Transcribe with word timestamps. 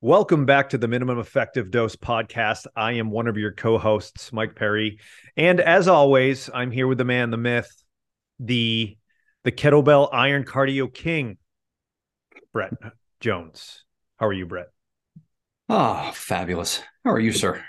Welcome 0.00 0.46
back 0.46 0.68
to 0.68 0.78
the 0.78 0.86
Minimum 0.86 1.18
Effective 1.18 1.72
Dose 1.72 1.96
podcast. 1.96 2.68
I 2.76 2.92
am 2.92 3.10
one 3.10 3.26
of 3.26 3.36
your 3.36 3.50
co 3.50 3.78
hosts, 3.78 4.32
Mike 4.32 4.54
Perry. 4.54 5.00
And 5.36 5.58
as 5.58 5.88
always, 5.88 6.48
I'm 6.54 6.70
here 6.70 6.86
with 6.86 6.98
the 6.98 7.04
man, 7.04 7.32
the 7.32 7.36
myth, 7.36 7.68
the 8.38 8.96
the 9.42 9.50
kettlebell 9.50 10.08
iron 10.12 10.44
cardio 10.44 10.94
king, 10.94 11.36
Brett 12.52 12.74
Jones. 13.18 13.82
How 14.18 14.26
are 14.28 14.32
you, 14.32 14.46
Brett? 14.46 14.68
Oh, 15.68 16.12
fabulous. 16.14 16.80
How 17.04 17.10
are 17.10 17.18
you, 17.18 17.32
sir? 17.32 17.60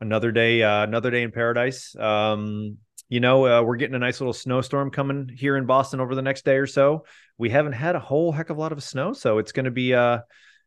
Another 0.00 0.32
day, 0.32 0.62
uh, 0.62 0.84
another 0.84 1.10
day 1.10 1.24
in 1.24 1.30
paradise. 1.30 1.94
Um, 1.94 2.78
you 3.10 3.20
know, 3.20 3.46
uh, 3.46 3.62
we're 3.62 3.76
getting 3.76 3.96
a 3.96 3.98
nice 3.98 4.18
little 4.18 4.32
snowstorm 4.32 4.90
coming 4.90 5.28
here 5.28 5.58
in 5.58 5.66
Boston 5.66 6.00
over 6.00 6.14
the 6.14 6.22
next 6.22 6.46
day 6.46 6.56
or 6.56 6.66
so. 6.66 7.04
We 7.36 7.50
haven't 7.50 7.74
had 7.74 7.96
a 7.96 8.00
whole 8.00 8.32
heck 8.32 8.48
of 8.48 8.56
a 8.56 8.60
lot 8.60 8.72
of 8.72 8.82
snow, 8.82 9.12
so 9.12 9.36
it's 9.36 9.52
going 9.52 9.66
to 9.66 9.70
be 9.70 9.92
uh 9.92 10.20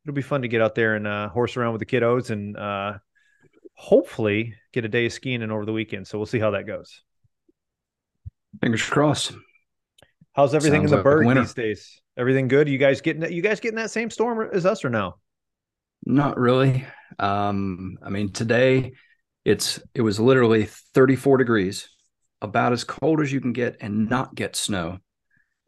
it'll 0.07 0.15
be 0.15 0.21
fun 0.21 0.41
to 0.41 0.47
get 0.47 0.61
out 0.61 0.73
there 0.73 0.95
and 0.95 1.05
uh, 1.05 1.27
horse 1.27 1.57
around 1.57 1.73
with 1.73 1.79
the 1.79 1.85
kiddos 1.85 2.29
and 2.29 2.55
uh, 2.55 2.93
hopefully 3.73 4.53
get 4.71 4.85
a 4.85 4.87
day 4.87 5.05
of 5.05 5.11
skiing 5.11 5.41
in 5.41 5.51
over 5.51 5.65
the 5.65 5.73
weekend. 5.73 6.07
So 6.07 6.17
we'll 6.17 6.25
see 6.25 6.39
how 6.39 6.51
that 6.51 6.65
goes. 6.65 7.01
Fingers 8.61 8.83
crossed. 8.83 9.33
How's 10.31 10.55
everything 10.55 10.83
Sounds 10.83 10.93
in 10.93 10.99
the 10.99 11.03
like 11.03 11.25
bird 11.25 11.37
these 11.37 11.53
days? 11.53 12.01
Everything 12.17 12.47
good? 12.47 12.69
You 12.69 12.77
guys 12.77 13.01
getting 13.01 13.21
that? 13.21 13.33
You 13.33 13.41
guys 13.41 13.59
getting 13.59 13.75
that 13.75 13.91
same 13.91 14.09
storm 14.09 14.49
as 14.53 14.65
us 14.65 14.85
or 14.85 14.89
no? 14.89 15.15
Not 16.05 16.37
really. 16.37 16.85
Um, 17.19 17.97
I 18.01 18.09
mean, 18.09 18.31
today 18.31 18.93
it's 19.43 19.81
it 19.93 20.03
was 20.03 20.21
literally 20.21 20.65
34 20.93 21.37
degrees, 21.37 21.89
about 22.41 22.71
as 22.71 22.85
cold 22.85 23.19
as 23.19 23.33
you 23.33 23.41
can 23.41 23.51
get, 23.51 23.75
and 23.81 24.09
not 24.09 24.35
get 24.35 24.55
snow, 24.55 24.99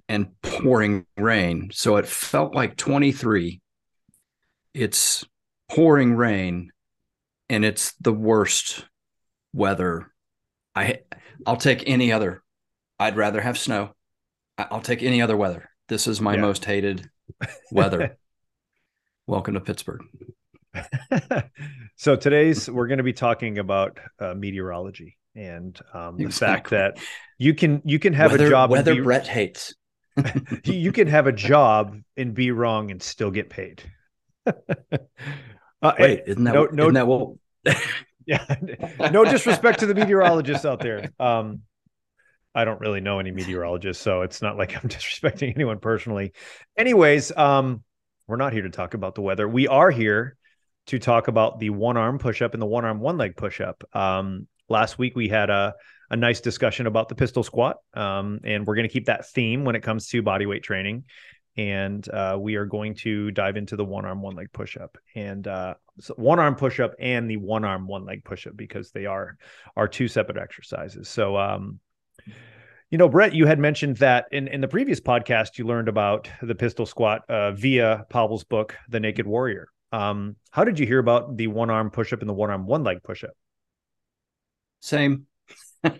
and 0.08 0.30
pouring 0.42 1.06
rain. 1.18 1.72
So 1.74 1.98
it 1.98 2.08
felt 2.08 2.56
like 2.56 2.78
23 2.78 3.62
it's 4.80 5.26
pouring 5.70 6.16
rain 6.16 6.72
and 7.50 7.66
it's 7.66 7.92
the 8.00 8.14
worst 8.14 8.86
weather. 9.52 10.10
I 10.74 11.02
I'll 11.46 11.58
take 11.58 11.84
any 11.86 12.14
other. 12.14 12.42
I'd 12.98 13.18
rather 13.18 13.42
have 13.42 13.58
snow. 13.58 13.94
I'll 14.58 14.82
take 14.82 15.04
any 15.04 15.22
other 15.22 15.36
weather. 15.36 15.70
This 15.90 16.08
is 16.08 16.22
my 16.22 16.36
yeah. 16.36 16.42
most 16.42 16.64
hated 16.64 17.10
weather. 17.72 18.18
Welcome 19.28 19.56
to 19.56 19.60
Pittsburgh. 19.60 20.02
so 21.98 22.16
today's 22.16 22.70
we're 22.70 22.88
going 22.88 23.00
to 23.00 23.04
be 23.04 23.14
talking 23.14 23.58
about 23.60 24.00
uh, 24.20 24.34
meteorology 24.34 25.18
and 25.36 25.78
um, 25.94 26.16
the 26.16 26.24
exactly. 26.24 26.78
fact 26.78 26.96
that 26.98 27.06
you 27.38 27.54
can 27.54 27.82
you 27.84 28.00
can 28.00 28.14
have 28.14 28.32
weather, 28.32 28.48
a 28.48 28.50
job 28.50 28.72
weather 28.72 28.96
be, 28.96 29.02
Brett 29.02 29.28
hates. 29.28 29.76
you 30.64 30.94
can 30.94 31.08
have 31.08 31.28
a 31.28 31.34
job 31.34 31.98
and 32.16 32.34
be 32.34 32.52
wrong 32.52 32.92
and 32.92 33.04
still 33.04 33.32
get 33.32 33.50
paid. 33.50 33.84
Uh, 34.48 35.94
Wait, 36.00 36.24
isn't 36.28 36.44
that 36.44 36.54
no, 36.54 36.66
no, 36.66 36.84
isn't 36.84 36.94
that 36.96 37.08
what? 37.08 37.36
yeah, 38.26 38.46
no 39.12 39.26
disrespect 39.26 39.80
to 39.80 39.86
the 39.86 39.96
meteorologists 39.96 40.66
out 40.66 40.80
there. 40.80 41.12
Um, 41.20 41.62
I 42.54 42.66
don't 42.66 42.80
really 42.80 43.02
know 43.02 43.20
any 43.20 43.32
meteorologists, 43.32 44.04
so 44.04 44.22
it's 44.22 44.42
not 44.42 44.58
like 44.58 44.76
I'm 44.76 44.82
disrespecting 44.90 45.54
anyone 45.56 45.80
personally. 45.80 46.34
Anyways, 46.78 47.36
um, 47.36 47.84
we're 48.28 48.38
not 48.38 48.54
here 48.54 48.64
to 48.64 48.70
talk 48.70 48.94
about 48.94 49.16
the 49.16 49.22
weather. 49.22 49.48
We 49.48 49.68
are 49.68 49.92
here 49.92 50.36
to 50.88 51.00
talk 51.00 51.28
about 51.28 51.60
the 51.60 51.70
one 51.70 51.98
arm 51.98 52.18
push 52.18 52.42
up 52.42 52.54
and 52.54 52.62
the 52.62 52.68
one 52.68 52.86
arm 52.86 53.00
one 53.00 53.18
leg 53.18 53.36
push 53.36 53.62
up. 53.62 53.84
Um, 53.94 54.48
last 54.68 54.98
week 54.98 55.16
we 55.16 55.28
had 55.28 55.50
a 55.50 55.76
a 56.12 56.16
nice 56.16 56.42
discussion 56.42 56.88
about 56.88 57.08
the 57.08 57.14
pistol 57.14 57.44
squat, 57.44 57.78
um, 57.94 58.40
and 58.44 58.66
we're 58.66 58.76
going 58.76 58.88
to 58.88 58.92
keep 58.92 59.06
that 59.06 59.30
theme 59.30 59.64
when 59.64 59.76
it 59.76 59.84
comes 59.84 60.08
to 60.08 60.24
body 60.24 60.48
weight 60.48 60.64
training 60.64 61.04
and 61.60 62.10
uh, 62.12 62.38
we 62.40 62.56
are 62.56 62.66
going 62.66 62.96
to 62.96 63.32
dive 63.32 63.58
into 63.58 63.76
the 63.76 63.84
one 63.84 64.06
arm 64.06 64.22
one 64.22 64.34
leg 64.34 64.48
push 64.54 64.78
up 64.78 64.98
and 65.14 65.46
uh, 65.46 65.74
so 66.00 66.14
one 66.14 66.40
arm 66.40 66.56
push 66.56 66.80
up 66.80 66.94
and 67.00 67.30
the 67.30 67.36
one 67.36 67.66
arm 67.66 67.86
one 67.86 68.06
leg 68.06 68.24
push 68.24 68.48
up 68.48 68.56
because 68.56 68.92
they 68.92 69.06
are 69.06 69.38
are 69.76 69.88
two 69.88 70.08
separate 70.08 70.38
exercises. 70.38 71.10
So 71.10 71.36
um, 71.36 71.82
you 72.90 72.98
know 72.98 73.10
brett 73.10 73.36
you 73.36 73.46
had 73.46 73.60
mentioned 73.60 73.98
that 73.98 74.28
in, 74.32 74.48
in 74.48 74.62
the 74.62 74.70
previous 74.70 75.02
podcast 75.02 75.58
you 75.58 75.66
learned 75.66 75.90
about 75.90 76.30
the 76.42 76.56
pistol 76.56 76.86
squat 76.86 77.30
uh, 77.30 77.52
via 77.52 78.06
pavel's 78.10 78.46
book 78.46 78.78
the 78.88 79.02
naked 79.02 79.28
warrior. 79.28 79.68
Um, 79.92 80.38
how 80.52 80.64
did 80.64 80.80
you 80.80 80.86
hear 80.86 81.00
about 81.00 81.36
the 81.36 81.48
one 81.48 81.70
arm 81.70 81.90
push 81.90 82.14
up 82.14 82.22
and 82.22 82.30
the 82.30 82.34
one 82.34 82.50
arm 82.50 82.68
one 82.68 82.86
leg 82.86 83.04
push 83.04 83.26
up 83.26 83.36
same. 84.80 85.26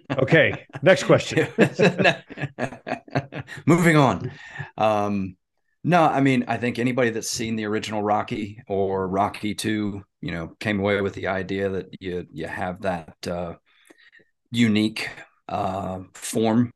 Okay 0.10 0.66
next 0.82 1.04
question. 1.12 1.50
Moving 3.66 3.98
on. 3.98 4.32
Um 4.78 5.36
no, 5.84 6.04
I 6.04 6.20
mean, 6.22 6.46
I 6.48 6.58
think 6.58 6.78
anybody 6.78 7.10
that's 7.10 7.30
seen 7.30 7.56
the 7.56 7.66
original 7.66 8.04
Rocky 8.04 8.62
or 8.68 9.08
Rocky 9.08 9.56
Two, 9.56 10.04
you 10.22 10.32
know, 10.32 10.56
came 10.60 10.80
away 10.80 11.00
with 11.02 11.14
the 11.14 11.28
idea 11.28 11.70
that 11.70 11.88
you 12.02 12.28
you 12.32 12.48
have 12.48 12.82
that 12.82 13.16
uh, 13.28 13.56
unique 14.52 15.10
uh, 15.48 16.02
form 16.14 16.72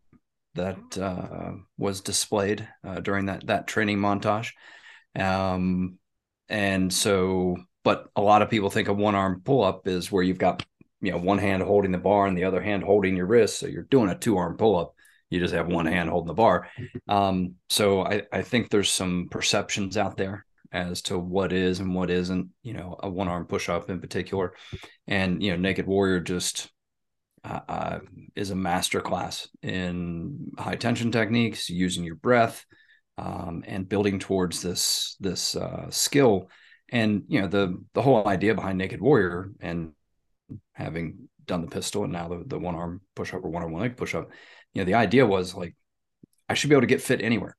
that 0.56 0.98
uh, 0.98 1.54
was 1.78 2.02
displayed 2.02 2.68
uh, 2.84 3.00
during 3.02 3.26
that 3.26 3.46
that 3.48 3.68
training 3.68 4.00
montage, 4.00 4.52
um, 5.20 5.98
and 6.50 6.94
so, 6.94 7.58
but 7.84 8.10
a 8.16 8.22
lot 8.22 8.42
of 8.42 8.50
people 8.50 8.70
think 8.70 8.88
a 8.88 8.94
one 8.94 9.16
arm 9.16 9.42
pull 9.44 9.64
up 9.64 9.88
is 9.88 10.12
where 10.12 10.24
you've 10.24 10.38
got 10.38 10.66
you 11.02 11.12
know 11.12 11.18
one 11.18 11.40
hand 11.40 11.62
holding 11.64 11.92
the 11.92 11.98
bar 11.98 12.26
and 12.28 12.38
the 12.38 12.46
other 12.46 12.62
hand 12.62 12.84
holding 12.84 13.18
your 13.18 13.28
wrist, 13.28 13.60
so 13.60 13.68
you're 13.68 13.84
doing 13.84 14.10
a 14.10 14.18
two 14.18 14.38
arm 14.38 14.56
pull 14.58 14.78
up 14.78 14.96
you 15.34 15.40
just 15.40 15.54
have 15.54 15.68
one 15.68 15.88
hand 15.88 16.10
holding 16.10 16.28
the 16.28 16.34
bar. 16.34 16.70
Um, 17.08 17.56
so 17.68 18.06
I, 18.06 18.22
I 18.32 18.44
think 18.44 18.70
there's 18.70 18.92
some 18.92 19.28
perceptions 19.32 19.98
out 19.98 20.16
there 20.16 20.46
as 20.72 21.02
to 21.04 21.18
what 21.18 21.52
is 21.52 21.80
and 21.80 21.96
what 21.96 22.12
isn't, 22.12 22.50
you 22.62 22.74
know, 22.74 22.96
a 23.02 23.10
one 23.10 23.28
arm 23.28 23.46
push 23.46 23.68
up 23.68 23.90
in 23.90 24.00
particular. 24.00 24.54
And, 25.08 25.42
you 25.42 25.52
know, 25.52 25.58
Naked 25.58 25.88
Warrior 25.88 26.20
just 26.20 26.72
uh, 27.44 27.60
uh, 27.68 28.00
is 28.36 28.52
a 28.52 28.56
master 28.56 29.02
class 29.02 29.48
in 29.64 30.52
high 30.58 30.76
tension 30.76 31.12
techniques, 31.12 31.68
using 31.68 32.04
your 32.04 32.16
breath, 32.16 32.64
um, 33.18 33.64
and 33.68 33.90
building 33.90 34.20
towards 34.20 34.62
this 34.62 35.18
this 35.20 35.56
uh, 35.56 35.90
skill. 35.90 36.50
And 36.90 37.24
you 37.28 37.42
know 37.42 37.48
the 37.48 37.84
the 37.94 38.02
whole 38.02 38.28
idea 38.28 38.56
behind 38.56 38.78
Naked 38.78 39.02
Warrior 39.02 39.52
and 39.60 39.94
having 40.74 41.28
done 41.46 41.62
the 41.62 41.68
pistol 41.68 42.04
and 42.04 42.14
now 42.14 42.28
the, 42.30 42.44
the 42.46 42.60
one 42.60 42.76
arm 42.76 43.02
push 43.16 43.34
up 43.34 43.44
or 43.44 43.50
one 43.50 43.64
arm 43.64 43.72
one 43.72 43.82
leg 43.82 43.98
push 43.98 44.16
up 44.16 44.30
you 44.74 44.82
know 44.82 44.86
the 44.86 44.94
idea 44.96 45.26
was 45.26 45.54
like 45.56 45.76
i 46.50 46.54
should 46.54 46.70
be 46.70 46.76
able 46.76 46.82
to 46.82 46.88
get 46.88 47.02
fit 47.02 47.22
anywhere. 47.22 47.56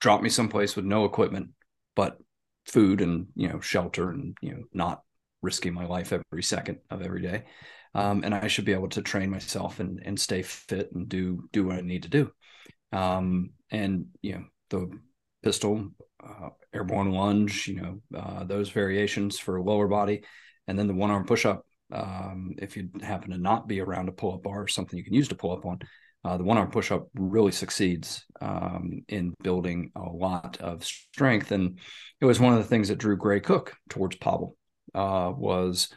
Drop 0.00 0.20
me 0.20 0.28
someplace 0.28 0.74
with 0.74 0.84
no 0.84 1.04
equipment 1.04 1.50
but 1.94 2.18
food 2.66 3.00
and 3.00 3.26
you 3.34 3.48
know 3.48 3.60
shelter 3.60 4.10
and 4.10 4.36
you 4.40 4.52
know 4.52 4.62
not 4.72 5.02
risking 5.42 5.74
my 5.74 5.86
life 5.86 6.12
every 6.12 6.42
second 6.42 6.78
of 6.90 7.02
every 7.02 7.22
day. 7.22 7.44
Um, 7.94 8.22
and 8.24 8.34
i 8.34 8.46
should 8.46 8.64
be 8.64 8.72
able 8.72 8.88
to 8.90 9.02
train 9.02 9.30
myself 9.30 9.78
and 9.80 10.00
and 10.04 10.18
stay 10.18 10.42
fit 10.42 10.90
and 10.92 11.08
do 11.08 11.48
do 11.52 11.66
what 11.66 11.76
i 11.76 11.80
need 11.82 12.04
to 12.04 12.08
do. 12.08 12.30
Um, 12.92 13.50
and 13.70 14.06
you 14.22 14.32
know 14.34 14.44
the 14.70 14.98
pistol 15.42 15.90
uh, 16.24 16.50
airborne 16.72 17.12
lunge 17.12 17.66
you 17.66 17.80
know 17.80 18.02
uh, 18.16 18.44
those 18.44 18.70
variations 18.70 19.38
for 19.38 19.60
lower 19.60 19.88
body 19.88 20.22
and 20.66 20.78
then 20.78 20.86
the 20.86 20.94
one 20.94 21.10
arm 21.10 21.24
push 21.24 21.44
up 21.44 21.66
um, 21.92 22.54
if 22.58 22.76
you 22.76 22.88
happen 23.02 23.30
to 23.30 23.38
not 23.38 23.68
be 23.68 23.80
around 23.80 24.08
a 24.08 24.12
pull 24.12 24.34
up 24.34 24.42
bar 24.42 24.62
or 24.62 24.68
something 24.68 24.98
you 24.98 25.04
can 25.04 25.14
use 25.14 25.28
to 25.28 25.34
pull 25.34 25.52
up 25.52 25.66
on, 25.66 25.78
uh, 26.24 26.36
the 26.36 26.44
one 26.44 26.56
arm 26.56 26.70
push 26.70 26.90
up 26.90 27.08
really 27.14 27.52
succeeds 27.52 28.24
um, 28.40 29.02
in 29.08 29.34
building 29.42 29.90
a 29.96 30.02
lot 30.02 30.58
of 30.60 30.84
strength. 30.84 31.50
And 31.50 31.78
it 32.20 32.24
was 32.24 32.40
one 32.40 32.52
of 32.52 32.58
the 32.60 32.68
things 32.68 32.88
that 32.88 32.98
drew 32.98 33.16
Gray 33.16 33.40
Cook 33.40 33.74
towards 33.90 34.16
Pavel 34.16 34.56
uh, 34.94 35.32
was 35.36 35.88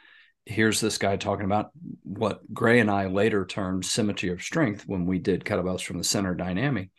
here's 0.46 0.82
this 0.82 0.98
guy 0.98 1.16
talking 1.16 1.46
about 1.46 1.70
what 2.04 2.42
Gray 2.54 2.80
and 2.80 2.90
I 2.90 3.08
later 3.08 3.46
termed 3.46 3.86
symmetry 3.86 4.30
of 4.30 4.42
strength 4.42 4.84
when 4.88 5.06
we 5.06 5.20
did 5.20 5.46
kettlebells 5.46 5.84
from 5.84 5.98
the 5.98 6.04
center 6.04 6.36
dynamic. 6.36 6.90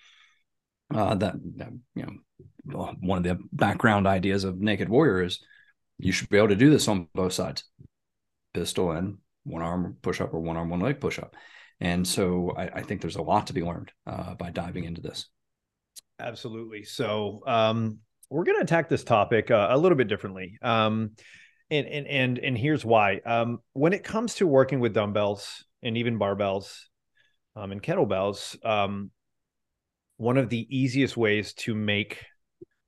Uh, 0.95 1.17
that, 1.17 1.35
that, 1.57 1.71
you 1.97 2.07
know, 2.65 2.95
one 3.01 3.19
of 3.19 3.25
the 3.25 3.39
background 3.53 4.07
ideas 4.07 4.45
of 4.45 4.61
Naked 4.61 4.89
Warrior 4.89 5.25
is 5.25 5.41
you 5.99 6.13
should 6.13 6.29
be 6.29 6.39
able 6.39 6.49
to 6.49 6.57
do 6.57 6.71
this 6.71 6.87
on 6.87 7.09
both 7.13 7.33
sides 7.33 7.65
pistol 8.57 8.93
and 8.93 9.19
one 9.45 9.63
arm 9.63 9.97
push 10.01 10.21
up 10.21 10.33
or 10.33 10.41
one 10.41 10.57
arm, 10.57 10.71
one 10.71 10.81
leg 10.81 10.99
push 10.99 11.19
up. 11.19 11.37
And 11.79 12.09
so 12.09 12.55
I, 12.57 12.79
I 12.79 12.83
think 12.83 13.01
there's 13.01 13.17
a 13.17 13.23
lot 13.23 13.49
to 13.49 13.53
be 13.53 13.63
learned 13.63 13.93
uh, 14.07 14.35
by 14.35 14.51
diving 14.51 14.85
into 14.85 15.03
this. 15.03 15.29
Absolutely. 16.19 16.85
So 16.85 17.43
um, 17.47 17.99
we're 18.31 18.45
going 18.45 18.57
to 18.57 18.65
attack 18.65 18.89
this 18.89 19.05
topic 19.05 19.51
uh, 19.51 19.69
a 19.71 19.77
little 19.77 19.99
bit 19.99 20.09
differently. 20.09 20.57
Um, 20.63 21.11
and, 21.71 21.87
and, 21.87 22.07
and, 22.07 22.39
and 22.39 22.57
here's 22.57 22.85
why. 22.85 23.21
Um, 23.27 23.59
when 23.75 23.93
it 23.93 24.05
comes 24.05 24.37
to 24.37 24.47
working 24.47 24.81
with 24.81 24.95
dumbbells 24.95 25.65
and 25.83 25.99
even 25.99 26.19
barbells 26.19 26.73
um, 27.55 27.73
and 27.73 27.83
kettlebells, 27.83 28.57
um, 28.65 29.11
one 30.17 30.39
of 30.39 30.49
the 30.49 30.67
easiest 30.71 31.17
ways 31.17 31.53
to 31.55 31.75
make 31.75 32.25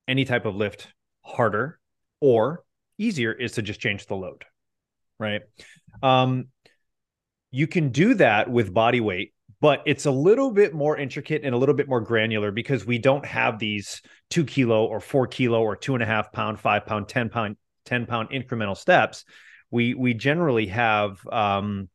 any 0.07 0.25
type 0.25 0.47
of 0.47 0.57
lift 0.57 0.89
harder 1.21 1.79
or 2.21 2.65
easier 2.97 3.33
is 3.33 3.53
to 3.53 3.63
just 3.63 3.81
change 3.81 4.07
the 4.07 4.15
load, 4.15 4.45
right? 5.19 5.43
Um, 6.03 6.49
you 7.51 7.67
can 7.67 7.91
do 7.91 8.15
that 8.15 8.51
with 8.51 8.75
body 8.75 9.01
weight, 9.01 9.33
but 9.61 9.83
it's 9.87 10.07
a 10.07 10.11
little 10.11 10.51
bit 10.51 10.75
more 10.75 10.97
intricate 10.97 11.43
and 11.45 11.55
a 11.55 11.59
little 11.59 11.75
bit 11.75 11.89
more 11.89 12.01
granular 12.01 12.51
because 12.51 12.87
we 12.87 12.99
don't 12.99 13.25
have 13.25 13.59
these 13.59 14.03
two 14.31 14.45
kilo 14.45 14.85
or 14.85 15.01
four 15.01 15.27
kilo 15.27 15.63
or 15.63 15.77
two 15.77 15.95
and 15.95 16.03
a 16.03 16.07
half 16.07 16.33
pound, 16.33 16.61
five 16.61 16.87
pound, 16.87 17.09
10 17.09 17.31
pound, 17.31 17.57
10 17.87 18.07
pound 18.07 18.31
incremental 18.31 18.77
steps. 18.77 19.25
We 19.71 19.95
we 19.95 20.15
generally 20.15 20.67
have 20.67 21.19
um, 21.31 21.89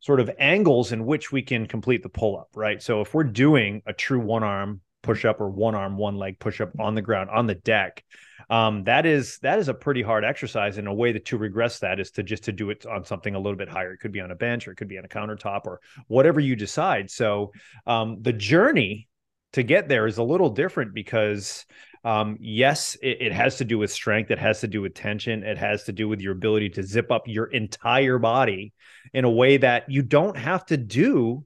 sort 0.00 0.20
of 0.20 0.30
angles 0.38 0.92
in 0.92 1.04
which 1.04 1.32
we 1.32 1.42
can 1.42 1.66
complete 1.66 2.02
the 2.02 2.08
pull 2.08 2.38
up, 2.38 2.48
right? 2.54 2.82
So 2.82 3.00
if 3.00 3.12
we're 3.12 3.24
doing 3.24 3.82
a 3.86 3.92
true 3.92 4.20
one 4.20 4.44
arm 4.44 4.80
push 5.02 5.24
up 5.24 5.40
or 5.40 5.48
one 5.48 5.74
arm, 5.74 5.96
one 5.96 6.16
leg 6.16 6.38
push 6.38 6.60
up 6.60 6.70
on 6.78 6.94
the 6.94 7.02
ground 7.02 7.30
on 7.30 7.46
the 7.46 7.54
deck, 7.54 8.04
um, 8.48 8.84
that 8.84 9.06
is 9.06 9.38
that 9.38 9.58
is 9.58 9.68
a 9.68 9.74
pretty 9.74 10.02
hard 10.02 10.24
exercise. 10.24 10.78
And 10.78 10.88
a 10.88 10.94
way 10.94 11.12
that 11.12 11.24
to 11.26 11.38
regress 11.38 11.80
that 11.80 11.98
is 11.98 12.10
to 12.12 12.22
just 12.22 12.44
to 12.44 12.52
do 12.52 12.70
it 12.70 12.86
on 12.86 13.04
something 13.04 13.34
a 13.34 13.38
little 13.38 13.56
bit 13.56 13.68
higher. 13.68 13.92
It 13.92 13.98
could 13.98 14.12
be 14.12 14.20
on 14.20 14.30
a 14.30 14.36
bench 14.36 14.66
or 14.66 14.72
it 14.72 14.76
could 14.76 14.88
be 14.88 14.98
on 14.98 15.04
a 15.04 15.08
countertop 15.08 15.66
or 15.66 15.80
whatever 16.06 16.40
you 16.40 16.56
decide. 16.56 17.10
So 17.10 17.52
um, 17.86 18.18
the 18.20 18.32
journey 18.32 19.08
to 19.54 19.62
get 19.62 19.88
there 19.88 20.06
is 20.06 20.18
a 20.18 20.22
little 20.22 20.50
different 20.50 20.94
because 20.94 21.64
um, 22.04 22.36
yes, 22.40 22.96
it, 23.02 23.18
it, 23.20 23.32
has 23.32 23.56
to 23.56 23.64
do 23.64 23.78
with 23.78 23.90
strength. 23.90 24.30
It 24.30 24.38
has 24.38 24.60
to 24.60 24.68
do 24.68 24.80
with 24.80 24.94
tension. 24.94 25.42
It 25.42 25.58
has 25.58 25.84
to 25.84 25.92
do 25.92 26.06
with 26.06 26.20
your 26.20 26.34
ability 26.34 26.70
to 26.70 26.84
zip 26.84 27.10
up 27.10 27.22
your 27.26 27.46
entire 27.46 28.18
body 28.18 28.74
in 29.12 29.24
a 29.24 29.30
way 29.30 29.56
that 29.56 29.90
you 29.90 30.02
don't 30.02 30.36
have 30.36 30.64
to 30.66 30.76
do 30.76 31.44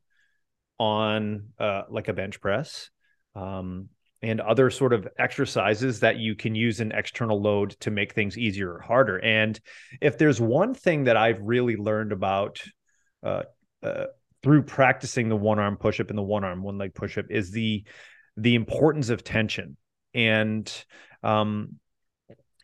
on 0.79 1.49
uh, 1.59 1.85
like 1.89 2.09
a 2.09 2.13
bench 2.13 2.43
press 2.43 2.91
um, 3.35 3.89
and 4.23 4.41
other 4.41 4.71
sort 4.71 4.93
of 4.93 5.09
exercises 5.19 6.01
that 6.01 6.17
you 6.17 6.35
can 6.35 6.55
use 6.55 6.81
an 6.81 6.93
external 6.93 7.41
load 7.41 7.71
to 7.81 7.91
make 7.91 8.15
things 8.15 8.37
easier 8.37 8.75
or 8.75 8.81
harder. 8.81 9.19
And 9.19 9.59
if 10.01 10.19
there's 10.19 10.41
one 10.41 10.75
thing 10.75 11.05
that 11.05 11.17
I've 11.17 11.41
really 11.41 11.77
learned 11.77 12.13
about 12.13 12.61
uh, 13.23 13.43
uh, 13.83 14.07
through 14.43 14.63
practicing 14.63 15.29
the 15.29 15.37
one 15.37 15.59
arm 15.59 15.77
push 15.77 16.01
up 16.01 16.11
and 16.11 16.19
the 16.19 16.23
one 16.23 16.45
arm 16.45 16.63
one 16.63 16.79
leg 16.79 16.95
push 16.95 17.19
up 17.19 17.27
is 17.31 17.51
the 17.51 17.85
the 18.37 18.55
importance 18.55 19.09
of 19.11 19.25
tension. 19.25 19.77
And 20.15 20.71
um, 21.23 21.77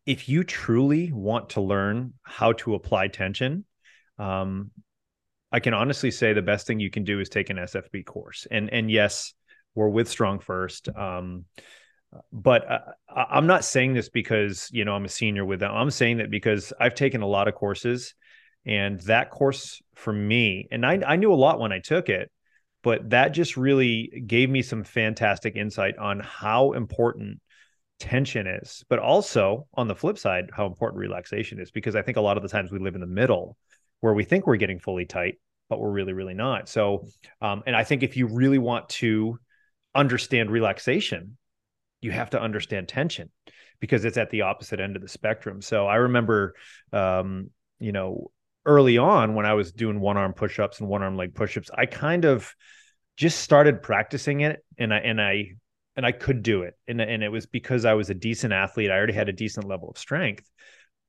if 0.04 0.28
you 0.28 0.44
truly 0.44 1.12
want 1.12 1.50
to 1.50 1.60
learn 1.60 2.14
how 2.22 2.52
to 2.52 2.74
apply 2.74 3.08
tension, 3.08 3.64
um, 4.18 4.70
I 5.52 5.60
can 5.60 5.74
honestly 5.74 6.10
say 6.10 6.32
the 6.32 6.42
best 6.42 6.66
thing 6.66 6.80
you 6.80 6.90
can 6.90 7.04
do 7.04 7.20
is 7.20 7.28
take 7.28 7.50
an 7.50 7.56
SFB 7.56 8.04
course. 8.04 8.46
And 8.50 8.72
and 8.72 8.90
yes, 8.90 9.34
we're 9.76 9.88
with 9.88 10.08
StrongFirst. 10.08 10.98
Um, 10.98 11.44
but 12.32 12.70
uh, 12.70 12.78
I'm 13.14 13.46
not 13.46 13.64
saying 13.64 13.94
this 13.94 14.08
because 14.08 14.68
you 14.72 14.84
know 14.84 14.94
I'm 14.94 15.04
a 15.04 15.08
senior 15.08 15.44
with 15.44 15.60
them. 15.60 15.72
I'm 15.72 15.90
saying 15.90 16.18
that 16.18 16.30
because 16.30 16.72
I've 16.80 16.94
taken 16.94 17.22
a 17.22 17.26
lot 17.26 17.46
of 17.46 17.54
courses, 17.54 18.14
and 18.64 18.98
that 19.02 19.30
course 19.30 19.80
for 19.94 20.12
me, 20.12 20.66
and 20.70 20.84
I, 20.84 21.00
I 21.06 21.16
knew 21.16 21.32
a 21.32 21.34
lot 21.34 21.60
when 21.60 21.72
I 21.72 21.80
took 21.80 22.08
it, 22.08 22.30
but 22.82 23.10
that 23.10 23.28
just 23.28 23.56
really 23.56 24.24
gave 24.26 24.48
me 24.50 24.62
some 24.62 24.82
fantastic 24.82 25.56
insight 25.56 25.98
on 25.98 26.20
how 26.20 26.72
important 26.72 27.40
tension 27.98 28.46
is, 28.46 28.84
but 28.88 28.98
also 28.98 29.66
on 29.74 29.88
the 29.88 29.94
flip 29.94 30.18
side, 30.18 30.50
how 30.52 30.66
important 30.66 30.98
relaxation 30.98 31.60
is. 31.60 31.70
Because 31.70 31.96
I 31.96 32.02
think 32.02 32.16
a 32.16 32.22
lot 32.22 32.36
of 32.36 32.42
the 32.42 32.48
times 32.48 32.70
we 32.70 32.78
live 32.78 32.94
in 32.94 33.00
the 33.00 33.06
middle 33.06 33.56
where 34.00 34.14
we 34.14 34.24
think 34.24 34.46
we're 34.46 34.56
getting 34.56 34.78
fully 34.78 35.06
tight, 35.06 35.38
but 35.68 35.80
we're 35.80 35.90
really, 35.90 36.12
really 36.12 36.34
not. 36.34 36.68
So, 36.68 37.06
um, 37.40 37.62
and 37.66 37.74
I 37.74 37.84
think 37.84 38.02
if 38.02 38.16
you 38.16 38.26
really 38.28 38.58
want 38.58 38.88
to 38.90 39.38
understand 39.96 40.50
relaxation, 40.50 41.38
you 42.00 42.12
have 42.12 42.30
to 42.30 42.40
understand 42.40 42.88
tension 42.88 43.30
because 43.80 44.04
it's 44.04 44.16
at 44.16 44.30
the 44.30 44.42
opposite 44.42 44.80
end 44.80 44.96
of 44.96 45.02
the 45.02 45.08
spectrum. 45.08 45.60
So 45.60 45.86
I 45.86 45.96
remember, 45.96 46.54
um, 46.92 47.50
you 47.78 47.92
know, 47.92 48.30
early 48.64 48.98
on 48.98 49.34
when 49.34 49.46
I 49.46 49.54
was 49.54 49.72
doing 49.72 50.00
one 50.00 50.16
arm 50.16 50.32
push 50.32 50.58
ups 50.58 50.80
and 50.80 50.88
one 50.88 51.02
arm 51.02 51.16
leg 51.16 51.34
push 51.34 51.56
ups, 51.56 51.70
I 51.76 51.86
kind 51.86 52.24
of 52.24 52.54
just 53.16 53.40
started 53.40 53.82
practicing 53.82 54.40
it 54.40 54.64
and 54.78 54.92
I, 54.92 54.98
and 54.98 55.20
I, 55.20 55.52
and 55.96 56.04
I 56.04 56.12
could 56.12 56.42
do 56.42 56.62
it. 56.62 56.74
And, 56.86 57.00
and 57.00 57.22
it 57.22 57.30
was 57.30 57.46
because 57.46 57.84
I 57.84 57.94
was 57.94 58.10
a 58.10 58.14
decent 58.14 58.52
athlete. 58.52 58.90
I 58.90 58.94
already 58.96 59.14
had 59.14 59.28
a 59.28 59.32
decent 59.32 59.66
level 59.66 59.88
of 59.88 59.98
strength, 59.98 60.48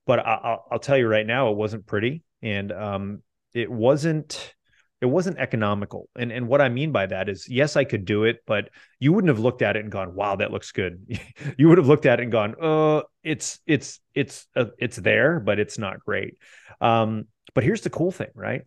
but 0.05 0.19
I, 0.19 0.39
will 0.43 0.63
I'll 0.71 0.79
tell 0.79 0.97
you 0.97 1.07
right 1.07 1.27
now, 1.27 1.51
it 1.51 1.57
wasn't 1.57 1.85
pretty. 1.85 2.23
And, 2.41 2.71
um, 2.71 3.23
it 3.53 3.71
wasn't, 3.71 4.55
it 5.01 5.05
wasn't 5.05 5.37
economical. 5.37 6.09
And 6.17 6.31
and 6.31 6.47
what 6.47 6.61
I 6.61 6.69
mean 6.69 6.91
by 6.91 7.05
that 7.05 7.29
is 7.29 7.47
yes, 7.47 7.75
I 7.75 7.83
could 7.83 8.05
do 8.05 8.23
it, 8.23 8.37
but 8.45 8.69
you 8.99 9.13
wouldn't 9.13 9.29
have 9.29 9.39
looked 9.39 9.61
at 9.61 9.75
it 9.75 9.83
and 9.83 9.91
gone, 9.91 10.15
"Wow, 10.15 10.37
that 10.37 10.51
looks 10.51 10.71
good." 10.71 11.19
you 11.57 11.69
would 11.69 11.77
have 11.77 11.87
looked 11.87 12.05
at 12.05 12.19
it 12.19 12.23
and 12.23 12.31
gone, 12.31 12.55
"Uh, 12.61 13.01
it's 13.23 13.59
it's 13.67 13.99
it's 14.15 14.47
uh, 14.55 14.65
it's 14.79 14.97
there, 14.97 15.39
but 15.39 15.59
it's 15.59 15.77
not 15.77 15.99
great." 15.99 16.37
Um, 16.81 17.25
but 17.53 17.63
here's 17.63 17.81
the 17.81 17.89
cool 17.89 18.11
thing, 18.11 18.31
right? 18.33 18.63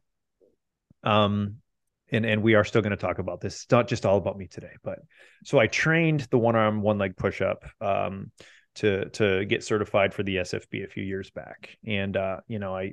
Um, 1.03 1.57
and 2.13 2.25
and 2.25 2.43
we 2.43 2.55
are 2.55 2.65
still 2.65 2.83
going 2.83 2.91
to 2.91 2.97
talk 2.97 3.19
about 3.19 3.41
this. 3.41 3.63
It's 3.65 3.71
not 3.71 3.89
just 3.89 4.07
all 4.07 4.17
about 4.17 4.39
me 4.39 4.47
today, 4.47 4.73
but 4.83 5.01
so 5.45 5.59
I 5.59 5.67
trained 5.67 6.21
the 6.31 6.39
one 6.39 6.57
arm, 6.57 6.83
one 6.83 6.99
leg 6.99 7.17
push 7.17 7.41
up. 7.41 7.65
Um, 7.81 8.31
to 8.77 9.09
to 9.11 9.45
get 9.47 9.65
certified 9.65 10.15
for 10.15 10.23
the 10.23 10.37
SFB 10.37 10.85
a 10.85 10.89
few 10.89 11.03
years 11.03 11.31
back. 11.31 11.77
And 11.87 12.17
uh, 12.17 12.39
you 12.49 12.59
know, 12.59 12.75
I 12.75 12.93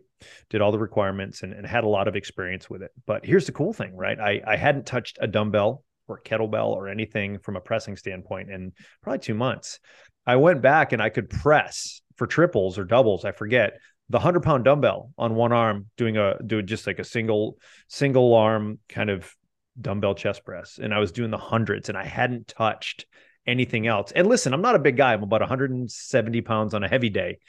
did 0.49 0.61
all 0.61 0.71
the 0.71 0.79
requirements 0.79 1.43
and, 1.43 1.53
and 1.53 1.65
had 1.65 1.83
a 1.83 1.89
lot 1.89 2.07
of 2.07 2.15
experience 2.15 2.69
with 2.69 2.81
it. 2.81 2.91
But 3.05 3.25
here's 3.25 3.45
the 3.45 3.51
cool 3.51 3.73
thing, 3.73 3.95
right? 3.95 4.19
I, 4.19 4.41
I 4.45 4.55
hadn't 4.55 4.85
touched 4.85 5.17
a 5.21 5.27
dumbbell 5.27 5.83
or 6.07 6.21
kettlebell 6.21 6.69
or 6.69 6.87
anything 6.87 7.39
from 7.39 7.55
a 7.55 7.61
pressing 7.61 7.97
standpoint 7.97 8.49
in 8.49 8.71
probably 9.01 9.19
two 9.19 9.33
months. 9.33 9.79
I 10.25 10.37
went 10.37 10.61
back 10.61 10.93
and 10.93 11.01
I 11.01 11.09
could 11.09 11.29
press 11.29 12.01
for 12.15 12.27
triples 12.27 12.77
or 12.77 12.83
doubles, 12.83 13.25
I 13.25 13.31
forget, 13.31 13.79
the 14.09 14.19
hundred 14.19 14.43
pound 14.43 14.63
dumbbell 14.63 15.11
on 15.17 15.35
one 15.35 15.51
arm, 15.51 15.87
doing 15.97 16.17
a 16.17 16.37
doing 16.45 16.65
just 16.65 16.87
like 16.87 16.99
a 16.99 17.03
single 17.03 17.57
single 17.87 18.33
arm 18.33 18.79
kind 18.89 19.09
of 19.09 19.31
dumbbell 19.79 20.15
chest 20.15 20.43
press. 20.43 20.79
And 20.81 20.93
I 20.93 20.99
was 20.99 21.11
doing 21.11 21.29
the 21.29 21.37
hundreds 21.37 21.89
and 21.89 21.97
I 21.97 22.05
hadn't 22.05 22.47
touched 22.47 23.05
anything 23.47 23.87
else. 23.87 24.11
And 24.11 24.27
listen, 24.27 24.53
I'm 24.53 24.61
not 24.61 24.75
a 24.75 24.79
big 24.79 24.97
guy. 24.97 25.13
I'm 25.13 25.23
about 25.23 25.41
170 25.41 26.41
pounds 26.41 26.73
on 26.73 26.83
a 26.83 26.87
heavy 26.87 27.09
day. 27.09 27.39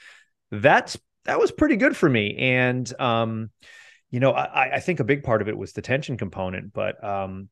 That's 0.51 0.97
that 1.25 1.39
was 1.39 1.51
pretty 1.51 1.75
good 1.75 1.95
for 1.95 2.09
me. 2.09 2.35
And 2.37 2.99
um, 2.99 3.49
you 4.09 4.19
know, 4.19 4.31
I, 4.31 4.75
I 4.75 4.79
think 4.79 4.99
a 4.99 5.03
big 5.03 5.23
part 5.23 5.41
of 5.41 5.49
it 5.49 5.57
was 5.57 5.73
the 5.73 5.81
tension 5.81 6.17
component, 6.17 6.73
but 6.73 7.03
um, 7.03 7.49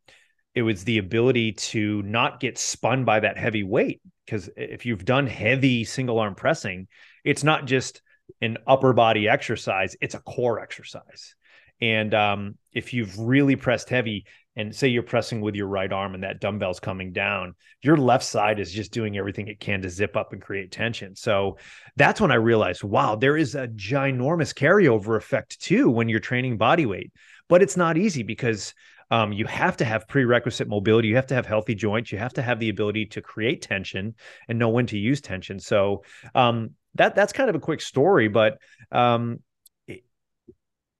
it 0.55 0.63
was 0.63 0.83
the 0.83 0.97
ability 0.97 1.51
to 1.53 2.01
not 2.01 2.39
get 2.39 2.57
spun 2.57 3.05
by 3.05 3.19
that 3.19 3.37
heavy 3.37 3.63
weight. 3.63 4.01
Because 4.25 4.49
if 4.57 4.85
you've 4.85 5.05
done 5.05 5.27
heavy 5.27 5.83
single 5.83 6.19
arm 6.19 6.35
pressing, 6.35 6.87
it's 7.23 7.43
not 7.43 7.65
just 7.65 8.01
an 8.41 8.57
upper 8.65 8.93
body 8.93 9.27
exercise; 9.27 9.95
it's 10.01 10.15
a 10.15 10.19
core 10.19 10.59
exercise. 10.59 11.35
And 11.79 12.13
um, 12.13 12.55
if 12.73 12.93
you've 12.93 13.19
really 13.19 13.55
pressed 13.55 13.89
heavy, 13.89 14.25
and 14.57 14.75
say 14.75 14.87
you're 14.87 15.03
pressing 15.03 15.39
with 15.39 15.55
your 15.55 15.67
right 15.67 15.93
arm 15.93 16.15
and 16.15 16.23
that 16.23 16.41
dumbbell's 16.41 16.79
coming 16.79 17.13
down, 17.13 17.53
your 17.81 17.95
left 17.95 18.25
side 18.25 18.59
is 18.59 18.71
just 18.71 18.91
doing 18.91 19.15
everything 19.15 19.47
it 19.47 19.59
can 19.59 19.83
to 19.83 19.89
zip 19.89 20.17
up 20.17 20.33
and 20.33 20.41
create 20.41 20.71
tension. 20.71 21.15
So 21.15 21.57
that's 21.95 22.19
when 22.19 22.31
I 22.31 22.35
realized, 22.35 22.83
wow, 22.83 23.15
there 23.15 23.37
is 23.37 23.53
a 23.53 23.67
ginormous 23.67 24.53
carryover 24.53 25.15
effect 25.15 25.61
too 25.61 25.89
when 25.89 26.09
you're 26.09 26.19
training 26.19 26.57
body 26.57 26.87
weight. 26.87 27.13
But 27.47 27.61
it's 27.61 27.77
not 27.77 27.97
easy 27.97 28.23
because 28.23 28.73
um, 29.11 29.31
you 29.31 29.45
have 29.45 29.77
to 29.77 29.85
have 29.85 30.07
prerequisite 30.07 30.67
mobility. 30.67 31.07
You 31.07 31.15
have 31.15 31.27
to 31.27 31.35
have 31.35 31.45
healthy 31.45 31.75
joints. 31.75 32.11
You 32.11 32.17
have 32.17 32.33
to 32.33 32.41
have 32.41 32.59
the 32.59 32.69
ability 32.69 33.05
to 33.07 33.21
create 33.21 33.61
tension 33.61 34.15
and 34.49 34.59
know 34.59 34.69
when 34.69 34.87
to 34.87 34.97
use 34.97 35.21
tension. 35.21 35.59
So 35.59 36.03
um, 36.35 36.71
that 36.95 37.15
that's 37.15 37.31
kind 37.31 37.49
of 37.49 37.55
a 37.55 37.59
quick 37.59 37.79
story, 37.81 38.27
but 38.27 38.57
um, 38.91 39.39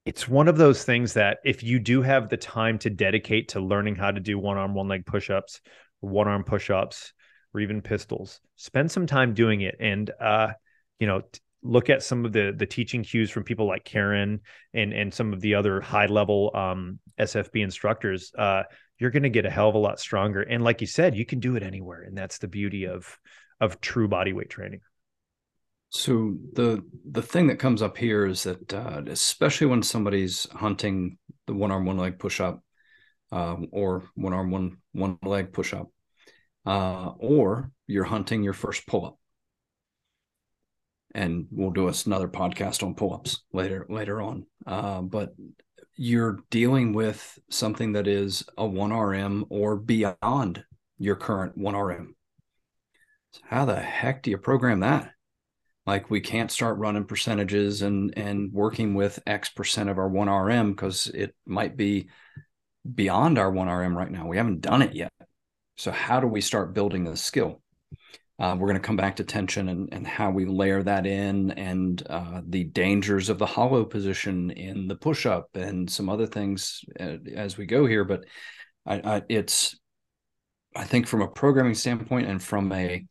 it's 0.07 0.25
one 0.25 0.47
of 0.47 0.55
those 0.55 0.85
things 0.85 1.15
that 1.15 1.39
if 1.43 1.61
you 1.63 1.79
do 1.79 2.01
have 2.01 2.29
the 2.29 2.37
time 2.37 2.79
to 2.79 2.89
dedicate 2.89 3.49
to 3.49 3.59
learning 3.59 3.97
how 3.97 4.09
to 4.09 4.21
do 4.21 4.39
one 4.39 4.55
arm, 4.55 4.73
one 4.73 4.87
leg 4.87 5.05
push 5.05 5.29
ups, 5.29 5.59
one 5.99 6.29
arm 6.29 6.45
push 6.45 6.69
ups, 6.69 7.11
or 7.53 7.59
even 7.59 7.81
pistols, 7.81 8.39
spend 8.55 8.89
some 8.89 9.05
time 9.05 9.33
doing 9.33 9.59
it. 9.59 9.75
And, 9.81 10.09
uh, 10.21 10.53
you 10.97 11.07
know, 11.07 11.19
t- 11.19 11.41
look 11.61 11.89
at 11.89 12.03
some 12.03 12.23
of 12.23 12.31
the 12.31 12.53
the 12.55 12.65
teaching 12.65 13.03
cues 13.03 13.29
from 13.29 13.43
people 13.43 13.67
like 13.67 13.83
Karen 13.83 14.39
and 14.73 14.93
and 14.93 15.13
some 15.13 15.33
of 15.33 15.41
the 15.41 15.55
other 15.55 15.81
high 15.81 16.05
level 16.05 16.51
um, 16.53 16.99
SFB 17.19 17.61
instructors. 17.61 18.31
Uh, 18.37 18.63
you're 18.99 19.11
going 19.11 19.23
to 19.23 19.29
get 19.29 19.45
a 19.45 19.49
hell 19.49 19.67
of 19.67 19.75
a 19.75 19.77
lot 19.77 19.99
stronger. 19.99 20.41
And 20.41 20.63
like 20.63 20.79
you 20.79 20.87
said, 20.87 21.15
you 21.15 21.25
can 21.25 21.41
do 21.41 21.57
it 21.57 21.63
anywhere, 21.63 22.03
and 22.03 22.17
that's 22.17 22.37
the 22.37 22.47
beauty 22.47 22.87
of 22.87 23.19
of 23.59 23.81
true 23.81 24.07
body 24.07 24.31
weight 24.31 24.49
training. 24.49 24.79
So 25.89 26.35
the 26.53 26.83
the 27.09 27.21
thing 27.21 27.47
that 27.47 27.59
comes 27.59 27.81
up 27.81 27.97
here 27.97 28.25
is 28.25 28.43
that 28.43 28.73
uh, 28.73 29.03
especially 29.07 29.67
when 29.67 29.83
somebody's 29.83 30.47
hunting 30.51 31.17
the 31.45 31.53
one 31.53 31.71
arm 31.71 31.85
one 31.85 31.97
leg 31.97 32.19
push 32.19 32.41
up, 32.41 32.61
uh, 33.31 33.55
or 33.71 34.03
one 34.15 34.33
arm, 34.33 34.51
one 34.51 34.77
one 34.91 35.17
leg 35.23 35.53
push 35.53 35.73
up, 35.73 35.87
uh, 36.65 37.11
or 37.19 37.71
you're 37.87 38.03
hunting 38.03 38.43
your 38.43 38.53
first 38.53 38.85
pull 38.85 39.05
up. 39.05 39.17
And 41.15 41.47
we'll 41.51 41.71
do 41.71 41.87
us 41.87 42.05
another 42.05 42.27
podcast 42.27 42.83
on 42.83 42.93
pull 42.93 43.13
ups 43.13 43.43
later 43.53 43.85
later 43.89 44.21
on. 44.21 44.45
Uh, 44.65 45.01
but 45.01 45.33
you're 45.95 46.39
dealing 46.51 46.93
with 46.93 47.39
something 47.49 47.93
that 47.93 48.07
is 48.07 48.43
a 48.57 48.65
one 48.65 48.91
RM 48.91 49.45
or 49.49 49.77
beyond 49.77 50.63
your 50.99 51.15
current 51.15 51.57
one 51.57 51.75
RM. 51.75 52.15
So 53.31 53.41
how 53.45 53.65
the 53.65 53.79
heck 53.79 54.23
do 54.23 54.31
you 54.31 54.37
program 54.37 54.81
that? 54.81 55.11
Like 55.87 56.09
we 56.09 56.19
can't 56.19 56.51
start 56.51 56.77
running 56.77 57.05
percentages 57.05 57.81
and 57.81 58.13
and 58.17 58.51
working 58.51 58.93
with 58.93 59.19
X 59.25 59.49
percent 59.49 59.89
of 59.89 59.97
our 59.97 60.09
one 60.09 60.29
RM 60.29 60.73
because 60.73 61.07
it 61.07 61.33
might 61.45 61.77
be 61.77 62.09
beyond 62.95 63.37
our 63.37 63.51
1RM 63.51 63.95
right 63.95 64.11
now. 64.11 64.27
We 64.27 64.37
haven't 64.37 64.61
done 64.61 64.81
it 64.81 64.93
yet. 64.93 65.11
So, 65.77 65.91
how 65.91 66.19
do 66.19 66.27
we 66.27 66.41
start 66.41 66.73
building 66.73 67.03
this 67.03 67.23
skill? 67.23 67.61
Uh, 68.39 68.55
we're 68.57 68.67
going 68.67 68.79
to 68.79 68.85
come 68.85 68.97
back 68.97 69.15
to 69.15 69.23
tension 69.23 69.67
and, 69.67 69.89
and 69.91 70.05
how 70.05 70.29
we 70.29 70.45
layer 70.45 70.83
that 70.83 71.07
in 71.07 71.51
and 71.51 72.03
uh, 72.07 72.41
the 72.47 72.65
dangers 72.65 73.29
of 73.29 73.39
the 73.39 73.47
hollow 73.47 73.83
position 73.83 74.51
in 74.51 74.87
the 74.87 74.95
push 74.95 75.25
up 75.25 75.49
and 75.55 75.89
some 75.89 76.07
other 76.07 76.27
things 76.27 76.81
uh, 76.99 77.17
as 77.33 77.57
we 77.57 77.65
go 77.65 77.87
here. 77.87 78.03
But 78.03 78.25
I, 78.85 78.95
I, 78.95 79.21
it's, 79.27 79.79
I 80.75 80.83
think, 80.83 81.07
from 81.07 81.23
a 81.23 81.27
programming 81.27 81.73
standpoint 81.73 82.27
and 82.27 82.41
from 82.41 82.71
a, 82.71 83.03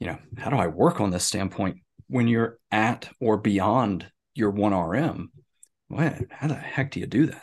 you 0.00 0.06
know, 0.08 0.18
how 0.36 0.50
do 0.50 0.56
I 0.56 0.66
work 0.66 1.00
on 1.00 1.10
this 1.10 1.24
standpoint 1.24 1.78
when 2.08 2.28
you're 2.28 2.58
at 2.70 3.08
or 3.20 3.36
beyond 3.36 4.06
your 4.34 4.52
1RM? 4.52 5.26
What, 5.88 6.14
how 6.30 6.48
the 6.48 6.54
heck 6.54 6.90
do 6.90 7.00
you 7.00 7.06
do 7.06 7.26
that? 7.26 7.42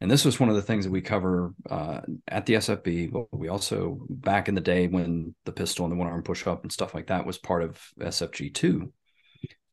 And 0.00 0.10
this 0.10 0.24
was 0.24 0.38
one 0.38 0.48
of 0.48 0.54
the 0.54 0.62
things 0.62 0.84
that 0.84 0.92
we 0.92 1.00
cover 1.00 1.52
uh, 1.68 2.00
at 2.28 2.46
the 2.46 2.54
SFB. 2.54 3.10
But 3.10 3.36
we 3.36 3.48
also, 3.48 3.98
back 4.08 4.48
in 4.48 4.54
the 4.54 4.60
day 4.60 4.86
when 4.86 5.34
the 5.44 5.52
pistol 5.52 5.84
and 5.84 5.92
the 5.92 5.96
one 5.96 6.06
arm 6.06 6.22
push 6.22 6.46
up 6.46 6.62
and 6.62 6.72
stuff 6.72 6.94
like 6.94 7.08
that 7.08 7.26
was 7.26 7.36
part 7.36 7.62
of 7.62 7.80
SFG 8.00 8.54
two. 8.54 8.92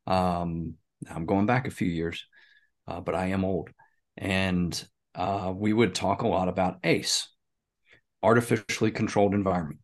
Um, 0.07 0.75
I'm 1.10 1.25
going 1.25 1.45
back 1.45 1.67
a 1.67 1.72
few 1.72 1.88
years, 1.88 2.25
uh, 2.88 3.01
but 3.01 3.13
I 3.13 3.27
am 3.27 3.45
old. 3.45 3.69
And 4.17 4.88
uh, 5.13 5.53
we 5.55 5.74
would 5.74 5.93
talk 5.93 6.24
a 6.24 6.27
lot 6.27 6.48
about 6.48 6.79
ACE, 6.84 7.27
artificially 8.24 8.91
controlled 8.91 9.36
environment. 9.36 9.79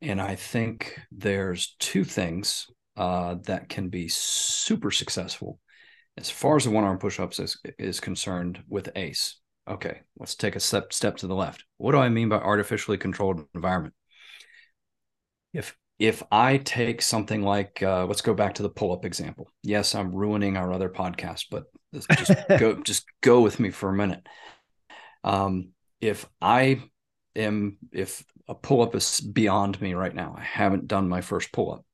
And 0.00 0.20
I 0.20 0.36
think 0.36 0.96
there's 1.10 1.74
two 1.80 2.04
things 2.04 2.68
uh, 2.98 3.36
that 3.44 3.70
can 3.70 3.88
be 3.88 4.08
super 4.08 4.90
successful 4.90 5.58
as 6.18 6.28
far 6.28 6.56
as 6.56 6.64
the 6.64 6.70
one 6.70 6.84
arm 6.84 6.98
push 6.98 7.20
ups 7.20 7.38
is, 7.38 7.58
is 7.78 8.00
concerned 8.00 8.60
with 8.68 8.90
ACE, 8.96 9.38
okay, 9.68 10.00
let's 10.18 10.34
take 10.34 10.56
a 10.56 10.60
step 10.60 10.92
step 10.92 11.16
to 11.18 11.28
the 11.28 11.34
left. 11.34 11.64
What 11.76 11.92
do 11.92 11.98
I 11.98 12.08
mean 12.08 12.28
by 12.28 12.36
artificially 12.36 12.98
controlled 12.98 13.44
environment? 13.54 13.94
If 15.54 15.76
if 15.98 16.22
I 16.30 16.58
take 16.58 17.02
something 17.02 17.42
like 17.42 17.82
uh, 17.82 18.04
let's 18.06 18.20
go 18.20 18.34
back 18.34 18.54
to 18.54 18.62
the 18.62 18.68
pull 18.68 18.92
up 18.92 19.04
example. 19.04 19.48
Yes, 19.62 19.94
I'm 19.94 20.12
ruining 20.12 20.56
our 20.56 20.72
other 20.72 20.88
podcast, 20.88 21.46
but 21.50 21.64
just 21.94 22.34
go 22.58 22.74
just 22.82 23.06
go 23.20 23.40
with 23.40 23.60
me 23.60 23.70
for 23.70 23.88
a 23.88 23.96
minute. 23.96 24.26
Um, 25.22 25.70
if 26.00 26.28
I 26.42 26.82
am 27.36 27.78
if 27.92 28.24
a 28.48 28.56
pull 28.56 28.82
up 28.82 28.96
is 28.96 29.20
beyond 29.20 29.80
me 29.80 29.94
right 29.94 30.14
now, 30.14 30.34
I 30.36 30.42
haven't 30.42 30.88
done 30.88 31.08
my 31.08 31.20
first 31.20 31.52
pull 31.52 31.72
up 31.72 31.84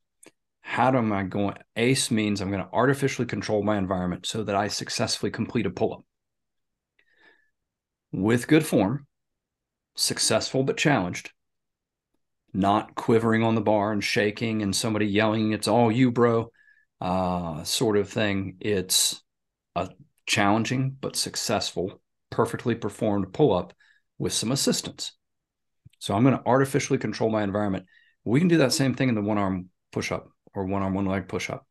how 0.66 0.88
am 0.96 1.12
I 1.12 1.22
going? 1.24 1.56
ACE 1.76 2.10
means 2.10 2.40
I'm 2.40 2.50
going 2.50 2.64
to 2.64 2.72
artificially 2.72 3.26
control 3.26 3.62
my 3.62 3.76
environment 3.76 4.26
so 4.26 4.42
that 4.42 4.56
I 4.56 4.68
successfully 4.68 5.30
complete 5.30 5.66
a 5.66 5.70
pull 5.70 5.92
up 5.92 6.04
with 8.10 8.48
good 8.48 8.64
form, 8.64 9.06
successful 9.94 10.64
but 10.64 10.78
challenged, 10.78 11.30
not 12.54 12.94
quivering 12.94 13.42
on 13.42 13.54
the 13.54 13.60
bar 13.60 13.92
and 13.92 14.02
shaking 14.02 14.62
and 14.62 14.74
somebody 14.74 15.06
yelling, 15.06 15.52
it's 15.52 15.68
all 15.68 15.92
you, 15.92 16.10
bro, 16.10 16.50
uh, 17.00 17.62
sort 17.62 17.98
of 17.98 18.08
thing. 18.08 18.56
It's 18.58 19.22
a 19.76 19.90
challenging 20.26 20.96
but 20.98 21.14
successful, 21.14 22.00
perfectly 22.30 22.74
performed 22.74 23.34
pull 23.34 23.54
up 23.54 23.74
with 24.18 24.32
some 24.32 24.50
assistance. 24.50 25.12
So 25.98 26.14
I'm 26.14 26.24
going 26.24 26.36
to 26.36 26.46
artificially 26.46 26.98
control 26.98 27.30
my 27.30 27.42
environment. 27.44 27.84
We 28.24 28.40
can 28.40 28.48
do 28.48 28.58
that 28.58 28.72
same 28.72 28.94
thing 28.94 29.10
in 29.10 29.14
the 29.14 29.20
one 29.20 29.38
arm 29.38 29.68
push 29.92 30.10
up 30.10 30.33
or 30.54 30.64
one 30.64 30.82
on 30.82 30.94
one 30.94 31.06
leg 31.06 31.28
push 31.28 31.50
up. 31.50 31.66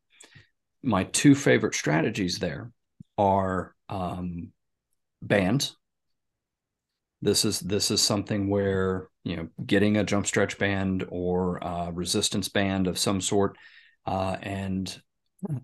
My 0.82 1.04
two 1.04 1.34
favorite 1.34 1.74
strategies 1.74 2.38
there 2.38 2.70
are 3.16 3.74
um, 3.88 4.52
bands. 5.22 5.76
This 7.22 7.44
is 7.44 7.60
this 7.60 7.90
is 7.90 8.02
something 8.02 8.50
where 8.50 9.08
you 9.24 9.36
know 9.36 9.48
getting 9.64 9.96
a 9.96 10.04
jump 10.04 10.26
stretch 10.26 10.58
band 10.58 11.06
or 11.08 11.58
resistance 11.92 12.48
band 12.48 12.86
of 12.86 12.98
some 12.98 13.20
sort, 13.20 13.56
uh, 14.06 14.36
and 14.42 15.00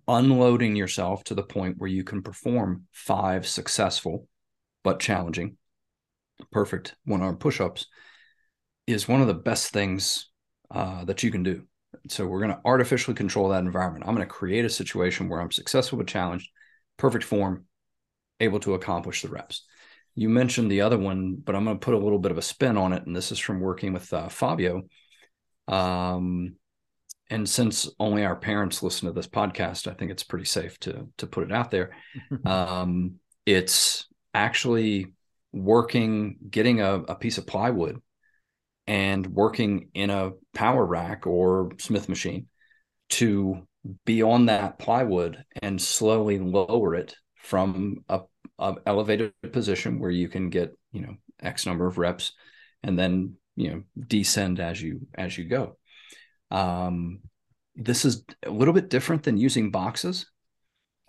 unloading 0.09 0.77
yourself 0.77 1.25
to 1.25 1.35
the 1.35 1.43
point 1.43 1.79
where 1.79 1.89
you 1.89 2.05
can 2.05 2.23
perform 2.23 2.87
five 2.93 3.47
successful 3.47 4.27
but 4.83 5.01
challenging, 5.01 5.57
perfect 6.51 6.97
one 7.05 7.21
arm 7.21 7.37
push 7.37 7.61
ups 7.61 7.87
is 8.87 9.09
one 9.09 9.21
of 9.21 9.27
the 9.27 9.35
best 9.35 9.73
things 9.73 10.31
uh, 10.71 11.05
that 11.05 11.23
you 11.23 11.31
can 11.31 11.43
do. 11.43 11.65
So 12.09 12.27
we're 12.27 12.41
going 12.41 12.53
to 12.53 12.61
artificially 12.65 13.15
control 13.15 13.49
that 13.51 13.65
environment. 13.65 14.05
I'm 14.07 14.15
going 14.15 14.27
to 14.27 14.33
create 14.33 14.65
a 14.65 14.71
situation 14.71 15.29
where 15.29 15.41
I'm 15.41 15.51
successful 15.51 15.99
but 15.99 16.07
challenged, 16.07 16.51
perfect 16.97 17.25
form, 17.25 17.67
able 18.41 18.61
to 18.61 18.75
accomplish 18.75 19.23
the 19.23 19.29
reps. 19.29 19.65
You 20.15 20.29
mentioned 20.29 20.71
the 20.71 20.81
other 20.81 20.99
one, 20.99 21.37
but 21.37 21.55
I'm 21.55 21.65
going 21.65 21.79
to 21.79 21.85
put 21.85 21.95
a 21.95 21.99
little 21.99 22.19
bit 22.19 22.33
of 22.33 22.39
a 22.39 22.43
spin 22.43 22.77
on 22.77 22.93
it. 22.93 23.07
And 23.07 23.15
this 23.15 23.33
is 23.33 23.39
from 23.39 23.61
working 23.61 23.93
with 23.93 24.13
uh, 24.13 24.29
Fabio. 24.29 24.83
Um, 25.69 26.57
and 27.29 27.49
since 27.49 27.89
only 28.01 28.25
our 28.25 28.35
parents 28.35 28.83
listen 28.83 29.07
to 29.07 29.13
this 29.13 29.29
podcast, 29.29 29.87
I 29.87 29.95
think 29.95 30.11
it's 30.11 30.25
pretty 30.25 30.47
safe 30.47 30.79
to 30.81 31.09
to 31.19 31.27
put 31.29 31.45
it 31.45 31.53
out 31.53 31.71
there. 31.71 31.91
um, 32.45 33.15
it's 33.47 34.07
actually 34.35 35.13
working, 35.53 36.39
getting 36.51 36.81
a, 36.81 36.95
a 36.95 37.15
piece 37.15 37.39
of 37.39 37.47
plywood 37.47 38.01
and 38.91 39.25
working 39.29 39.89
in 39.95 40.11
a 40.11 40.33
power 40.53 40.85
rack 40.85 41.25
or 41.25 41.71
Smith 41.79 42.09
machine 42.09 42.49
to 43.11 43.65
be 44.05 44.21
on 44.21 44.47
that 44.47 44.81
plywood 44.81 45.45
and 45.63 45.81
slowly 45.81 46.41
lower 46.41 46.97
it 46.97 47.15
from 47.37 48.05
a, 48.09 48.23
a, 48.59 48.75
elevated 48.85 49.33
position 49.53 50.01
where 50.01 50.11
you 50.11 50.29
can 50.29 50.51
get 50.51 50.77
you 50.91 51.03
know 51.03 51.15
x 51.41 51.67
number 51.67 51.87
of 51.87 51.99
reps 51.99 52.33
and 52.83 52.99
then 52.99 53.37
you 53.55 53.71
know 53.71 53.83
descend 54.09 54.59
as 54.59 54.83
you 54.83 55.07
as 55.15 55.39
you 55.39 55.45
go. 55.45 55.77
Um, 56.51 57.21
this 57.77 58.05
is 58.05 58.25
a 58.45 58.51
little 58.51 58.75
bit 58.75 58.91
different 58.91 59.23
than 59.23 59.37
using 59.37 59.71
boxes 59.71 60.27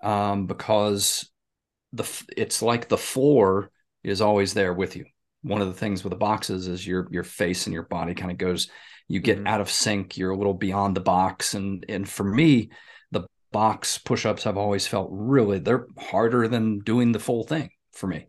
um, 0.03 0.45
because 0.45 1.31
the 1.93 2.07
it's 2.37 2.61
like 2.61 2.89
the 2.89 2.97
floor 2.97 3.71
is 4.03 4.21
always 4.21 4.53
there 4.53 4.71
with 4.71 4.95
you 4.95 5.05
one 5.43 5.61
of 5.61 5.67
the 5.67 5.73
things 5.73 6.03
with 6.03 6.11
the 6.11 6.17
boxes 6.17 6.67
is 6.67 6.85
your 6.85 7.07
your 7.11 7.23
face 7.23 7.65
and 7.65 7.73
your 7.73 7.83
body 7.83 8.13
kind 8.13 8.31
of 8.31 8.37
goes 8.37 8.69
you 9.07 9.19
get 9.19 9.37
mm-hmm. 9.37 9.47
out 9.47 9.61
of 9.61 9.69
sync 9.69 10.17
you're 10.17 10.31
a 10.31 10.37
little 10.37 10.53
beyond 10.53 10.95
the 10.95 11.01
box. 11.01 11.53
And 11.53 11.85
and 11.89 12.07
for 12.07 12.23
me 12.23 12.71
the 13.11 13.23
box 13.51 13.97
push-ups 13.97 14.43
have 14.43 14.57
always 14.57 14.87
felt 14.87 15.09
really 15.11 15.59
they're 15.59 15.87
harder 15.97 16.47
than 16.47 16.79
doing 16.79 17.11
the 17.11 17.19
full 17.19 17.43
thing 17.43 17.69
for 17.93 18.07
me. 18.07 18.27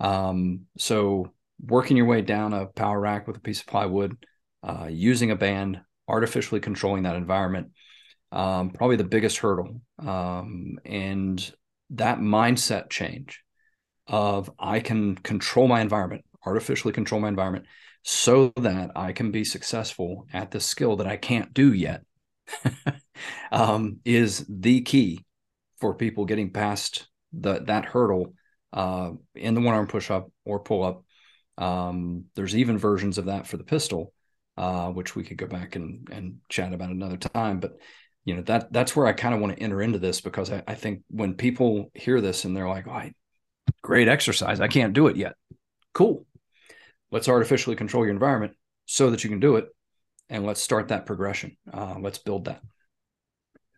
Um, 0.00 0.62
so 0.76 1.32
working 1.64 1.96
your 1.96 2.06
way 2.06 2.20
down 2.20 2.52
a 2.52 2.66
power 2.66 3.00
rack 3.00 3.26
with 3.26 3.36
a 3.36 3.40
piece 3.40 3.60
of 3.60 3.66
plywood 3.66 4.16
uh, 4.62 4.88
using 4.90 5.30
a 5.30 5.36
band 5.36 5.80
artificially 6.08 6.60
controlling 6.60 7.04
that 7.04 7.16
environment 7.16 7.70
um, 8.34 8.70
probably 8.70 8.96
the 8.96 9.04
biggest 9.04 9.38
hurdle. 9.38 9.80
Um, 9.98 10.78
and 10.84 11.54
that 11.90 12.18
mindset 12.18 12.90
change 12.90 13.40
of 14.06 14.50
I 14.58 14.80
can 14.80 15.16
control 15.16 15.68
my 15.68 15.80
environment, 15.80 16.24
artificially 16.44 16.92
control 16.92 17.20
my 17.20 17.28
environment 17.28 17.66
so 18.02 18.52
that 18.56 18.90
I 18.94 19.12
can 19.12 19.30
be 19.30 19.44
successful 19.44 20.26
at 20.32 20.50
the 20.50 20.60
skill 20.60 20.96
that 20.96 21.06
I 21.06 21.16
can't 21.16 21.54
do 21.54 21.72
yet 21.72 22.02
um, 23.52 24.00
is 24.04 24.44
the 24.48 24.82
key 24.82 25.24
for 25.80 25.94
people 25.94 26.26
getting 26.26 26.50
past 26.50 27.08
the 27.32 27.60
that 27.66 27.86
hurdle 27.86 28.34
uh, 28.72 29.12
in 29.34 29.54
the 29.54 29.60
one 29.60 29.74
arm 29.74 29.86
push 29.86 30.10
up 30.10 30.30
or 30.44 30.60
pull 30.60 30.82
up. 30.82 31.04
Um, 31.56 32.24
there's 32.34 32.56
even 32.56 32.78
versions 32.78 33.18
of 33.18 33.26
that 33.26 33.46
for 33.46 33.56
the 33.56 33.64
pistol, 33.64 34.12
uh, 34.56 34.88
which 34.88 35.14
we 35.14 35.24
could 35.24 35.38
go 35.38 35.46
back 35.46 35.76
and 35.76 36.08
and 36.10 36.38
chat 36.48 36.72
about 36.72 36.90
another 36.90 37.16
time. 37.16 37.60
But 37.60 37.78
you 38.24 38.36
know 38.36 38.42
that 38.42 38.72
that's 38.72 38.94
where 38.94 39.06
I 39.06 39.12
kind 39.12 39.34
of 39.34 39.40
want 39.40 39.56
to 39.56 39.62
enter 39.62 39.80
into 39.80 39.98
this 39.98 40.20
because 40.20 40.50
I, 40.50 40.62
I, 40.66 40.74
think 40.74 41.02
when 41.08 41.34
people 41.34 41.90
hear 41.94 42.20
this 42.20 42.44
and 42.44 42.56
they're 42.56 42.68
like, 42.68 42.86
oh, 42.86 42.92
I 42.92 43.12
Great 43.82 44.08
exercise. 44.08 44.60
I 44.60 44.68
can't 44.68 44.92
do 44.92 45.06
it 45.08 45.16
yet. 45.16 45.34
Cool. 45.92 46.26
Let's 47.10 47.28
artificially 47.28 47.76
control 47.76 48.04
your 48.04 48.12
environment 48.12 48.54
so 48.86 49.10
that 49.10 49.24
you 49.24 49.30
can 49.30 49.40
do 49.40 49.56
it. 49.56 49.68
And 50.28 50.46
let's 50.46 50.60
start 50.60 50.88
that 50.88 51.06
progression. 51.06 51.56
Uh, 51.72 51.96
let's 52.00 52.18
build 52.18 52.46
that. 52.46 52.62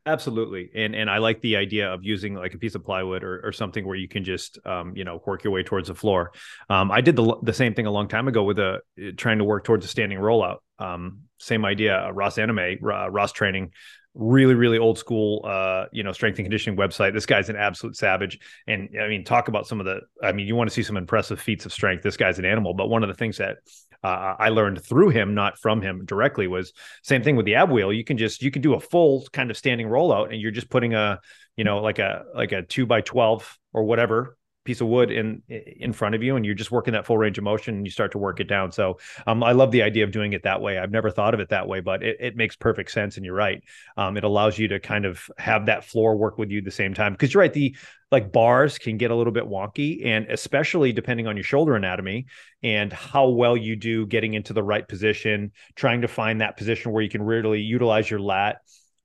Absolutely, 0.07 0.71
and 0.73 0.95
and 0.95 1.11
I 1.11 1.19
like 1.19 1.41
the 1.41 1.57
idea 1.57 1.93
of 1.93 2.05
using 2.05 2.37
like 2.37 2.55
a 2.55 2.59
piece 2.59 2.77
of 2.77 2.85
plywood 2.85 3.25
or, 3.25 3.45
or 3.45 3.51
something 3.51 3.85
where 3.85 3.97
you 3.97 4.07
can 4.07 4.23
just 4.23 4.57
um, 4.65 4.97
you 4.97 5.03
know 5.03 5.21
work 5.27 5.43
your 5.43 5.53
way 5.53 5.65
towards 5.65 5.89
the 5.89 5.97
floor. 5.97 6.31
Um, 6.71 6.93
I 6.93 7.01
did 7.01 7.17
the 7.17 7.37
the 7.43 7.53
same 7.53 7.75
thing 7.75 7.87
a 7.87 7.91
long 7.91 8.07
time 8.07 8.29
ago 8.29 8.45
with 8.45 8.61
a 8.61 8.83
trying 9.17 9.39
to 9.39 9.45
work 9.45 9.65
towards 9.65 9.85
a 9.85 9.89
standing 9.89 10.19
rollout. 10.19 10.59
Um, 10.79 11.23
same 11.41 11.65
idea. 11.65 12.13
Ross 12.13 12.37
Enamait, 12.37 12.81
uh, 12.85 13.11
Ross 13.11 13.33
Training, 13.33 13.73
really 14.19 14.55
really 14.55 14.79
old 14.79 14.99
school 14.99 15.45
uh 15.45 15.85
you 15.93 16.03
know 16.03 16.13
strength 16.13 16.39
and 16.39 16.47
conditioning 16.47 16.79
website. 16.79 17.13
This 17.13 17.27
guy's 17.27 17.49
an 17.49 17.57
absolute 17.57 17.97
savage. 17.97 18.39
And 18.67 18.89
i 19.01 19.09
mean 19.09 19.25
talk 19.25 19.49
about 19.49 19.67
some 19.67 19.81
of 19.81 19.87
the 19.87 20.01
i 20.23 20.33
mean 20.33 20.47
you 20.47 20.57
want 20.57 20.69
to 20.71 20.75
see 20.75 20.83
some 20.83 20.97
impressive 20.97 21.41
feats 21.41 21.67
of 21.67 21.73
strength. 21.73 22.03
This 22.03 22.17
guy's 22.17 22.39
an 22.39 22.45
animal. 22.45 22.75
But 22.75 22.89
one 22.89 23.03
of 23.03 23.09
the 23.09 23.15
things 23.15 23.39
that 23.39 23.59
uh, 24.03 24.37
I 24.39 24.51
learned 24.51 24.85
through 24.85 25.09
him, 25.09 25.35
not 25.35 25.59
from 25.59 25.83
him 25.83 26.05
directly, 26.05 26.47
was 26.47 26.73
same 27.03 27.23
thing 27.23 27.35
with 27.35 27.47
the 27.47 27.57
ab 27.57 27.71
wheel. 27.71 27.93
You 27.93 28.05
can 28.05 28.19
just 28.19 28.43
you 28.43 28.51
can 28.51 28.63
do 28.63 28.75
a 28.75 28.81
full 28.81 29.27
kind 29.33 29.51
of 29.51 29.57
standing 29.57 29.89
rollout, 29.89 30.31
and 30.31 30.41
you're 30.41 30.53
just 30.53 30.71
putting 30.71 30.95
a 30.95 31.19
you 31.57 31.65
know 31.65 31.79
like 31.79 31.99
a 31.99 32.25
like 32.35 32.53
a 32.53 32.63
two 32.63 32.87
by 32.87 33.01
twelve 33.01 33.59
or 33.73 33.85
whatever 33.85 34.37
piece 34.67 34.81
of 34.81 34.89
wood 34.89 35.11
in 35.11 35.43
in 35.49 35.93
front 35.93 36.15
of 36.15 36.23
you 36.23 36.37
and 36.37 36.45
you're 36.45 36.55
just 36.55 36.71
working 36.71 36.93
that 36.93 37.07
full 37.07 37.17
range 37.17 37.39
of 37.39 37.45
motion 37.45 37.77
and 37.77 37.87
you 37.87 37.91
start 37.91 38.13
to 38.13 38.19
work 38.19 38.41
it 38.41 38.49
down. 38.49 38.73
So 38.73 38.99
um, 39.27 39.43
i 39.43 39.53
love 39.53 39.71
the 39.71 39.83
idea 39.83 40.05
of 40.05 40.11
doing 40.11 40.33
it 40.35 40.43
that 40.43 40.61
way. 40.61 40.79
I've 40.79 40.91
never 40.91 41.11
thought 41.11 41.33
of 41.33 41.41
it 41.41 41.49
that 41.49 41.67
way 41.67 41.81
but 41.81 42.03
it, 42.03 42.17
it 42.21 42.37
makes 42.37 42.57
perfect 42.57 42.91
sense 42.91 43.17
and 43.17 43.25
you're 43.25 43.35
right. 43.35 43.63
Um, 43.97 44.17
it 44.17 44.25
allows 44.25 44.59
you 44.59 44.69
to 44.69 44.81
kind 44.81 45.07
of 45.07 45.31
have 45.39 45.67
that 45.67 45.85
floor 45.85 46.17
work 46.17 46.37
with 46.37 46.51
you 46.51 46.59
at 46.59 46.65
the 46.65 46.71
same 46.71 46.93
time 46.93 47.13
because 47.13 47.33
you're 47.33 47.41
right 47.41 47.53
the 47.53 47.77
like 48.13 48.33
bars 48.33 48.79
can 48.79 48.97
get 48.97 49.11
a 49.11 49.15
little 49.15 49.33
bit 49.33 49.45
wonky 49.45 50.07
and 50.07 50.27
especially 50.31 50.93
depending 50.93 51.27
on 51.27 51.37
your 51.37 51.45
shoulder 51.45 51.75
anatomy 51.75 52.27
and 52.63 52.93
how 52.93 53.29
well 53.29 53.57
you 53.57 53.77
do 53.77 54.07
getting 54.07 54.35
into 54.35 54.53
the 54.53 54.63
right 54.63 54.87
position 54.87 55.53
trying 55.75 56.03
to 56.03 56.09
find 56.09 56.41
that 56.41 56.57
position 56.57 56.93
where 56.93 57.03
you 57.03 57.09
can 57.09 57.23
really 57.23 57.61
utilize 57.61 58.09
your 58.11 58.21
lat 58.21 58.61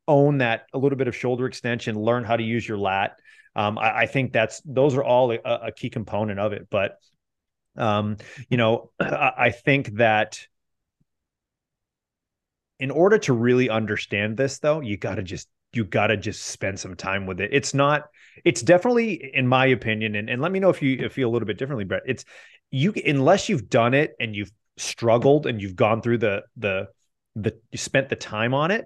own 0.08 0.40
that 0.40 0.66
a 0.74 0.78
little 0.78 0.98
bit 0.98 1.08
of 1.08 1.16
shoulder 1.16 1.46
extension 1.46 1.96
learn 1.96 2.24
how 2.24 2.36
to 2.36 2.44
use 2.44 2.68
your 2.68 2.78
lat 2.78 3.18
um, 3.56 3.78
I, 3.78 4.00
I, 4.00 4.06
think 4.06 4.32
that's 4.32 4.62
those 4.66 4.96
are 4.96 5.04
all 5.04 5.32
a, 5.32 5.40
a 5.44 5.72
key 5.72 5.90
component 5.90 6.40
of 6.40 6.54
it. 6.54 6.68
But 6.70 6.98
um, 7.76 8.18
you 8.50 8.58
know, 8.58 8.92
I, 9.00 9.32
I 9.38 9.50
think 9.52 9.96
that 9.96 10.46
in 12.80 12.92
order 12.92 13.18
to 13.20 13.34
really 13.34 13.70
understand 13.70 14.38
this, 14.38 14.60
though, 14.60 14.82
you 14.82 14.98
got 14.98 15.16
to 15.16 15.24
just 15.24 15.48
you 15.74 15.86
got 15.86 16.08
to 16.08 16.18
just 16.18 16.48
spend 16.48 16.80
some 16.80 16.96
time 16.96 17.26
with 17.26 17.40
it. 17.40 17.50
It's 17.54 17.74
not. 17.74 18.04
It's 18.44 18.62
definitely, 18.62 19.32
in 19.34 19.48
my 19.48 19.68
opinion, 19.68 20.16
and, 20.16 20.30
and 20.30 20.42
let 20.42 20.52
me 20.52 20.60
know 20.60 20.70
if 20.70 20.82
you 20.82 21.10
feel 21.10 21.30
a 21.30 21.32
little 21.32 21.46
bit 21.46 21.58
differently, 21.58 21.86
Brett. 21.86 22.04
It's 22.06 22.26
you 22.72 22.94
unless 23.06 23.50
you've 23.50 23.70
done 23.70 23.94
it 23.94 24.14
and 24.20 24.36
you've 24.36 24.52
struggled 24.78 25.46
and 25.46 25.62
you've 25.62 25.76
gone 25.76 26.02
through 26.02 26.18
the 26.20 26.44
the 26.58 26.88
the 27.36 27.58
you 27.72 27.78
spent 27.78 28.10
the 28.10 28.16
time 28.16 28.54
on 28.54 28.72
it 28.72 28.86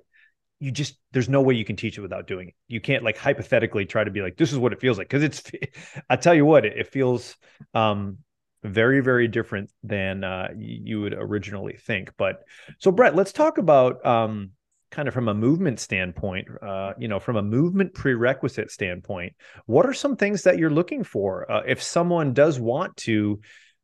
you 0.65 0.71
just 0.71 0.97
there's 1.11 1.29
no 1.29 1.43
way 1.43 1.53
you 1.53 1.63
can 1.63 1.75
teach 1.75 1.95
it 1.95 2.01
without 2.01 2.25
doing 2.25 2.47
it. 2.47 2.55
You 2.67 2.81
can't 2.81 3.03
like 3.03 3.17
hypothetically 3.17 3.85
try 3.85 4.03
to 4.03 4.09
be 4.09 4.23
like 4.23 4.35
this 4.35 4.51
is 4.51 4.57
what 4.57 4.73
it 4.73 4.81
feels 4.81 4.97
like 4.97 5.07
because 5.07 5.21
it's 5.21 5.43
I 6.09 6.15
tell 6.15 6.33
you 6.33 6.43
what 6.43 6.65
it, 6.65 6.75
it 6.75 6.87
feels 6.87 7.35
um 7.75 8.17
very 8.63 8.99
very 8.99 9.27
different 9.27 9.69
than 9.83 10.23
uh 10.23 10.47
you 10.57 11.01
would 11.01 11.13
originally 11.13 11.77
think. 11.77 12.11
But 12.17 12.41
so 12.79 12.91
Brett, 12.91 13.15
let's 13.15 13.31
talk 13.31 13.59
about 13.59 14.03
um 14.03 14.51
kind 14.89 15.07
of 15.07 15.13
from 15.13 15.27
a 15.27 15.33
movement 15.35 15.79
standpoint, 15.79 16.47
uh, 16.63 16.93
you 16.97 17.07
know, 17.07 17.19
from 17.19 17.35
a 17.35 17.43
movement 17.43 17.93
prerequisite 17.93 18.71
standpoint, 18.71 19.33
what 19.65 19.85
are 19.85 19.93
some 19.93 20.15
things 20.15 20.43
that 20.43 20.57
you're 20.57 20.69
looking 20.71 21.03
for 21.03 21.51
uh, 21.51 21.61
if 21.67 21.83
someone 21.83 22.33
does 22.33 22.59
want 22.59 22.97
to 22.97 23.39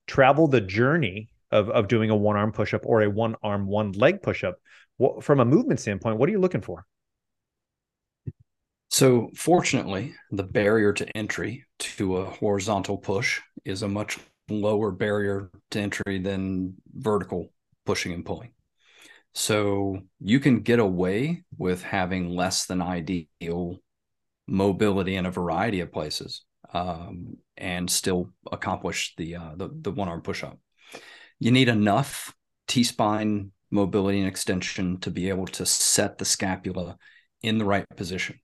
travel 0.08 0.48
the 0.48 0.62
journey 0.62 1.30
of 1.52 1.70
of 1.70 1.88
doing 1.88 2.10
a 2.10 2.16
one 2.16 2.38
arm 2.38 2.52
push 2.52 2.74
up 2.74 2.82
or 2.86 3.04
a 3.04 3.10
one 3.10 3.36
arm 3.44 3.68
one 3.68 3.92
leg 3.92 4.24
push 4.24 4.44
up? 4.44 4.56
What, 4.98 5.24
from 5.24 5.40
a 5.40 5.46
movement 5.46 5.80
standpoint, 5.80 6.18
what 6.18 6.30
are 6.30 6.32
you 6.32 6.40
looking 6.40 6.62
for? 6.62 6.86
So, 8.90 9.30
fortunately, 9.36 10.14
the 10.32 10.44
barrier 10.44 10.92
to 10.94 11.18
entry 11.18 11.66
to 11.80 12.18
a 12.18 12.26
horizontal 12.26 12.98
push 12.98 13.40
is 13.64 13.84
a 13.84 13.88
much 13.88 14.20
lower 14.50 14.92
barrier 14.92 15.50
to 15.72 15.80
entry 15.80 16.20
than 16.20 16.76
vertical 16.94 17.54
pushing 17.86 18.12
and 18.12 18.26
pulling. 18.26 18.52
So, 19.34 20.02
you 20.20 20.42
can 20.42 20.60
get 20.60 20.80
away 20.80 21.46
with 21.58 21.84
having 21.84 22.30
less 22.30 22.66
than 22.66 22.82
ideal 22.82 23.80
mobility 24.46 25.16
in 25.16 25.26
a 25.26 25.32
variety 25.32 25.80
of 25.80 25.94
places 25.94 26.44
um, 26.74 27.38
and 27.56 27.90
still 27.90 28.34
accomplish 28.52 29.14
the, 29.16 29.38
uh, 29.38 29.52
the, 29.56 29.70
the 29.74 29.92
one 29.92 30.10
arm 30.10 30.22
push 30.22 30.44
up. 30.44 30.60
You 31.40 31.52
need 31.52 31.70
enough 31.70 32.36
T 32.68 32.84
spine 32.84 33.52
mobility 33.72 34.20
and 34.20 34.28
extension 34.28 35.00
to 35.00 35.10
be 35.10 35.30
able 35.30 35.48
to 35.48 35.66
set 35.66 36.18
the 36.18 36.26
scapula 36.26 36.98
in 37.42 37.58
the 37.58 37.66
right 37.66 37.86
position. 37.96 38.40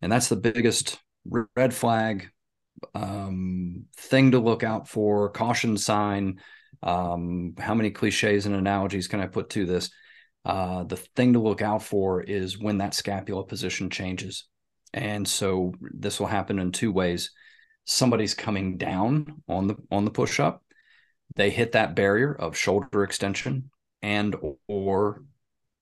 And 0.00 0.10
that's 0.10 0.28
the 0.28 0.36
biggest 0.36 0.98
red 1.56 1.74
flag 1.74 2.30
um, 2.94 3.84
thing 3.96 4.32
to 4.32 4.38
look 4.38 4.62
out 4.62 4.88
for, 4.88 5.30
caution 5.30 5.76
sign. 5.76 6.40
Um, 6.82 7.54
how 7.58 7.74
many 7.74 7.90
cliches 7.90 8.46
and 8.46 8.54
analogies 8.54 9.08
can 9.08 9.20
I 9.20 9.26
put 9.26 9.50
to 9.50 9.66
this? 9.66 9.90
Uh, 10.44 10.84
the 10.84 10.96
thing 10.96 11.34
to 11.34 11.38
look 11.38 11.62
out 11.62 11.82
for 11.82 12.20
is 12.20 12.58
when 12.58 12.78
that 12.78 12.94
scapula 12.94 13.44
position 13.44 13.90
changes. 13.90 14.46
And 14.92 15.26
so 15.26 15.74
this 15.80 16.18
will 16.18 16.26
happen 16.26 16.58
in 16.58 16.72
two 16.72 16.92
ways. 16.92 17.30
Somebody's 17.84 18.34
coming 18.34 18.76
down 18.76 19.42
on 19.48 19.68
the 19.68 19.76
on 19.90 20.04
the 20.04 20.10
push 20.10 20.38
up. 20.40 20.64
They 21.34 21.50
hit 21.50 21.72
that 21.72 21.96
barrier 21.96 22.32
of 22.34 22.56
shoulder 22.56 23.02
extension 23.02 23.70
and 24.02 24.36
or 24.66 25.22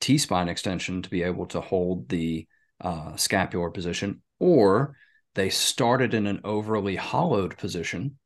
T-spine 0.00 0.48
extension 0.48 1.02
to 1.02 1.10
be 1.10 1.22
able 1.22 1.46
to 1.46 1.60
hold 1.60 2.08
the 2.08 2.46
uh, 2.80 3.16
scapular 3.16 3.70
position, 3.70 4.22
or 4.38 4.96
they 5.34 5.50
started 5.50 6.14
in 6.14 6.26
an 6.26 6.40
overly 6.44 6.96
hollowed 6.96 7.56
position. 7.56 8.18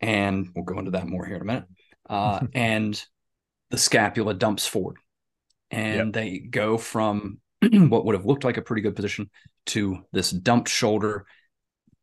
And 0.00 0.48
we'll 0.54 0.64
go 0.64 0.78
into 0.78 0.92
that 0.92 1.06
more 1.06 1.24
here 1.24 1.36
in 1.36 1.42
a 1.42 1.44
minute. 1.44 1.64
Uh, 2.08 2.40
and 2.54 3.02
the 3.70 3.78
scapula 3.78 4.34
dumps 4.34 4.66
forward. 4.66 4.96
And 5.70 5.96
yep. 5.96 6.12
they 6.12 6.38
go 6.38 6.78
from 6.78 7.40
what 7.72 8.04
would 8.04 8.14
have 8.14 8.26
looked 8.26 8.44
like 8.44 8.56
a 8.56 8.62
pretty 8.62 8.82
good 8.82 8.96
position 8.96 9.30
to 9.66 10.04
this 10.12 10.30
dumped 10.30 10.68
shoulder, 10.68 11.26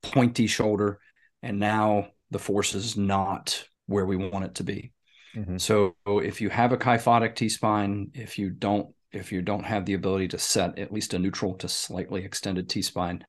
pointy 0.01 0.47
shoulder. 0.47 0.99
And 1.41 1.59
now 1.59 2.09
the 2.31 2.39
force 2.39 2.75
is 2.75 2.97
not 2.97 3.63
where 3.85 4.05
we 4.05 4.15
want 4.15 4.45
it 4.45 4.55
to 4.55 4.63
be. 4.63 4.91
Mm-hmm. 5.35 5.57
So 5.57 5.95
if 6.05 6.41
you 6.41 6.49
have 6.49 6.73
a 6.73 6.77
kyphotic 6.77 7.35
T 7.35 7.49
spine, 7.49 8.11
if 8.13 8.37
you 8.37 8.49
don't 8.49 8.93
if 9.11 9.31
you 9.31 9.41
don't 9.41 9.65
have 9.65 9.85
the 9.85 9.93
ability 9.93 10.29
to 10.29 10.37
set 10.37 10.79
at 10.79 10.91
least 10.91 11.13
a 11.13 11.19
neutral 11.19 11.55
to 11.55 11.67
slightly 11.67 12.23
extended 12.23 12.69
T 12.69 12.81
spine 12.81 13.25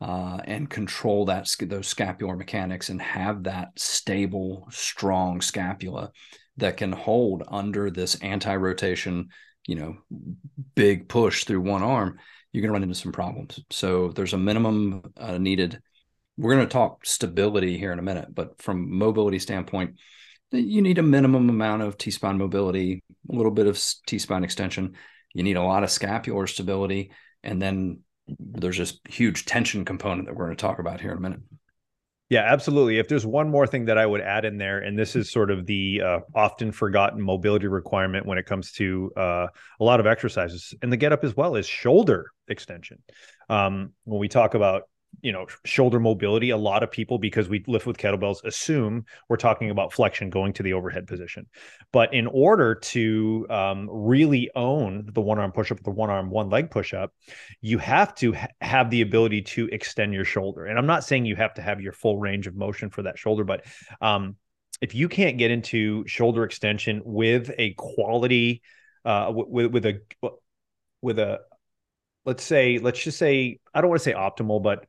uh, 0.00 0.38
and 0.44 0.68
control 0.68 1.26
that 1.26 1.46
those 1.60 1.88
scapular 1.88 2.36
mechanics 2.36 2.88
and 2.88 3.02
have 3.02 3.44
that 3.44 3.68
stable, 3.76 4.66
strong 4.70 5.40
scapula 5.40 6.10
that 6.56 6.78
can 6.78 6.92
hold 6.92 7.42
under 7.48 7.90
this 7.90 8.14
anti-rotation, 8.16 9.28
you 9.66 9.74
know, 9.74 9.96
big 10.74 11.08
push 11.08 11.44
through 11.44 11.60
one 11.60 11.82
arm, 11.82 12.18
you're 12.52 12.62
going 12.62 12.70
to 12.70 12.72
run 12.72 12.82
into 12.82 12.94
some 12.94 13.12
problems. 13.12 13.60
So 13.70 14.08
there's 14.08 14.32
a 14.32 14.38
minimum 14.38 15.12
uh, 15.16 15.38
needed. 15.38 15.80
We're 16.36 16.54
going 16.54 16.66
to 16.66 16.72
talk 16.72 17.04
stability 17.04 17.78
here 17.78 17.92
in 17.92 17.98
a 17.98 18.02
minute, 18.02 18.34
but 18.34 18.60
from 18.60 18.96
mobility 18.96 19.38
standpoint, 19.38 19.96
you 20.52 20.82
need 20.82 20.98
a 20.98 21.02
minimum 21.02 21.48
amount 21.48 21.82
of 21.82 21.98
T 21.98 22.10
spine 22.10 22.38
mobility, 22.38 23.02
a 23.30 23.34
little 23.34 23.52
bit 23.52 23.66
of 23.66 23.82
T 24.06 24.18
spine 24.18 24.44
extension. 24.44 24.94
You 25.34 25.42
need 25.42 25.56
a 25.56 25.62
lot 25.62 25.84
of 25.84 25.90
scapular 25.90 26.46
stability. 26.46 27.12
And 27.42 27.60
then 27.60 28.00
there's 28.38 28.78
this 28.78 28.98
huge 29.08 29.44
tension 29.44 29.84
component 29.84 30.26
that 30.26 30.34
we're 30.34 30.46
going 30.46 30.56
to 30.56 30.60
talk 30.60 30.78
about 30.78 31.00
here 31.00 31.12
in 31.12 31.18
a 31.18 31.20
minute. 31.20 31.40
Yeah, 32.28 32.44
absolutely. 32.46 32.98
If 32.98 33.08
there's 33.08 33.26
one 33.26 33.50
more 33.50 33.66
thing 33.66 33.86
that 33.86 33.98
I 33.98 34.06
would 34.06 34.20
add 34.20 34.44
in 34.44 34.56
there, 34.56 34.78
and 34.78 34.96
this 34.96 35.16
is 35.16 35.32
sort 35.32 35.50
of 35.50 35.66
the 35.66 36.00
uh, 36.00 36.18
often 36.32 36.70
forgotten 36.70 37.20
mobility 37.20 37.66
requirement 37.66 38.24
when 38.24 38.38
it 38.38 38.46
comes 38.46 38.70
to 38.72 39.10
uh, 39.16 39.46
a 39.80 39.84
lot 39.84 39.98
of 39.98 40.06
exercises, 40.06 40.72
and 40.80 40.92
the 40.92 40.96
get 40.96 41.12
up 41.12 41.24
as 41.24 41.36
well, 41.36 41.56
is 41.56 41.66
shoulder 41.66 42.30
extension. 42.46 43.02
Um, 43.48 43.94
when 44.04 44.20
we 44.20 44.28
talk 44.28 44.54
about 44.54 44.84
you 45.22 45.32
know 45.32 45.46
shoulder 45.64 46.00
mobility 46.00 46.50
a 46.50 46.56
lot 46.56 46.82
of 46.82 46.90
people 46.90 47.18
because 47.18 47.48
we 47.48 47.62
lift 47.66 47.86
with 47.86 47.98
kettlebells 47.98 48.42
assume 48.44 49.04
we're 49.28 49.36
talking 49.36 49.70
about 49.70 49.92
flexion 49.92 50.30
going 50.30 50.52
to 50.52 50.62
the 50.62 50.72
overhead 50.72 51.06
position. 51.06 51.46
But 51.92 52.14
in 52.14 52.26
order 52.26 52.74
to 52.74 53.46
um, 53.50 53.88
really 53.90 54.50
own 54.54 55.08
the 55.12 55.20
one 55.20 55.38
arm 55.38 55.52
push 55.52 55.70
up 55.72 55.82
the 55.82 55.90
one 55.90 56.10
arm 56.10 56.30
one 56.30 56.50
leg 56.50 56.70
push 56.70 56.94
up 56.94 57.12
you 57.60 57.78
have 57.78 58.14
to 58.16 58.32
ha- 58.32 58.48
have 58.60 58.90
the 58.90 59.02
ability 59.02 59.42
to 59.42 59.68
extend 59.68 60.14
your 60.14 60.24
shoulder. 60.24 60.66
And 60.66 60.78
i'm 60.78 60.86
not 60.86 61.04
saying 61.04 61.26
you 61.26 61.36
have 61.36 61.54
to 61.54 61.62
have 61.62 61.80
your 61.80 61.92
full 61.92 62.18
range 62.18 62.46
of 62.46 62.56
motion 62.56 62.90
for 62.90 63.02
that 63.02 63.18
shoulder 63.18 63.44
but 63.44 63.64
um, 64.00 64.36
if 64.80 64.94
you 64.94 65.08
can't 65.08 65.38
get 65.38 65.50
into 65.50 66.06
shoulder 66.06 66.44
extension 66.44 67.02
with 67.04 67.50
a 67.58 67.74
quality 67.74 68.62
uh, 69.04 69.32
with 69.34 69.72
with 69.72 69.86
a 69.86 70.00
with 71.02 71.18
a 71.18 71.40
let's 72.24 72.44
say 72.44 72.78
let's 72.78 73.02
just 73.02 73.18
say 73.18 73.58
i 73.74 73.80
don't 73.80 73.90
want 73.90 74.00
to 74.00 74.04
say 74.04 74.14
optimal 74.14 74.62
but 74.62 74.86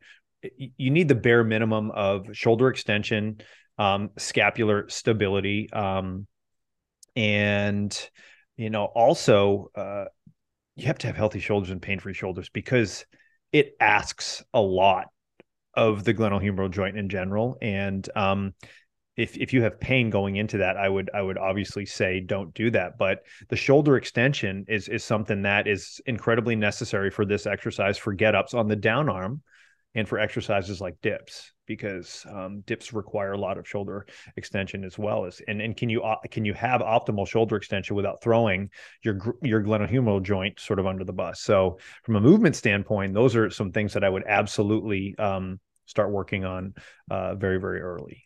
you 0.58 0.90
need 0.90 1.08
the 1.08 1.16
bare 1.16 1.44
minimum 1.44 1.92
of 1.92 2.28
shoulder 2.34 2.68
extension 2.68 3.40
um, 3.78 4.10
scapular 4.18 4.90
stability 4.90 5.72
um, 5.72 6.28
and 7.16 8.10
you 8.58 8.70
know 8.70 8.86
also 8.86 9.70
uh, 9.76 10.06
you 10.76 10.86
have 10.88 10.98
to 10.98 11.08
have 11.08 11.16
healthy 11.16 11.40
shoulders 11.40 11.70
and 11.70 11.82
pain-free 11.82 12.14
shoulders 12.14 12.50
because 12.50 13.06
it 13.52 13.76
asks 13.80 14.44
a 14.54 14.62
lot 14.62 15.08
of 15.74 16.04
the 16.04 16.14
glenohumeral 16.14 16.72
joint 16.72 16.98
in 16.98 17.10
general. 17.10 17.58
And 17.62 18.08
um, 18.16 18.54
if 19.18 19.38
if 19.38 19.54
you 19.54 19.62
have 19.64 19.80
pain 19.80 20.10
going 20.10 20.38
into 20.38 20.58
that, 20.58 20.78
I 20.78 20.88
would 20.88 21.10
I 21.14 21.22
would 21.22 21.38
obviously 21.38 21.86
say 21.86 22.20
don't 22.20 22.54
do 22.54 22.72
that. 22.72 22.98
But 22.98 23.24
the 23.50 23.56
shoulder 23.56 23.98
extension 23.98 24.66
is 24.68 24.88
is 24.88 25.04
something 25.04 25.42
that 25.44 25.68
is 25.68 26.02
incredibly 26.06 26.56
necessary 26.56 27.12
for 27.12 27.26
this 27.26 27.46
exercise 27.46 27.98
for 27.98 28.14
get 28.14 28.36
ups 28.36 28.54
on 28.54 28.68
the 28.68 28.76
down 28.76 29.10
arm 29.10 29.42
and 29.96 30.08
for 30.08 30.20
exercises 30.20 30.80
like 30.80 30.96
dips 31.02 31.52
because 31.66 32.26
um, 32.30 32.62
dips 32.66 32.94
require 32.94 33.34
a 33.34 33.38
lot 33.38 33.58
of 33.58 33.68
shoulder 33.68 34.06
extension 34.38 34.84
as 34.84 34.98
well 34.98 35.26
as 35.26 35.42
and, 35.48 35.62
and 35.62 35.76
can 35.76 35.90
you 35.90 36.02
uh, 36.02 36.16
can 36.30 36.46
you 36.46 36.54
have 36.54 36.82
optimal 36.82 37.28
shoulder 37.28 37.56
extension 37.56 37.96
without 37.96 38.22
throwing 38.22 38.70
your 39.04 39.36
your 39.42 39.62
glenohumeral 39.62 40.22
joint 40.22 40.60
sort 40.60 40.80
of 40.80 40.88
under 40.88 41.04
the 41.04 41.14
bus 41.14 41.42
so 41.42 41.78
from 42.04 42.16
a 42.16 42.22
movement 42.22 42.56
standpoint 42.56 43.14
those 43.14 43.36
are 43.36 43.50
some 43.50 43.72
things 43.72 43.94
that 43.94 44.04
i 44.04 44.10
would 44.10 44.24
absolutely 44.28 45.16
um, 45.18 45.60
start 45.86 46.12
working 46.12 46.46
on 46.46 46.74
uh, 47.10 47.36
very 47.36 47.60
very 47.60 47.82
early 47.82 48.26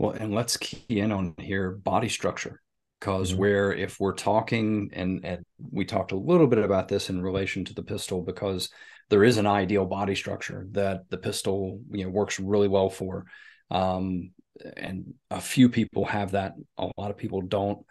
well 0.00 0.12
and 0.12 0.34
let's 0.34 0.56
key 0.56 0.80
in 0.88 1.12
on 1.12 1.34
here 1.38 1.72
body 1.72 2.08
structure 2.08 2.62
because 2.98 3.30
mm-hmm. 3.30 3.40
where 3.40 3.72
if 3.72 4.00
we're 4.00 4.14
talking 4.14 4.90
and, 4.94 5.24
and 5.26 5.44
we 5.70 5.84
talked 5.84 6.12
a 6.12 6.16
little 6.16 6.46
bit 6.46 6.58
about 6.58 6.88
this 6.88 7.10
in 7.10 7.22
relation 7.22 7.66
to 7.66 7.74
the 7.74 7.82
pistol 7.82 8.22
because 8.22 8.70
there 9.10 9.22
is 9.22 9.36
an 9.36 9.46
ideal 9.46 9.84
body 9.84 10.14
structure 10.14 10.66
that 10.70 11.02
the 11.10 11.18
pistol 11.18 11.80
you 11.90 12.04
know 12.04 12.10
works 12.10 12.40
really 12.40 12.66
well 12.66 12.88
for 12.88 13.26
um, 13.70 14.30
and 14.76 15.12
a 15.30 15.40
few 15.40 15.68
people 15.68 16.06
have 16.06 16.30
that 16.32 16.54
a 16.78 16.90
lot 16.96 17.10
of 17.10 17.18
people 17.18 17.42
don't 17.42 17.84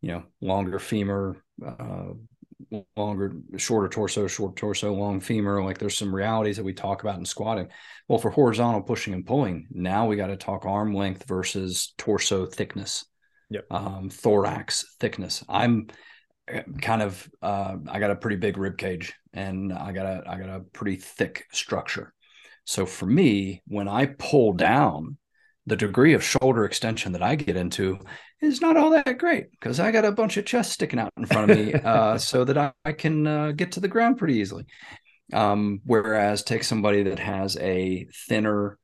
you 0.00 0.12
know 0.12 0.22
longer 0.40 0.78
femur 0.78 1.36
uh, 1.66 2.12
longer 2.96 3.34
shorter 3.58 3.88
torso 3.88 4.26
short 4.26 4.56
torso 4.56 4.92
long 4.92 5.20
femur 5.20 5.62
like 5.62 5.76
there's 5.76 5.98
some 5.98 6.14
realities 6.14 6.56
that 6.56 6.64
we 6.64 6.72
talk 6.72 7.02
about 7.02 7.18
in 7.18 7.24
squatting 7.24 7.68
well 8.08 8.18
for 8.18 8.30
horizontal 8.30 8.80
pushing 8.80 9.12
and 9.12 9.26
pulling 9.26 9.66
now 9.70 10.06
we 10.06 10.16
got 10.16 10.28
to 10.28 10.36
talk 10.36 10.64
arm 10.64 10.94
length 10.94 11.28
versus 11.28 11.92
torso 11.98 12.46
thickness 12.46 13.04
yep. 13.50 13.66
um, 13.70 14.08
thorax 14.08 14.96
thickness 14.98 15.44
i'm 15.50 15.86
kind 16.80 17.02
of 17.02 17.28
uh, 17.42 17.76
I 17.88 17.98
got 17.98 18.10
a 18.10 18.16
pretty 18.16 18.36
big 18.36 18.56
rib 18.56 18.78
cage 18.78 19.14
and 19.32 19.72
I 19.72 19.92
got 19.92 20.06
a 20.06 20.22
I 20.26 20.38
got 20.38 20.48
a 20.48 20.60
pretty 20.60 20.96
thick 20.96 21.46
structure. 21.52 22.12
So 22.64 22.86
for 22.86 23.06
me, 23.06 23.62
when 23.66 23.88
I 23.88 24.06
pull 24.06 24.52
down, 24.52 25.16
the 25.66 25.76
degree 25.76 26.14
of 26.14 26.22
shoulder 26.22 26.64
extension 26.64 27.12
that 27.12 27.22
I 27.22 27.34
get 27.34 27.56
into 27.56 27.98
is 28.40 28.60
not 28.60 28.76
all 28.76 28.90
that 28.90 29.18
great 29.18 29.50
because 29.50 29.80
I 29.80 29.90
got 29.90 30.04
a 30.04 30.12
bunch 30.12 30.36
of 30.36 30.46
chest 30.46 30.72
sticking 30.72 30.98
out 30.98 31.12
in 31.16 31.26
front 31.26 31.50
of 31.50 31.58
me, 31.58 31.74
uh, 31.74 32.18
so 32.18 32.44
that 32.44 32.56
I, 32.56 32.72
I 32.84 32.92
can 32.92 33.26
uh, 33.26 33.52
get 33.52 33.72
to 33.72 33.80
the 33.80 33.88
ground 33.88 34.18
pretty 34.18 34.34
easily. 34.34 34.66
Um, 35.32 35.80
whereas 35.84 36.44
take 36.44 36.62
somebody 36.62 37.02
that 37.04 37.18
has 37.18 37.56
a 37.56 38.06
thinner 38.28 38.78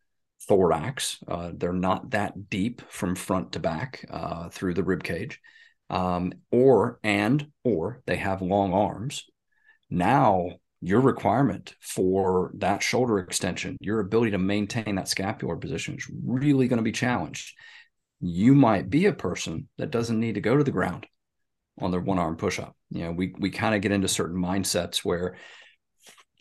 thorax, 0.48 1.18
uh, 1.28 1.52
they're 1.54 1.72
not 1.72 2.10
that 2.10 2.50
deep 2.50 2.82
from 2.90 3.14
front 3.14 3.52
to 3.52 3.60
back 3.60 4.04
uh, 4.10 4.48
through 4.48 4.74
the 4.74 4.82
rib 4.82 5.04
cage 5.04 5.40
um, 5.92 6.32
or 6.50 6.98
and 7.04 7.48
or 7.62 8.02
they 8.06 8.16
have 8.16 8.42
long 8.42 8.72
arms 8.72 9.26
now 9.90 10.48
your 10.82 11.00
requirement 11.00 11.74
for 11.80 12.50
that 12.54 12.82
shoulder 12.82 13.18
extension 13.18 13.76
your 13.80 14.00
ability 14.00 14.32
to 14.32 14.38
maintain 14.38 14.96
that 14.96 15.08
scapular 15.08 15.56
position 15.56 15.94
is 15.94 16.10
really 16.24 16.68
going 16.68 16.78
to 16.78 16.82
be 16.82 16.92
challenged 16.92 17.54
you 18.20 18.54
might 18.54 18.90
be 18.90 19.06
a 19.06 19.12
person 19.12 19.68
that 19.78 19.90
doesn't 19.90 20.20
need 20.20 20.34
to 20.34 20.40
go 20.40 20.56
to 20.56 20.64
the 20.64 20.70
ground 20.70 21.06
on 21.80 21.90
their 21.90 22.00
one 22.00 22.18
arm 22.18 22.36
push 22.36 22.58
up 22.58 22.76
you 22.90 23.02
know 23.02 23.12
we 23.12 23.34
we 23.38 23.50
kind 23.50 23.74
of 23.74 23.80
get 23.80 23.92
into 23.92 24.08
certain 24.08 24.36
mindsets 24.36 24.98
where 24.98 25.36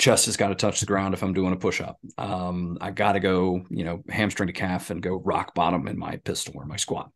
chest 0.01 0.25
has 0.25 0.36
got 0.36 0.49
to 0.49 0.56
touch 0.56 0.80
the 0.80 0.86
ground 0.88 1.13
if 1.13 1.21
I'm 1.21 1.34
doing 1.34 1.54
a 1.54 1.58
push 1.58 1.80
up. 1.80 1.99
Um, 2.17 2.77
I 2.82 2.89
got 2.89 3.12
to 3.13 3.19
go, 3.19 3.63
you 3.69 3.84
know, 3.84 4.01
hamstring 4.10 4.47
to 4.47 4.54
calf 4.54 4.89
and 4.89 5.01
go 5.01 5.21
rock 5.23 5.54
bottom 5.54 5.88
in 5.88 5.97
my 5.97 6.17
pistol 6.17 6.56
or 6.56 6.65
my 6.65 6.77
squat. 6.77 7.12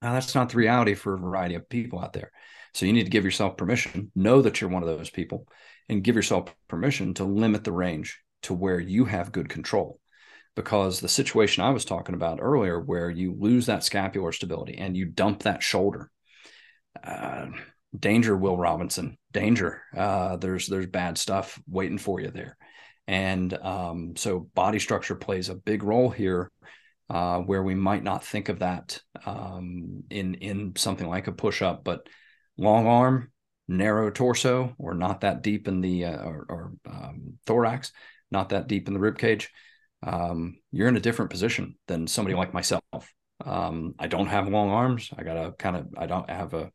Now, 0.00 0.14
that's 0.14 0.34
not 0.34 0.48
the 0.48 0.56
reality 0.56 0.94
for 0.94 1.14
a 1.14 1.18
variety 1.18 1.54
of 1.54 1.68
people 1.68 2.00
out 2.00 2.14
there. 2.14 2.32
So 2.74 2.86
you 2.86 2.92
need 2.92 3.04
to 3.04 3.10
give 3.10 3.24
yourself 3.24 3.56
permission, 3.56 4.10
know 4.14 4.42
that 4.42 4.60
you're 4.60 4.70
one 4.70 4.82
of 4.82 4.88
those 4.88 5.10
people, 5.10 5.46
and 5.88 6.02
give 6.02 6.16
yourself 6.16 6.54
permission 6.68 7.14
to 7.14 7.24
limit 7.24 7.64
the 7.64 7.72
range 7.72 8.20
to 8.42 8.54
where 8.54 8.80
you 8.80 9.04
have 9.04 9.32
good 9.32 9.48
control. 9.48 9.98
Because 10.54 11.00
the 11.00 11.08
situation 11.08 11.64
I 11.64 11.70
was 11.70 11.84
talking 11.84 12.14
about 12.14 12.40
earlier, 12.42 12.78
where 12.78 13.08
you 13.10 13.34
lose 13.38 13.66
that 13.66 13.84
scapular 13.84 14.32
stability 14.32 14.76
and 14.76 14.96
you 14.96 15.06
dump 15.06 15.44
that 15.44 15.62
shoulder, 15.62 16.10
uh, 17.02 17.46
danger, 17.98 18.36
Will 18.36 18.56
Robinson, 18.56 19.16
danger. 19.32 19.82
Uh, 19.96 20.36
there's 20.36 20.66
there's 20.66 20.86
bad 20.86 21.16
stuff 21.16 21.60
waiting 21.66 21.98
for 21.98 22.20
you 22.20 22.30
there, 22.30 22.56
and 23.06 23.52
um, 23.54 24.12
so 24.16 24.40
body 24.54 24.78
structure 24.78 25.14
plays 25.14 25.48
a 25.48 25.54
big 25.54 25.82
role 25.82 26.10
here 26.10 26.50
uh, 27.10 27.38
where 27.38 27.62
we 27.62 27.74
might 27.74 28.02
not 28.02 28.24
think 28.24 28.48
of 28.48 28.60
that 28.60 29.00
um, 29.26 30.04
in 30.10 30.34
in 30.34 30.72
something 30.76 31.08
like 31.08 31.28
a 31.28 31.32
push 31.32 31.62
up, 31.62 31.84
but 31.84 32.06
long 32.56 32.86
arm, 32.86 33.32
narrow 33.68 34.10
torso, 34.10 34.74
or 34.78 34.94
not 34.94 35.20
that 35.20 35.42
deep 35.42 35.68
in 35.68 35.80
the 35.80 36.04
uh, 36.04 36.22
or, 36.22 36.46
or 36.48 36.72
um, 36.86 37.34
thorax, 37.46 37.92
not 38.30 38.50
that 38.50 38.68
deep 38.68 38.88
in 38.88 38.94
the 38.94 39.00
rib 39.00 39.18
cage. 39.18 39.50
Um, 40.02 40.56
you're 40.70 40.88
in 40.88 40.96
a 40.96 41.00
different 41.00 41.30
position 41.30 41.76
than 41.86 42.06
somebody 42.06 42.36
like 42.36 42.52
myself. 42.52 42.82
Um, 43.44 43.94
I 43.98 44.08
don't 44.08 44.26
have 44.26 44.48
long 44.48 44.70
arms. 44.70 45.10
I 45.16 45.22
got 45.22 45.34
to 45.34 45.52
kind 45.52 45.76
of. 45.76 45.88
I 45.96 46.06
don't 46.06 46.28
have 46.28 46.54
a. 46.54 46.70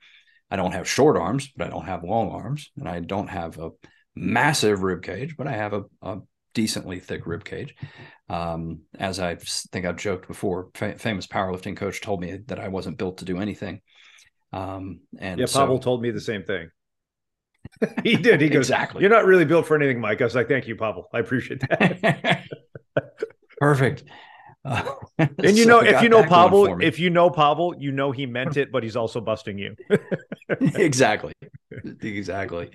I 0.50 0.56
don't 0.56 0.72
have 0.72 0.88
short 0.88 1.18
arms, 1.18 1.50
but 1.56 1.68
I 1.68 1.70
don't 1.70 1.86
have 1.86 2.04
long 2.04 2.32
arms, 2.32 2.72
and 2.78 2.88
I 2.88 3.02
don't 3.02 3.28
have 3.28 3.60
a 3.60 3.72
massive 4.16 4.82
rib 4.82 5.04
cage, 5.04 5.36
but 5.38 5.48
I 5.48 5.52
have 5.52 5.74
a, 5.74 5.84
a 6.02 6.20
decently 6.54 7.00
thick 7.00 7.28
rib 7.28 7.44
cage. 7.44 7.76
Um, 8.30 8.82
as 8.98 9.20
I 9.20 9.36
think 9.36 9.86
I've 9.86 9.98
joked 9.98 10.28
before, 10.28 10.70
fa- 10.74 10.98
famous 10.98 11.28
powerlifting 11.28 11.78
coach 11.78 12.02
told 12.02 12.22
me 12.22 12.40
that 12.48 12.60
I 12.60 12.70
wasn't 12.70 12.98
built 12.98 13.20
to 13.20 13.26
do 13.26 13.40
anything. 13.40 13.82
Um, 14.58 15.02
and 15.20 15.40
yeah, 15.40 15.46
Pavel 15.46 15.78
so, 15.78 15.82
told 15.82 16.02
me 16.02 16.12
the 16.12 16.22
same 16.22 16.44
thing. 16.44 16.70
he 18.04 18.16
did. 18.16 18.42
He 18.42 18.50
goes, 18.50 18.70
exactly. 18.70 19.02
You're 19.02 19.12
not 19.12 19.26
really 19.26 19.46
built 19.46 19.68
for 19.68 19.76
anything, 19.76 20.00
Mike. 20.00 20.22
I 20.22 20.24
was 20.24 20.36
like, 20.36 20.48
Thank 20.48 20.68
you, 20.68 20.76
Pavel. 20.76 21.08
I 21.14 21.20
appreciate 21.20 21.62
that. 21.62 22.44
Perfect. 23.60 24.04
Uh, 24.66 24.84
and 25.18 25.56
you 25.58 25.64
so 25.64 25.70
know, 25.70 25.80
if 25.80 26.02
you 26.02 26.10
know 26.10 26.22
Pavel, 26.24 26.82
if 26.82 27.00
you 27.00 27.10
know 27.10 27.30
Pavel, 27.30 27.74
you 27.80 27.94
know 27.94 28.12
he 28.12 28.26
meant 28.26 28.58
it, 28.58 28.70
but 28.70 28.84
he's 28.84 28.98
also 28.98 29.22
busting 29.22 29.58
you. 29.58 29.78
exactly. 30.60 31.32
Exactly. 32.02 32.72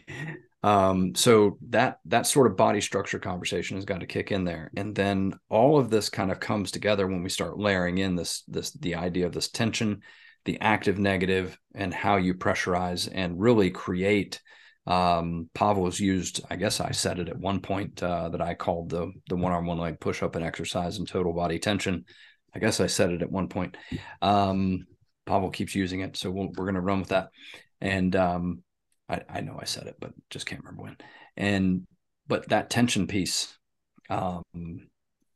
Um, 0.62 1.14
so 1.14 1.58
that 1.68 1.98
that 2.06 2.26
sort 2.26 2.46
of 2.46 2.56
body 2.56 2.80
structure 2.80 3.18
conversation 3.18 3.76
has 3.76 3.84
got 3.84 4.00
to 4.00 4.06
kick 4.06 4.32
in 4.32 4.44
there, 4.44 4.70
and 4.74 4.94
then 4.94 5.34
all 5.50 5.78
of 5.78 5.90
this 5.90 6.08
kind 6.08 6.30
of 6.30 6.40
comes 6.40 6.70
together 6.70 7.06
when 7.06 7.22
we 7.22 7.28
start 7.28 7.58
layering 7.58 7.98
in 7.98 8.16
this 8.16 8.42
this 8.48 8.70
the 8.70 8.94
idea 8.94 9.26
of 9.26 9.32
this 9.32 9.50
tension, 9.50 10.00
the 10.44 10.60
active 10.60 10.98
negative, 10.98 11.58
and 11.74 11.94
how 11.94 12.16
you 12.16 12.34
pressurize 12.34 13.08
and 13.12 13.40
really 13.40 13.70
create. 13.70 14.40
Um, 14.86 15.48
Pavel 15.54 15.84
has 15.84 16.00
used, 16.00 16.40
I 16.50 16.56
guess 16.56 16.80
I 16.80 16.90
said 16.90 17.20
it 17.20 17.28
at 17.28 17.38
one 17.38 17.60
point 17.60 18.02
uh, 18.02 18.30
that 18.30 18.42
I 18.42 18.54
called 18.54 18.90
the 18.90 19.12
the 19.28 19.36
one 19.36 19.52
arm 19.52 19.66
one 19.66 19.78
leg 19.78 20.00
push 20.00 20.22
up 20.22 20.34
and 20.34 20.44
exercise 20.44 20.98
and 20.98 21.06
total 21.06 21.32
body 21.32 21.58
tension. 21.58 22.04
I 22.54 22.58
guess 22.58 22.80
I 22.80 22.86
said 22.86 23.10
it 23.10 23.22
at 23.22 23.30
one 23.30 23.48
point. 23.48 23.76
Um, 24.20 24.86
Pavel 25.24 25.50
keeps 25.50 25.74
using 25.74 26.00
it, 26.00 26.16
so 26.16 26.30
we 26.30 26.40
we 26.40 26.46
are 26.46 26.64
going 26.64 26.74
to 26.74 26.80
run 26.80 27.00
with 27.00 27.10
that. 27.10 27.28
And 27.80 28.14
um, 28.16 28.62
I, 29.08 29.22
I 29.28 29.40
know 29.40 29.58
I 29.60 29.64
said 29.64 29.86
it, 29.86 29.96
but 30.00 30.12
just 30.30 30.46
can't 30.46 30.62
remember 30.62 30.82
when. 30.82 30.96
And 31.36 31.86
but 32.26 32.48
that 32.48 32.70
tension 32.70 33.06
piece, 33.06 33.56
um, 34.10 34.42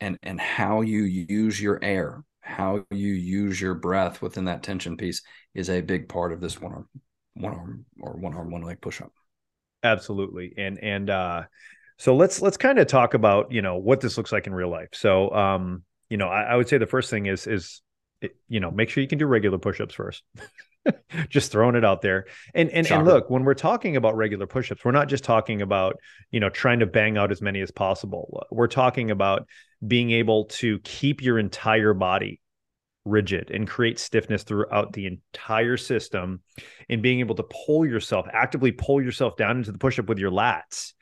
and 0.01 0.19
and 0.23 0.41
how 0.41 0.81
you 0.81 1.05
use 1.05 1.61
your 1.61 1.79
air, 1.83 2.23
how 2.47 2.85
you 2.91 3.13
use 3.13 3.61
your 3.61 3.75
breath 3.75 4.23
within 4.23 4.45
that 4.45 4.63
tension 4.63 4.97
piece 4.97 5.23
is 5.55 5.69
a 5.69 5.81
big 5.81 6.09
part 6.09 6.33
of 6.33 6.41
this 6.41 6.61
one 6.61 6.73
arm, 6.73 6.89
one 7.35 7.53
arm 7.53 7.87
or 8.01 8.13
one 8.13 8.35
arm, 8.35 8.51
one 8.51 8.63
leg 8.63 8.81
push 8.81 9.01
up. 9.01 9.13
Absolutely, 9.83 10.55
and 10.57 10.79
and 10.79 11.11
uh, 11.11 11.43
so 11.99 12.15
let's 12.15 12.41
let's 12.41 12.57
kind 12.57 12.79
of 12.79 12.87
talk 12.87 13.15
about 13.15 13.53
you 13.53 13.63
know 13.63 13.77
what 13.77 14.01
this 14.01 14.17
looks 14.17 14.33
like 14.33 14.47
in 14.47 14.55
real 14.55 14.71
life. 14.71 14.89
So 14.93 15.31
um, 15.35 15.83
you 16.09 16.17
know, 16.17 16.29
I, 16.29 16.43
I 16.43 16.57
would 16.57 16.69
say 16.69 16.79
the 16.79 16.87
first 16.87 17.11
thing 17.11 17.27
is 17.27 17.47
is 17.47 17.83
you 18.49 18.61
know 18.61 18.71
make 18.71 18.89
sure 18.89 19.03
you 19.03 19.09
can 19.09 19.19
do 19.19 19.27
regular 19.27 19.59
push-ups 19.59 19.95
first 19.95 20.23
just 21.29 21.53
throwing 21.53 21.75
it 21.75 21.85
out 21.85 22.03
there. 22.03 22.27
And 22.55 22.71
and, 22.71 22.91
and 22.91 23.05
look, 23.05 23.31
when 23.31 23.45
we're 23.45 23.55
talking 23.55 23.97
about 23.97 24.17
regular 24.17 24.47
push-ups, 24.47 24.85
we're 24.85 24.93
not 24.93 25.09
just 25.09 25.25
talking 25.25 25.63
about, 25.63 25.97
you 26.31 26.41
know, 26.41 26.49
trying 26.49 26.81
to 26.81 26.87
bang 26.87 27.19
out 27.19 27.31
as 27.33 27.43
many 27.43 27.61
as 27.61 27.71
possible. 27.71 28.47
We're 28.51 28.69
talking 28.69 29.11
about 29.11 29.49
being 29.87 30.11
able 30.11 30.47
to 30.47 30.79
keep 30.81 31.23
your 31.23 31.39
entire 31.39 31.95
body 31.95 32.41
rigid 33.05 33.51
and 33.51 33.69
create 33.69 33.99
stiffness 33.99 34.43
throughout 34.43 34.93
the 34.93 35.07
entire 35.07 35.77
system 35.77 36.41
and 36.89 37.03
being 37.03 37.21
able 37.21 37.37
to 37.37 37.45
pull 37.45 37.87
yourself 37.87 38.27
actively 38.33 38.73
pull 38.73 39.01
yourself 39.01 39.37
down 39.37 39.59
into 39.59 39.71
the 39.71 39.79
push-up 39.79 40.09
with 40.09 40.19
your 40.19 40.31
lats 40.31 40.93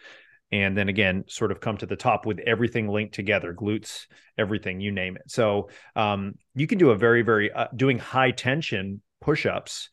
and 0.53 0.77
then 0.77 0.91
again 0.91 1.25
sort 1.29 1.51
of 1.51 1.61
come 1.61 1.79
to 1.79 1.87
the 1.87 1.97
top 1.97 2.27
with 2.27 2.39
everything 2.41 2.89
linked 2.89 3.15
together 3.15 3.55
glutes 3.55 4.07
everything 4.37 4.81
you 4.81 4.93
name 4.93 5.17
it 5.17 5.23
so 5.29 5.71
um, 5.97 6.35
you 6.55 6.67
can 6.67 6.77
do 6.77 6.91
a 6.91 6.97
very 6.97 7.23
very 7.23 7.51
uh, 7.51 7.69
doing 7.75 7.99
high 7.99 8.31
tension 8.31 9.01
push-ups 9.23 9.89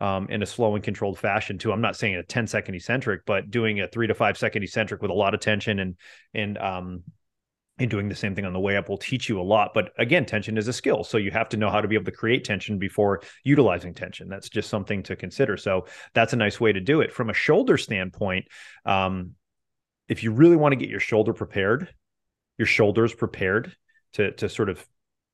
um, 0.00 0.28
in 0.30 0.42
a 0.42 0.46
slow 0.46 0.74
and 0.74 0.82
controlled 0.82 1.18
fashion 1.18 1.58
too. 1.58 1.72
I'm 1.72 1.82
not 1.82 1.94
saying 1.94 2.14
a 2.14 2.22
10 2.22 2.46
second 2.46 2.74
eccentric, 2.74 3.26
but 3.26 3.50
doing 3.50 3.80
a 3.80 3.86
three 3.86 4.06
to 4.06 4.14
five 4.14 4.38
second 4.38 4.62
eccentric 4.62 5.02
with 5.02 5.10
a 5.10 5.14
lot 5.14 5.34
of 5.34 5.40
tension 5.40 5.78
and 5.78 5.96
and 6.32 6.56
um 6.56 7.02
and 7.80 7.90
doing 7.90 8.08
the 8.08 8.14
same 8.14 8.34
thing 8.34 8.44
on 8.44 8.52
the 8.52 8.60
way 8.60 8.76
up 8.76 8.88
will 8.88 8.98
teach 8.98 9.28
you 9.28 9.40
a 9.40 9.42
lot. 9.42 9.72
But 9.74 9.92
again, 9.98 10.26
tension 10.26 10.58
is 10.58 10.68
a 10.68 10.72
skill. 10.72 11.02
So 11.02 11.16
you 11.16 11.30
have 11.30 11.48
to 11.50 11.56
know 11.56 11.70
how 11.70 11.80
to 11.80 11.88
be 11.88 11.94
able 11.94 12.04
to 12.04 12.12
create 12.12 12.44
tension 12.44 12.78
before 12.78 13.22
utilizing 13.42 13.94
tension. 13.94 14.28
That's 14.28 14.48
just 14.48 14.68
something 14.68 15.02
to 15.04 15.16
consider. 15.16 15.56
So 15.56 15.86
that's 16.14 16.32
a 16.32 16.36
nice 16.36 16.60
way 16.60 16.72
to 16.72 16.80
do 16.80 17.00
it. 17.00 17.12
From 17.12 17.30
a 17.30 17.34
shoulder 17.34 17.78
standpoint, 17.78 18.46
um, 18.84 19.32
if 20.08 20.22
you 20.22 20.32
really 20.32 20.56
want 20.56 20.72
to 20.72 20.76
get 20.76 20.88
your 20.88 21.00
shoulder 21.00 21.32
prepared, 21.32 21.88
your 22.58 22.66
shoulders 22.66 23.14
prepared 23.14 23.74
to, 24.14 24.32
to 24.32 24.48
sort 24.48 24.68
of 24.68 24.84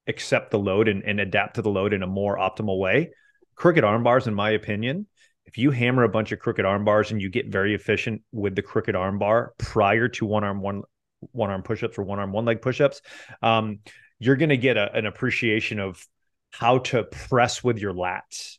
accept 0.07 0.51
the 0.51 0.59
load 0.59 0.87
and, 0.87 1.03
and 1.03 1.19
adapt 1.19 1.57
to 1.57 1.63
the 1.63 1.71
load 1.71 1.93
in 1.93 2.03
a 2.03 2.07
more 2.07 2.39
optimal 2.39 2.79
way, 2.79 3.11
crooked 3.57 3.83
arm 3.83 4.05
bars, 4.05 4.29
in 4.29 4.35
my 4.35 4.51
opinion, 4.51 5.07
if 5.47 5.59
you 5.59 5.71
hammer 5.71 6.05
a 6.05 6.09
bunch 6.09 6.33
of 6.33 6.39
crooked 6.39 6.65
arm 6.65 6.85
bars 6.85 7.11
and 7.11 7.23
you 7.23 7.31
get 7.31 7.47
very 7.47 7.75
efficient 7.75 8.23
with 8.33 8.55
the 8.55 8.63
crooked 8.63 8.95
arm 8.95 9.19
bar 9.19 9.55
prior 9.59 10.09
to 10.09 10.27
one 10.27 10.45
arm 10.45 10.61
one 10.61 10.83
one 11.33 11.51
arm 11.51 11.63
push-ups 11.63 11.99
or 11.99 12.03
one 12.03 12.19
arm 12.19 12.33
one 12.33 12.45
leg 12.45 12.63
push-ups 12.63 13.01
um, 13.43 13.79
you're 14.19 14.37
going 14.37 14.51
to 14.51 14.57
get 14.57 14.77
a, 14.77 14.93
an 14.95 15.07
appreciation 15.07 15.79
of 15.79 16.05
how 16.51 16.79
to 16.79 17.05
press 17.05 17.63
with 17.63 17.79
your 17.79 17.93
lats. 17.93 18.57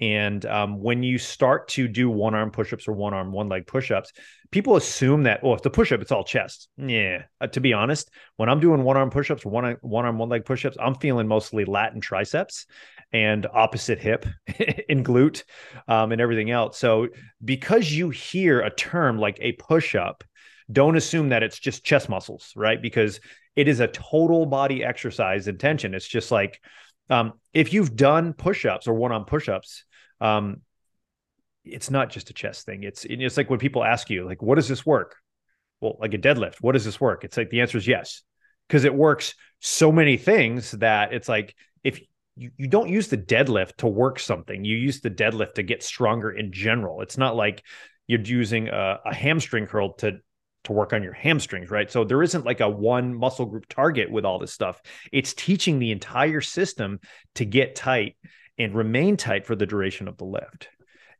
And 0.00 0.44
um, 0.46 0.80
when 0.80 1.02
you 1.02 1.18
start 1.18 1.68
to 1.70 1.88
do 1.88 2.08
one 2.08 2.34
arm 2.34 2.50
push-ups 2.50 2.88
or 2.88 2.92
one 2.92 3.14
arm 3.14 3.32
one 3.32 3.48
leg 3.48 3.66
push-ups 3.66 4.12
people 4.50 4.76
assume 4.76 5.22
that 5.22 5.40
oh 5.42 5.54
if 5.54 5.62
the 5.62 5.70
push-up 5.70 6.00
it's 6.00 6.12
all 6.12 6.24
chest. 6.24 6.68
Yeah 6.76 7.22
uh, 7.40 7.46
to 7.48 7.60
be 7.60 7.72
honest 7.72 8.10
when 8.36 8.48
i'm 8.48 8.58
doing 8.58 8.82
one 8.82 8.96
arm 8.96 9.10
push-ups 9.10 9.46
or 9.46 9.50
one, 9.50 9.76
one 9.80 10.04
arm 10.04 10.18
one 10.18 10.28
leg 10.28 10.44
push-ups 10.44 10.76
i'm 10.80 10.96
feeling 10.96 11.28
mostly 11.28 11.64
lat 11.64 11.92
and 11.92 12.02
triceps 12.02 12.66
and 13.12 13.46
opposite 13.52 13.98
hip 13.98 14.26
and 14.88 15.04
glute 15.04 15.44
um, 15.88 16.12
and 16.12 16.20
everything 16.20 16.50
else. 16.50 16.78
So 16.78 17.08
because 17.44 17.92
you 17.92 18.10
hear 18.10 18.60
a 18.60 18.74
term 18.74 19.18
like 19.18 19.38
a 19.40 19.52
push-up 19.52 20.24
don't 20.72 20.96
assume 20.96 21.30
that 21.30 21.42
it's 21.42 21.58
just 21.58 21.84
chest 21.84 22.08
muscles, 22.08 22.52
right? 22.56 22.80
Because 22.80 23.20
it 23.56 23.68
is 23.68 23.80
a 23.80 23.88
total 23.88 24.46
body 24.46 24.82
exercise 24.82 25.48
intention. 25.48 25.94
It's 25.94 26.08
just 26.08 26.30
like 26.30 26.60
um, 27.10 27.34
if 27.52 27.72
you've 27.72 27.94
done 27.94 28.32
push-ups 28.32 28.88
or 28.88 28.94
one-on 28.94 29.24
push-ups, 29.24 29.84
um, 30.20 30.62
it's 31.64 31.90
not 31.90 32.10
just 32.10 32.30
a 32.30 32.32
chest 32.32 32.66
thing. 32.66 32.82
It's 32.82 33.04
it's 33.08 33.36
like 33.36 33.50
when 33.50 33.58
people 33.58 33.84
ask 33.84 34.10
you, 34.10 34.24
like, 34.24 34.42
what 34.42 34.56
does 34.56 34.68
this 34.68 34.84
work? 34.84 35.16
Well, 35.80 35.96
like 36.00 36.14
a 36.14 36.18
deadlift, 36.18 36.56
what 36.60 36.72
does 36.72 36.84
this 36.84 37.00
work? 37.00 37.24
It's 37.24 37.36
like 37.36 37.50
the 37.50 37.60
answer 37.60 37.78
is 37.78 37.86
yes, 37.86 38.22
because 38.68 38.84
it 38.84 38.94
works 38.94 39.34
so 39.60 39.92
many 39.92 40.16
things 40.16 40.72
that 40.72 41.12
it's 41.12 41.28
like 41.28 41.54
if 41.84 42.00
you, 42.36 42.50
you 42.56 42.68
don't 42.68 42.88
use 42.88 43.08
the 43.08 43.18
deadlift 43.18 43.76
to 43.78 43.86
work 43.86 44.18
something, 44.18 44.64
you 44.64 44.76
use 44.76 45.00
the 45.00 45.10
deadlift 45.10 45.54
to 45.54 45.62
get 45.62 45.82
stronger 45.82 46.30
in 46.30 46.52
general. 46.52 47.02
It's 47.02 47.18
not 47.18 47.36
like 47.36 47.62
you're 48.06 48.20
using 48.20 48.68
a, 48.68 49.00
a 49.04 49.14
hamstring 49.14 49.66
curl 49.66 49.94
to 49.94 50.18
to 50.64 50.72
work 50.72 50.92
on 50.92 51.02
your 51.02 51.12
hamstrings, 51.12 51.70
right? 51.70 51.90
So 51.90 52.04
there 52.04 52.22
isn't 52.22 52.44
like 52.44 52.60
a 52.60 52.68
one 52.68 53.14
muscle 53.14 53.46
group 53.46 53.66
target 53.68 54.10
with 54.10 54.24
all 54.24 54.38
this 54.38 54.52
stuff. 54.52 54.80
It's 55.12 55.34
teaching 55.34 55.78
the 55.78 55.90
entire 55.90 56.40
system 56.40 57.00
to 57.34 57.44
get 57.44 57.74
tight 57.74 58.16
and 58.58 58.74
remain 58.74 59.16
tight 59.16 59.46
for 59.46 59.56
the 59.56 59.66
duration 59.66 60.08
of 60.08 60.16
the 60.18 60.24
lift. 60.24 60.68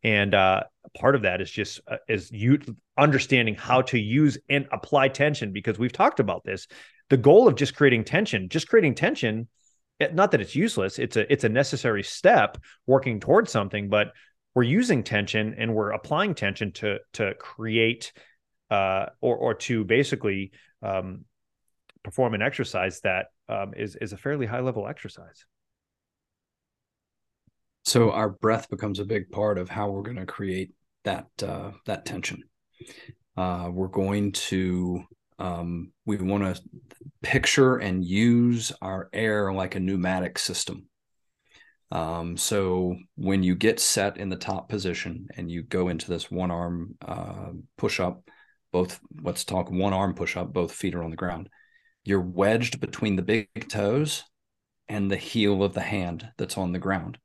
And 0.05 0.35
uh, 0.35 0.65
part 0.99 1.15
of 1.15 1.23
that 1.23 1.41
is 1.41 1.51
just 1.51 1.81
uh, 1.87 1.97
is 2.09 2.31
you 2.31 2.59
understanding 2.99 3.55
how 3.55 3.83
to 3.83 3.99
use 3.99 4.39
and 4.49 4.67
apply 4.73 5.09
tension 5.09 5.53
because 5.53 5.79
we've 5.79 5.93
talked 5.93 6.21
about 6.21 6.45
this. 6.45 6.67
The 7.09 7.17
goal 7.17 7.47
of 7.47 7.55
just 7.55 7.77
creating 7.77 8.05
tension, 8.05 8.49
just 8.49 8.69
creating 8.69 8.95
tension, 8.95 9.49
not 10.13 10.33
that 10.33 10.41
it's 10.41 10.57
useless. 10.57 10.99
It's 10.99 11.17
a 11.17 11.31
it's 11.33 11.45
a 11.45 11.49
necessary 11.49 12.03
step 12.03 12.59
working 12.87 13.21
towards 13.21 13.53
something, 13.53 13.89
but 13.89 14.13
we're 14.55 14.65
using 14.65 15.03
tension 15.03 15.55
and 15.57 15.75
we're 15.75 15.91
applying 15.91 16.35
tension 16.35 16.73
to 16.73 16.99
to 17.15 17.35
create 17.35 18.13
uh, 18.73 19.07
or 19.21 19.37
or 19.37 19.55
to 19.55 19.85
basically 19.85 20.51
um, 20.83 21.25
perform 22.03 22.33
an 22.33 22.43
exercise 22.43 23.01
that 23.01 23.27
um, 23.49 23.75
is 23.77 23.97
is 23.97 24.13
a 24.13 24.17
fairly 24.17 24.47
high 24.47 24.61
level 24.61 24.89
exercise. 24.89 25.45
So 27.85 28.13
our 28.13 28.31
breath 28.31 28.71
becomes 28.71 28.99
a 28.99 29.05
big 29.05 29.31
part 29.31 29.59
of 29.59 29.69
how 29.69 29.91
we're 29.91 30.03
going 30.03 30.17
to 30.17 30.27
create 30.27 30.73
that 31.05 31.27
uh, 31.43 31.73
that 31.85 32.07
tension. 32.07 32.45
Uh, 33.37 33.69
we're 33.71 33.89
going 33.89 34.33
to 34.33 35.05
um, 35.39 35.93
we 36.07 36.17
want 36.17 36.57
to 36.57 36.63
picture 37.23 37.77
and 37.77 38.05
use 38.05 38.73
our 38.81 39.11
air 39.13 39.53
like 39.53 39.75
a 39.75 39.81
pneumatic 39.81 40.39
system. 40.39 40.87
Um, 41.91 42.39
so 42.39 42.97
when 43.17 43.43
you 43.43 43.55
get 43.55 43.79
set 43.79 44.17
in 44.17 44.31
the 44.31 44.37
top 44.37 44.71
position 44.71 45.27
and 45.37 45.51
you 45.51 45.63
go 45.63 45.89
into 45.89 46.09
this 46.09 46.31
one 46.31 46.51
arm 46.51 46.95
uh, 47.07 47.51
push 47.77 48.01
up, 48.01 48.23
both 48.73 49.01
let's 49.23 49.45
talk 49.45 49.71
one 49.71 49.93
arm 49.93 50.15
push 50.15 50.37
up 50.37 50.53
both 50.53 50.73
feet 50.73 50.95
are 50.95 51.03
on 51.03 51.11
the 51.11 51.17
ground. 51.17 51.49
You're 52.05 52.21
wedged 52.21 52.81
between 52.81 53.17
the 53.17 53.23
big 53.23 53.69
toes 53.69 54.25
and 54.89 55.11
the 55.11 55.17
heel 55.17 55.63
of 55.63 55.75
the 55.75 55.81
hand 55.81 56.29
that's 56.37 56.59
on 56.59 56.73
the 56.73 56.79
ground. 56.79 57.19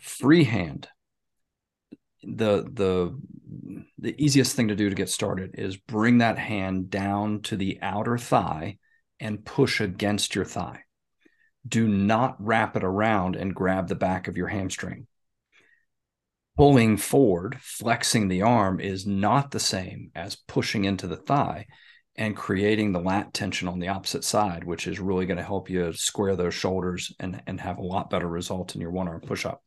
Free 0.00 0.44
hand. 0.44 0.88
The 2.22 2.62
the 2.72 3.18
the 3.98 4.14
easiest 4.22 4.56
thing 4.56 4.68
to 4.68 4.76
do 4.76 4.88
to 4.88 4.94
get 4.94 5.08
started 5.08 5.56
is 5.58 5.76
bring 5.76 6.18
that 6.18 6.38
hand 6.38 6.90
down 6.90 7.42
to 7.42 7.56
the 7.56 7.78
outer 7.82 8.16
thigh 8.16 8.78
and 9.20 9.44
push 9.44 9.80
against 9.80 10.34
your 10.34 10.44
thigh. 10.44 10.84
Do 11.66 11.86
not 11.86 12.36
wrap 12.38 12.76
it 12.76 12.84
around 12.84 13.36
and 13.36 13.54
grab 13.54 13.88
the 13.88 13.94
back 13.94 14.28
of 14.28 14.36
your 14.36 14.48
hamstring 14.48 15.06
pulling 16.56 16.96
forward, 16.96 17.56
flexing 17.60 18.28
the 18.28 18.42
arm 18.42 18.80
is 18.80 19.06
not 19.06 19.50
the 19.50 19.60
same 19.60 20.10
as 20.14 20.36
pushing 20.36 20.84
into 20.84 21.06
the 21.06 21.16
thigh 21.16 21.66
and 22.16 22.36
creating 22.36 22.92
the 22.92 23.00
lat 23.00 23.32
tension 23.32 23.68
on 23.68 23.78
the 23.78 23.88
opposite 23.88 24.22
side, 24.22 24.64
which 24.64 24.86
is 24.86 25.00
really 25.00 25.24
going 25.24 25.38
to 25.38 25.42
help 25.42 25.70
you 25.70 25.92
square 25.94 26.36
those 26.36 26.52
shoulders 26.52 27.14
and, 27.18 27.42
and 27.46 27.60
have 27.60 27.78
a 27.78 27.82
lot 27.82 28.10
better 28.10 28.28
result 28.28 28.74
in 28.74 28.80
your 28.80 28.90
one 28.90 29.08
arm 29.08 29.20
push 29.20 29.46
up. 29.46 29.62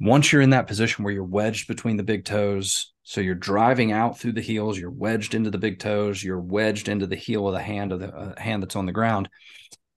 Once 0.00 0.32
you're 0.32 0.42
in 0.42 0.50
that 0.50 0.66
position 0.66 1.04
where 1.04 1.12
you're 1.12 1.24
wedged 1.24 1.68
between 1.68 1.96
the 1.96 2.02
big 2.02 2.24
toes, 2.24 2.92
so 3.02 3.20
you're 3.20 3.34
driving 3.34 3.92
out 3.92 4.18
through 4.18 4.32
the 4.32 4.40
heels, 4.40 4.78
you're 4.78 4.90
wedged 4.90 5.34
into 5.34 5.50
the 5.50 5.58
big 5.58 5.78
toes, 5.78 6.22
you're 6.22 6.40
wedged 6.40 6.88
into 6.88 7.06
the 7.06 7.16
heel 7.16 7.46
of 7.48 7.54
the 7.54 7.62
hand 7.62 7.92
of 7.92 8.00
the 8.00 8.14
uh, 8.14 8.40
hand 8.40 8.62
that's 8.62 8.76
on 8.76 8.86
the 8.86 8.92
ground. 8.92 9.28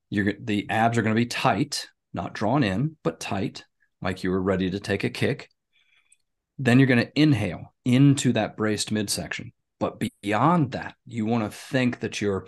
You're 0.10 0.34
the 0.40 0.70
abs 0.70 0.98
are 0.98 1.02
going 1.02 1.16
to 1.16 1.20
be 1.20 1.26
tight, 1.26 1.88
not 2.14 2.34
drawn 2.34 2.64
in, 2.64 2.98
but 3.04 3.20
tight, 3.20 3.66
like 4.02 4.24
you 4.24 4.32
were 4.32 4.42
ready 4.42 4.70
to 4.72 4.80
take 4.80 5.04
a 5.04 5.10
kick 5.10 5.50
then 6.60 6.78
you're 6.78 6.88
going 6.88 7.00
to 7.00 7.20
inhale 7.20 7.74
into 7.86 8.34
that 8.34 8.58
braced 8.58 8.92
midsection. 8.92 9.54
But 9.80 10.00
beyond 10.22 10.74
that, 10.74 10.96
you 11.06 11.26
want 11.26 11.46
to 11.46 11.58
think 11.58 12.02
that 12.02 12.22
you're, 12.22 12.46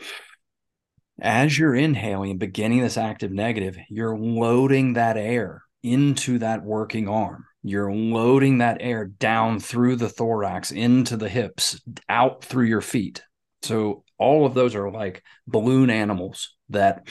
as 1.21 1.57
you're 1.57 1.73
inhaling 1.73 2.31
and 2.31 2.39
beginning 2.39 2.81
this 2.81 2.97
active 2.97 3.31
negative, 3.31 3.77
you're 3.89 4.17
loading 4.17 4.93
that 4.93 5.15
air 5.15 5.63
into 5.81 6.39
that 6.39 6.63
working 6.63 7.07
arm. 7.07 7.45
You're 7.63 7.93
loading 7.93 8.57
that 8.57 8.77
air 8.81 9.05
down 9.05 9.59
through 9.59 9.95
the 9.95 10.09
thorax, 10.09 10.71
into 10.71 11.15
the 11.15 11.29
hips, 11.29 11.79
out 12.09 12.43
through 12.43 12.65
your 12.65 12.81
feet. 12.81 13.23
So 13.61 14.03
all 14.17 14.45
of 14.45 14.53
those 14.53 14.75
are 14.75 14.91
like 14.91 15.23
balloon 15.47 15.89
animals 15.89 16.55
that 16.69 17.07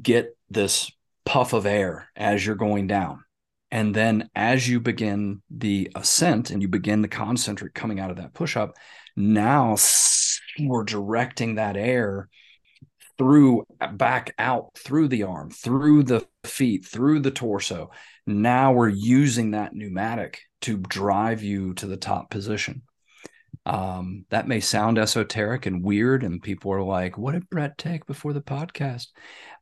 get 0.00 0.36
this 0.48 0.90
puff 1.24 1.52
of 1.52 1.66
air 1.66 2.08
as 2.16 2.44
you're 2.44 2.56
going 2.56 2.86
down. 2.86 3.22
And 3.70 3.94
then 3.94 4.28
as 4.34 4.68
you 4.68 4.80
begin 4.80 5.42
the 5.50 5.90
ascent 5.94 6.50
and 6.50 6.60
you 6.60 6.68
begin 6.68 7.02
the 7.02 7.08
concentric 7.08 7.74
coming 7.74 8.00
out 8.00 8.10
of 8.10 8.16
that 8.16 8.34
push 8.34 8.56
up, 8.56 8.76
now 9.16 9.76
we're 10.58 10.84
directing 10.84 11.54
that 11.54 11.76
air 11.76 12.28
through 13.16 13.66
back 13.92 14.34
out 14.38 14.70
through 14.78 15.08
the 15.08 15.24
arm, 15.24 15.50
through 15.50 16.02
the 16.04 16.26
feet, 16.44 16.86
through 16.86 17.20
the 17.20 17.30
torso. 17.30 17.90
Now 18.26 18.72
we're 18.72 18.88
using 18.88 19.50
that 19.50 19.74
pneumatic 19.74 20.40
to 20.62 20.78
drive 20.78 21.42
you 21.42 21.74
to 21.74 21.86
the 21.86 21.98
top 21.98 22.30
position. 22.30 22.82
Um, 23.66 24.24
that 24.30 24.48
may 24.48 24.60
sound 24.60 24.98
esoteric 24.98 25.66
and 25.66 25.84
weird, 25.84 26.24
and 26.24 26.42
people 26.42 26.72
are 26.72 26.82
like, 26.82 27.18
"What 27.18 27.32
did 27.32 27.50
Brett 27.50 27.76
take 27.76 28.06
before 28.06 28.32
the 28.32 28.40
podcast?" 28.40 29.08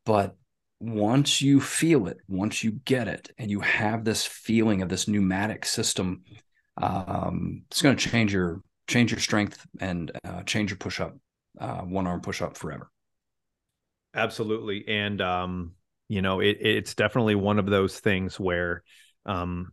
But 0.04 0.36
once 0.80 1.42
you 1.42 1.60
feel 1.60 2.06
it, 2.06 2.18
once 2.28 2.62
you 2.62 2.72
get 2.84 3.08
it, 3.08 3.30
and 3.38 3.50
you 3.50 3.60
have 3.60 4.04
this 4.04 4.24
feeling 4.24 4.82
of 4.82 4.88
this 4.88 5.08
pneumatic 5.08 5.64
system, 5.64 6.22
um, 6.80 7.62
it's 7.70 7.82
going 7.82 7.96
to 7.96 8.08
change 8.10 8.32
your 8.32 8.62
change 8.86 9.10
your 9.10 9.20
strength 9.20 9.66
and 9.80 10.10
uh, 10.24 10.42
change 10.44 10.70
your 10.70 10.78
push 10.78 11.00
up, 11.00 11.16
uh, 11.60 11.80
one 11.80 12.06
arm 12.06 12.20
push 12.20 12.40
up 12.40 12.56
forever. 12.56 12.90
Absolutely, 14.14 14.84
and 14.88 15.20
um, 15.20 15.72
you 16.08 16.22
know 16.22 16.40
it, 16.40 16.58
it's 16.60 16.94
definitely 16.94 17.34
one 17.34 17.58
of 17.58 17.66
those 17.66 17.98
things 17.98 18.38
where, 18.38 18.82
um, 19.26 19.72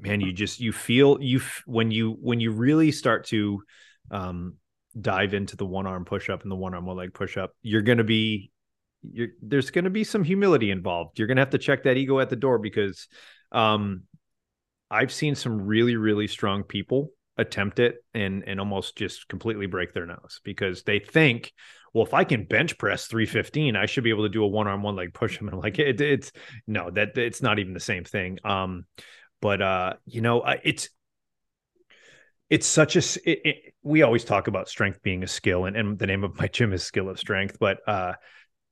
man, 0.00 0.20
you 0.20 0.32
just 0.32 0.60
you 0.60 0.72
feel 0.72 1.18
you 1.20 1.40
when 1.64 1.90
you 1.90 2.16
when 2.20 2.40
you 2.40 2.50
really 2.50 2.90
start 2.90 3.26
to 3.26 3.62
um, 4.10 4.54
dive 5.00 5.32
into 5.32 5.56
the 5.56 5.66
one 5.66 5.86
arm 5.86 6.04
push 6.04 6.28
up 6.28 6.42
and 6.42 6.50
the 6.50 6.56
one 6.56 6.74
arm 6.74 6.86
one 6.86 6.96
leg 6.96 7.14
push 7.14 7.36
up, 7.36 7.52
you're 7.62 7.82
going 7.82 7.98
to 7.98 8.04
be 8.04 8.49
there's 9.02 9.70
going 9.70 9.84
to 9.84 9.90
be 9.90 10.04
some 10.04 10.24
humility 10.24 10.70
involved. 10.70 11.18
You're 11.18 11.28
going 11.28 11.36
to 11.36 11.42
have 11.42 11.50
to 11.50 11.58
check 11.58 11.84
that 11.84 11.96
ego 11.96 12.20
at 12.20 12.30
the 12.30 12.36
door 12.36 12.58
because 12.58 13.08
um, 13.52 14.02
I've 14.90 15.12
seen 15.12 15.34
some 15.34 15.62
really, 15.62 15.96
really 15.96 16.26
strong 16.26 16.64
people 16.64 17.10
attempt 17.38 17.78
it 17.78 18.04
and 18.12 18.44
and 18.46 18.60
almost 18.60 18.96
just 18.96 19.26
completely 19.28 19.66
break 19.66 19.94
their 19.94 20.04
nose 20.04 20.40
because 20.44 20.82
they 20.82 20.98
think, 20.98 21.52
well, 21.94 22.04
if 22.04 22.12
I 22.12 22.24
can 22.24 22.44
bench 22.44 22.76
press 22.76 23.06
315, 23.06 23.76
I 23.76 23.86
should 23.86 24.04
be 24.04 24.10
able 24.10 24.24
to 24.24 24.28
do 24.28 24.44
a 24.44 24.48
one 24.48 24.68
arm, 24.68 24.82
one 24.82 24.96
leg 24.96 25.14
push. 25.14 25.40
And 25.40 25.48
I'm 25.48 25.58
like, 25.60 25.78
it, 25.78 26.00
it's 26.00 26.32
no, 26.66 26.90
that 26.90 27.16
it's 27.16 27.42
not 27.42 27.58
even 27.58 27.74
the 27.74 27.80
same 27.80 28.04
thing. 28.04 28.38
Um, 28.44 28.84
but 29.40 29.62
uh, 29.62 29.94
you 30.06 30.20
know, 30.20 30.44
it's 30.62 30.90
it's 32.50 32.66
such 32.66 32.96
a 32.96 32.98
it, 32.98 33.40
it, 33.44 33.74
we 33.82 34.02
always 34.02 34.24
talk 34.24 34.48
about 34.48 34.68
strength 34.68 35.00
being 35.02 35.22
a 35.22 35.26
skill 35.26 35.64
and, 35.64 35.76
and 35.76 35.98
the 35.98 36.06
name 36.06 36.24
of 36.24 36.36
my 36.38 36.48
gym 36.48 36.72
is 36.72 36.82
skill 36.82 37.08
of 37.08 37.18
strength 37.18 37.56
but 37.60 37.78
uh 37.86 38.12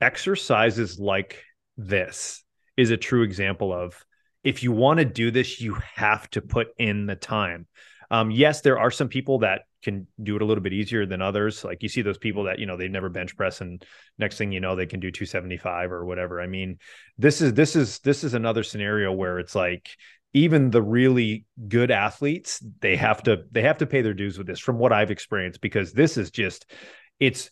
exercises 0.01 0.99
like 0.99 1.43
this 1.77 2.45
is 2.77 2.91
a 2.91 2.97
true 2.97 3.23
example 3.23 3.73
of 3.73 4.05
if 4.45 4.63
you 4.63 4.73
want 4.73 4.99
to 4.99 5.05
do 5.05 5.31
this 5.31 5.61
you 5.61 5.75
have 5.95 6.29
to 6.31 6.41
put 6.41 6.69
in 6.79 7.07
the 7.07 7.17
time. 7.17 7.67
Um 8.11 8.31
yes 8.31 8.61
there 8.61 8.79
are 8.79 8.91
some 8.91 9.09
people 9.09 9.41
that 9.41 9.63
can 9.83 10.07
do 10.21 10.35
it 10.35 10.43
a 10.43 10.45
little 10.45 10.63
bit 10.63 10.73
easier 10.73 11.07
than 11.07 11.23
others. 11.23 11.65
Like 11.65 11.83
you 11.83 11.89
see 11.89 12.03
those 12.03 12.19
people 12.19 12.45
that 12.45 12.59
you 12.59 12.67
know 12.67 12.77
they've 12.77 12.91
never 12.91 13.09
bench 13.09 13.37
press 13.37 13.61
and 13.61 13.85
next 14.19 14.39
thing 14.39 14.53
you 14.53 14.61
know 14.61 14.77
they 14.77 14.87
can 14.87 15.01
do 15.01 15.11
275 15.11 15.93
or 15.93 16.05
whatever. 16.05 16.41
I 16.41 16.47
mean 16.47 16.79
this 17.17 17.41
is 17.41 17.55
this 17.55 17.77
is 17.77 17.99
this 18.01 18.25
is 18.25 18.35
another 18.35 18.63
scenario 18.63 19.13
where 19.13 19.39
it's 19.39 19.55
like 19.55 19.91
even 20.35 20.71
the 20.71 20.83
really 20.83 21.47
good 21.69 21.91
athletes 21.91 22.63
they 22.81 22.97
have 22.97 23.23
to 23.23 23.45
they 23.51 23.63
have 23.63 23.79
to 23.79 23.87
pay 23.87 24.03
their 24.03 24.15
dues 24.15 24.37
with 24.37 24.47
this 24.47 24.61
from 24.61 24.79
what 24.79 24.93
i've 24.93 25.11
experienced 25.11 25.61
because 25.61 25.93
this 25.93 26.17
is 26.17 26.31
just 26.31 26.71
it's 27.19 27.51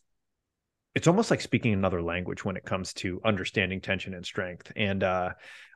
it's 0.96 1.06
almost 1.06 1.30
like 1.30 1.40
speaking 1.40 1.72
another 1.72 2.02
language 2.02 2.44
when 2.44 2.56
it 2.56 2.64
comes 2.64 2.92
to 2.94 3.20
understanding 3.24 3.80
tension 3.80 4.14
and 4.14 4.26
strength 4.26 4.72
and 4.74 5.04
uh 5.04 5.30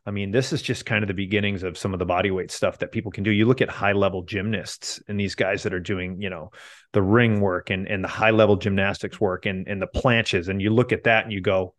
i 0.07 0.11
mean 0.11 0.33
this 0.33 0.53
is 0.53 0.61
just 0.61 0.85
kind 0.85 1.05
of 1.05 1.09
the 1.09 1.15
beginnings 1.15 1.63
of 1.63 1.79
some 1.79 1.93
of 1.93 1.99
the 2.01 2.07
body 2.07 2.33
weight 2.33 2.51
stuff 2.51 2.79
that 2.79 2.91
people 2.91 3.13
can 3.13 3.23
do 3.23 3.31
you 3.31 3.45
look 3.45 3.61
at 3.61 3.69
high 3.69 3.93
level 3.93 4.23
gymnasts 4.23 5.01
and 5.07 5.21
these 5.21 5.37
guys 5.37 5.63
that 5.63 5.73
are 5.73 5.81
doing 5.81 6.21
you 6.21 6.31
know 6.31 6.51
the 6.93 7.03
ring 7.03 7.41
work 7.41 7.71
and 7.71 7.87
and 7.87 8.03
the 8.03 8.09
high 8.09 8.31
level 8.31 8.57
gymnastics 8.57 9.21
work 9.21 9.47
and 9.47 9.69
and 9.69 9.81
the 9.81 9.87
planches 9.87 10.49
and 10.49 10.61
you 10.61 10.71
look 10.71 10.91
at 10.91 11.05
that 11.05 11.25
and 11.25 11.33
you 11.33 11.41
go 11.41 11.75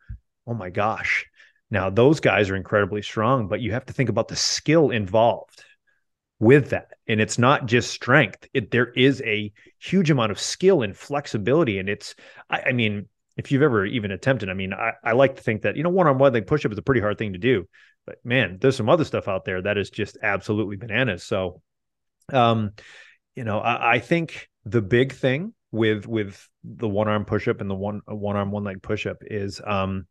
oh 0.48 0.54
my 0.54 0.70
gosh 0.70 1.26
now, 1.72 1.90
those 1.90 2.20
guys 2.20 2.50
are 2.50 2.58
incredibly 2.58 3.02
strong, 3.02 3.48
but 3.48 3.62
you 3.62 3.72
have 3.72 3.86
to 3.86 3.94
think 3.94 4.10
about 4.10 4.28
the 4.28 4.36
skill 4.36 4.92
involved 4.92 5.64
with 6.38 6.72
that. 6.72 6.90
And 7.08 7.22
it's 7.22 7.38
not 7.38 7.66
just 7.66 7.92
strength, 7.92 8.46
it, 8.54 8.72
there 8.72 8.90
is 8.90 9.22
a 9.22 9.54
huge 9.80 10.12
amount 10.12 10.34
of 10.34 10.40
skill 10.40 10.82
and 10.82 10.96
flexibility. 10.96 11.80
And 11.80 11.88
it's, 11.88 12.14
I, 12.50 12.62
I 12.68 12.72
mean, 12.74 13.08
if 13.42 13.52
you've 13.52 13.64
ever 13.64 13.86
even 13.86 14.12
attempted, 14.12 14.50
I 14.50 14.54
mean, 14.54 14.72
I, 14.72 14.94
I 15.04 15.14
like 15.14 15.36
to 15.38 15.42
think 15.42 15.64
that, 15.64 15.76
you 15.76 15.82
know, 15.82 15.90
one 15.90 16.06
on 16.06 16.20
one 16.20 16.32
leg 16.32 16.46
push 16.46 16.64
up 16.64 16.72
is 16.72 16.78
a 16.78 16.84
pretty 16.84 17.02
hard 17.02 17.18
thing 17.18 17.34
to 17.34 17.40
do. 17.40 17.68
But 18.06 18.18
man, 18.24 18.60
there's 18.62 18.76
some 18.76 18.88
other 18.88 19.04
stuff 19.04 19.28
out 19.28 19.46
there 19.46 19.64
that 19.64 19.80
is 19.80 19.90
just 19.90 20.18
absolutely 20.22 20.76
bananas. 20.76 21.24
So, 21.24 21.62
um, 22.32 22.72
you 23.36 23.44
know, 23.44 23.58
I, 23.58 23.94
I 23.94 24.00
think 24.00 24.48
the 24.66 24.82
big 24.82 25.12
thing 25.14 25.56
with 25.72 26.06
with 26.06 26.48
the 26.64 26.88
one 26.88 27.08
arm 27.08 27.26
push 27.26 27.48
up 27.48 27.62
and 27.62 27.70
the 27.70 27.76
one 27.76 28.02
one 28.06 28.36
arm 28.36 28.52
one 28.52 28.64
leg 28.64 28.84
push 28.84 29.08
up 29.08 29.18
is 29.22 29.60
um 29.66 30.06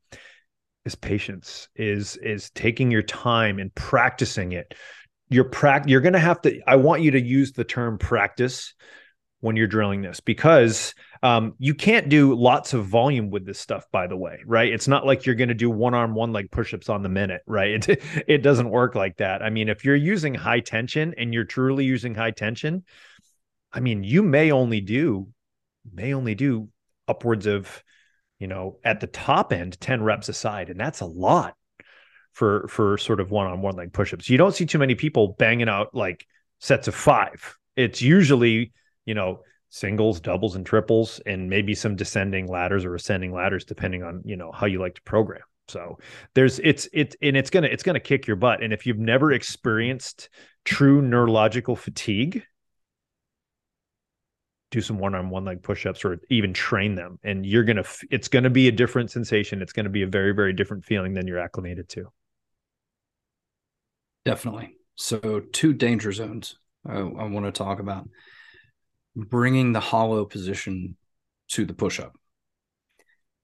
is 0.84 0.96
patience 0.96 1.68
is 1.76 2.16
is 2.16 2.50
taking 2.50 2.90
your 2.90 3.02
time 3.02 3.58
and 3.58 3.72
practicing 3.74 4.52
it 4.52 4.74
you're 5.28 5.44
prac 5.44 5.84
you're 5.86 6.00
going 6.00 6.14
to 6.14 6.18
have 6.18 6.40
to 6.40 6.58
i 6.66 6.76
want 6.76 7.02
you 7.02 7.10
to 7.10 7.20
use 7.20 7.52
the 7.52 7.62
term 7.62 7.98
practice 7.98 8.72
when 9.40 9.56
you're 9.56 9.66
drilling 9.66 10.02
this 10.02 10.20
because 10.20 10.94
um, 11.22 11.54
you 11.58 11.74
can't 11.74 12.08
do 12.08 12.34
lots 12.34 12.72
of 12.72 12.86
volume 12.86 13.30
with 13.30 13.44
this 13.46 13.58
stuff 13.58 13.86
by 13.90 14.06
the 14.06 14.16
way 14.16 14.40
right 14.46 14.72
it's 14.72 14.88
not 14.88 15.06
like 15.06 15.26
you're 15.26 15.34
going 15.34 15.48
to 15.48 15.54
do 15.54 15.70
one 15.70 15.94
arm 15.94 16.14
one 16.14 16.32
leg 16.32 16.50
push-ups 16.50 16.88
on 16.88 17.02
the 17.02 17.08
minute 17.08 17.42
right 17.46 17.88
it, 17.88 18.02
it 18.28 18.38
doesn't 18.38 18.70
work 18.70 18.94
like 18.94 19.16
that 19.16 19.42
i 19.42 19.50
mean 19.50 19.68
if 19.68 19.84
you're 19.84 19.96
using 19.96 20.34
high 20.34 20.60
tension 20.60 21.14
and 21.16 21.32
you're 21.34 21.44
truly 21.44 21.84
using 21.84 22.14
high 22.14 22.30
tension 22.30 22.84
i 23.72 23.80
mean 23.80 24.04
you 24.04 24.22
may 24.22 24.50
only 24.52 24.80
do 24.80 25.28
may 25.92 26.14
only 26.14 26.34
do 26.34 26.68
upwards 27.08 27.46
of 27.46 27.82
you 28.40 28.46
know, 28.46 28.78
at 28.82 29.00
the 29.00 29.06
top 29.06 29.52
end, 29.52 29.78
10 29.80 30.02
reps 30.02 30.28
aside. 30.28 30.70
And 30.70 30.80
that's 30.80 31.00
a 31.00 31.06
lot 31.06 31.54
for 32.32 32.66
for 32.68 32.96
sort 32.96 33.20
of 33.20 33.30
one-on-one 33.30 33.76
leg 33.76 33.92
push-ups. 33.92 34.28
You 34.28 34.38
don't 34.38 34.54
see 34.54 34.66
too 34.66 34.78
many 34.78 34.94
people 34.96 35.36
banging 35.38 35.68
out 35.68 35.94
like 35.94 36.26
sets 36.58 36.88
of 36.88 36.94
five. 36.94 37.56
It's 37.76 38.02
usually, 38.02 38.72
you 39.04 39.14
know, 39.14 39.40
singles, 39.68 40.20
doubles, 40.20 40.56
and 40.56 40.66
triples, 40.66 41.20
and 41.26 41.48
maybe 41.48 41.74
some 41.74 41.96
descending 41.96 42.46
ladders 42.46 42.84
or 42.84 42.94
ascending 42.94 43.32
ladders, 43.32 43.64
depending 43.64 44.02
on, 44.02 44.22
you 44.24 44.36
know, 44.36 44.52
how 44.52 44.66
you 44.66 44.80
like 44.80 44.94
to 44.94 45.02
program. 45.02 45.42
So 45.68 45.98
there's 46.34 46.58
it's 46.58 46.88
it 46.92 47.14
and 47.22 47.36
it's 47.36 47.50
gonna 47.50 47.68
it's 47.68 47.84
gonna 47.84 48.00
kick 48.00 48.26
your 48.26 48.36
butt. 48.36 48.62
And 48.62 48.72
if 48.72 48.86
you've 48.86 48.98
never 48.98 49.32
experienced 49.32 50.28
true 50.64 51.00
neurological 51.00 51.76
fatigue, 51.76 52.42
do 54.70 54.80
some 54.80 54.98
one 54.98 55.14
arm 55.14 55.30
one 55.30 55.44
leg 55.44 55.62
push-ups 55.62 56.04
or 56.04 56.20
even 56.28 56.52
train 56.52 56.94
them 56.94 57.18
and 57.22 57.44
you're 57.44 57.64
to 57.76 57.84
it's 58.10 58.28
to 58.44 58.50
be 58.50 58.68
a 58.68 58.72
different 58.72 59.10
sensation 59.10 59.62
it's 59.62 59.72
to 59.84 59.90
be 59.90 60.02
a 60.02 60.06
very 60.06 60.32
very 60.32 60.52
different 60.52 60.84
feeling 60.84 61.12
than 61.12 61.26
you're 61.26 61.38
acclimated 61.38 61.88
to 61.88 62.06
definitely 64.24 64.76
so 64.94 65.42
two 65.52 65.72
danger 65.72 66.12
zones 66.12 66.56
uh, 66.88 66.92
I, 66.92 66.98
I 66.98 67.24
want 67.24 67.46
to 67.46 67.52
talk 67.52 67.80
about 67.80 68.08
bringing 69.16 69.72
the 69.72 69.80
hollow 69.80 70.24
position 70.24 70.96
to 71.48 71.64
the 71.64 71.74
push-up. 71.74 72.16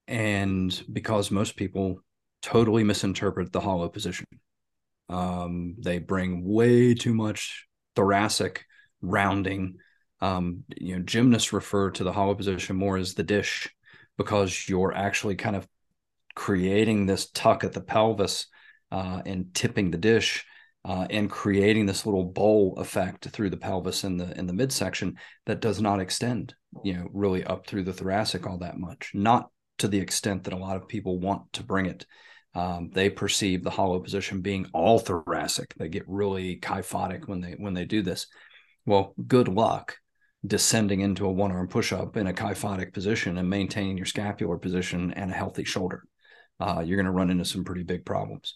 And 0.07 0.83
because 0.91 1.31
most 1.31 1.57
people 1.57 2.01
totally 2.41 2.83
misinterpret 2.83 3.51
the 3.51 3.59
hollow 3.59 3.89
position 3.89 4.25
um, 5.09 5.75
they 5.79 5.99
bring 5.99 6.43
way 6.43 6.93
too 6.93 7.13
much 7.13 7.67
thoracic 7.95 8.65
rounding. 9.01 9.77
Um, 10.19 10.63
you 10.75 10.95
know, 10.95 11.03
gymnasts 11.03 11.53
refer 11.53 11.91
to 11.91 12.03
the 12.03 12.11
hollow 12.11 12.35
position 12.35 12.75
more 12.75 12.97
as 12.97 13.13
the 13.13 13.23
dish 13.23 13.69
because 14.17 14.67
you're 14.67 14.93
actually 14.93 15.35
kind 15.35 15.55
of 15.55 15.67
creating 16.35 17.05
this 17.05 17.29
tuck 17.31 17.63
at 17.63 17.73
the 17.73 17.81
pelvis 17.81 18.47
uh, 18.91 19.21
and 19.25 19.53
tipping 19.53 19.91
the 19.91 19.97
dish 19.97 20.45
uh, 20.87 21.05
and 21.09 21.29
creating 21.29 21.85
this 21.85 22.05
little 22.05 22.23
bowl 22.23 22.75
effect 22.77 23.27
through 23.29 23.49
the 23.49 23.57
pelvis 23.57 24.05
in 24.05 24.15
the 24.15 24.35
in 24.39 24.47
the 24.47 24.53
midsection 24.53 25.17
that 25.45 25.59
does 25.59 25.81
not 25.81 25.99
extend, 25.99 26.55
you 26.81 26.93
know, 26.93 27.07
really 27.11 27.43
up 27.43 27.67
through 27.67 27.83
the 27.83 27.91
thoracic 27.91 28.47
all 28.47 28.57
that 28.59 28.79
much. 28.79 29.11
Not 29.13 29.49
to 29.79 29.89
the 29.89 29.99
extent 29.99 30.45
that 30.45 30.53
a 30.53 30.57
lot 30.57 30.77
of 30.77 30.87
people 30.87 31.19
want 31.19 31.51
to 31.53 31.63
bring 31.63 31.87
it. 31.87 32.05
Um, 32.55 32.89
they 32.93 33.09
perceive 33.09 33.63
the 33.63 33.69
hollow 33.69 33.99
position 33.99 34.41
being 34.41 34.67
all 34.73 34.97
thoracic. 34.97 35.75
They 35.77 35.89
get 35.89 36.05
really 36.07 36.57
kyphotic 36.57 37.27
when 37.27 37.41
they 37.41 37.55
when 37.57 37.73
they 37.73 37.83
do 37.83 38.01
this. 38.01 38.27
Well, 38.85 39.13
good 39.27 39.49
luck 39.49 39.97
descending 40.45 41.01
into 41.01 41.25
a 41.25 41.31
one 41.31 41.51
arm 41.51 41.67
push 41.67 41.91
up 41.91 42.15
in 42.15 42.27
a 42.27 42.33
kyphotic 42.33 42.93
position 42.93 43.37
and 43.37 43.49
maintaining 43.49 43.97
your 43.97 44.05
scapular 44.05 44.57
position 44.57 45.11
and 45.11 45.31
a 45.31 45.35
healthy 45.35 45.65
shoulder. 45.65 46.03
Uh, 46.61 46.81
you're 46.85 46.95
going 46.95 47.05
to 47.05 47.11
run 47.11 47.29
into 47.29 47.43
some 47.43 47.65
pretty 47.65 47.83
big 47.83 48.05
problems. 48.05 48.55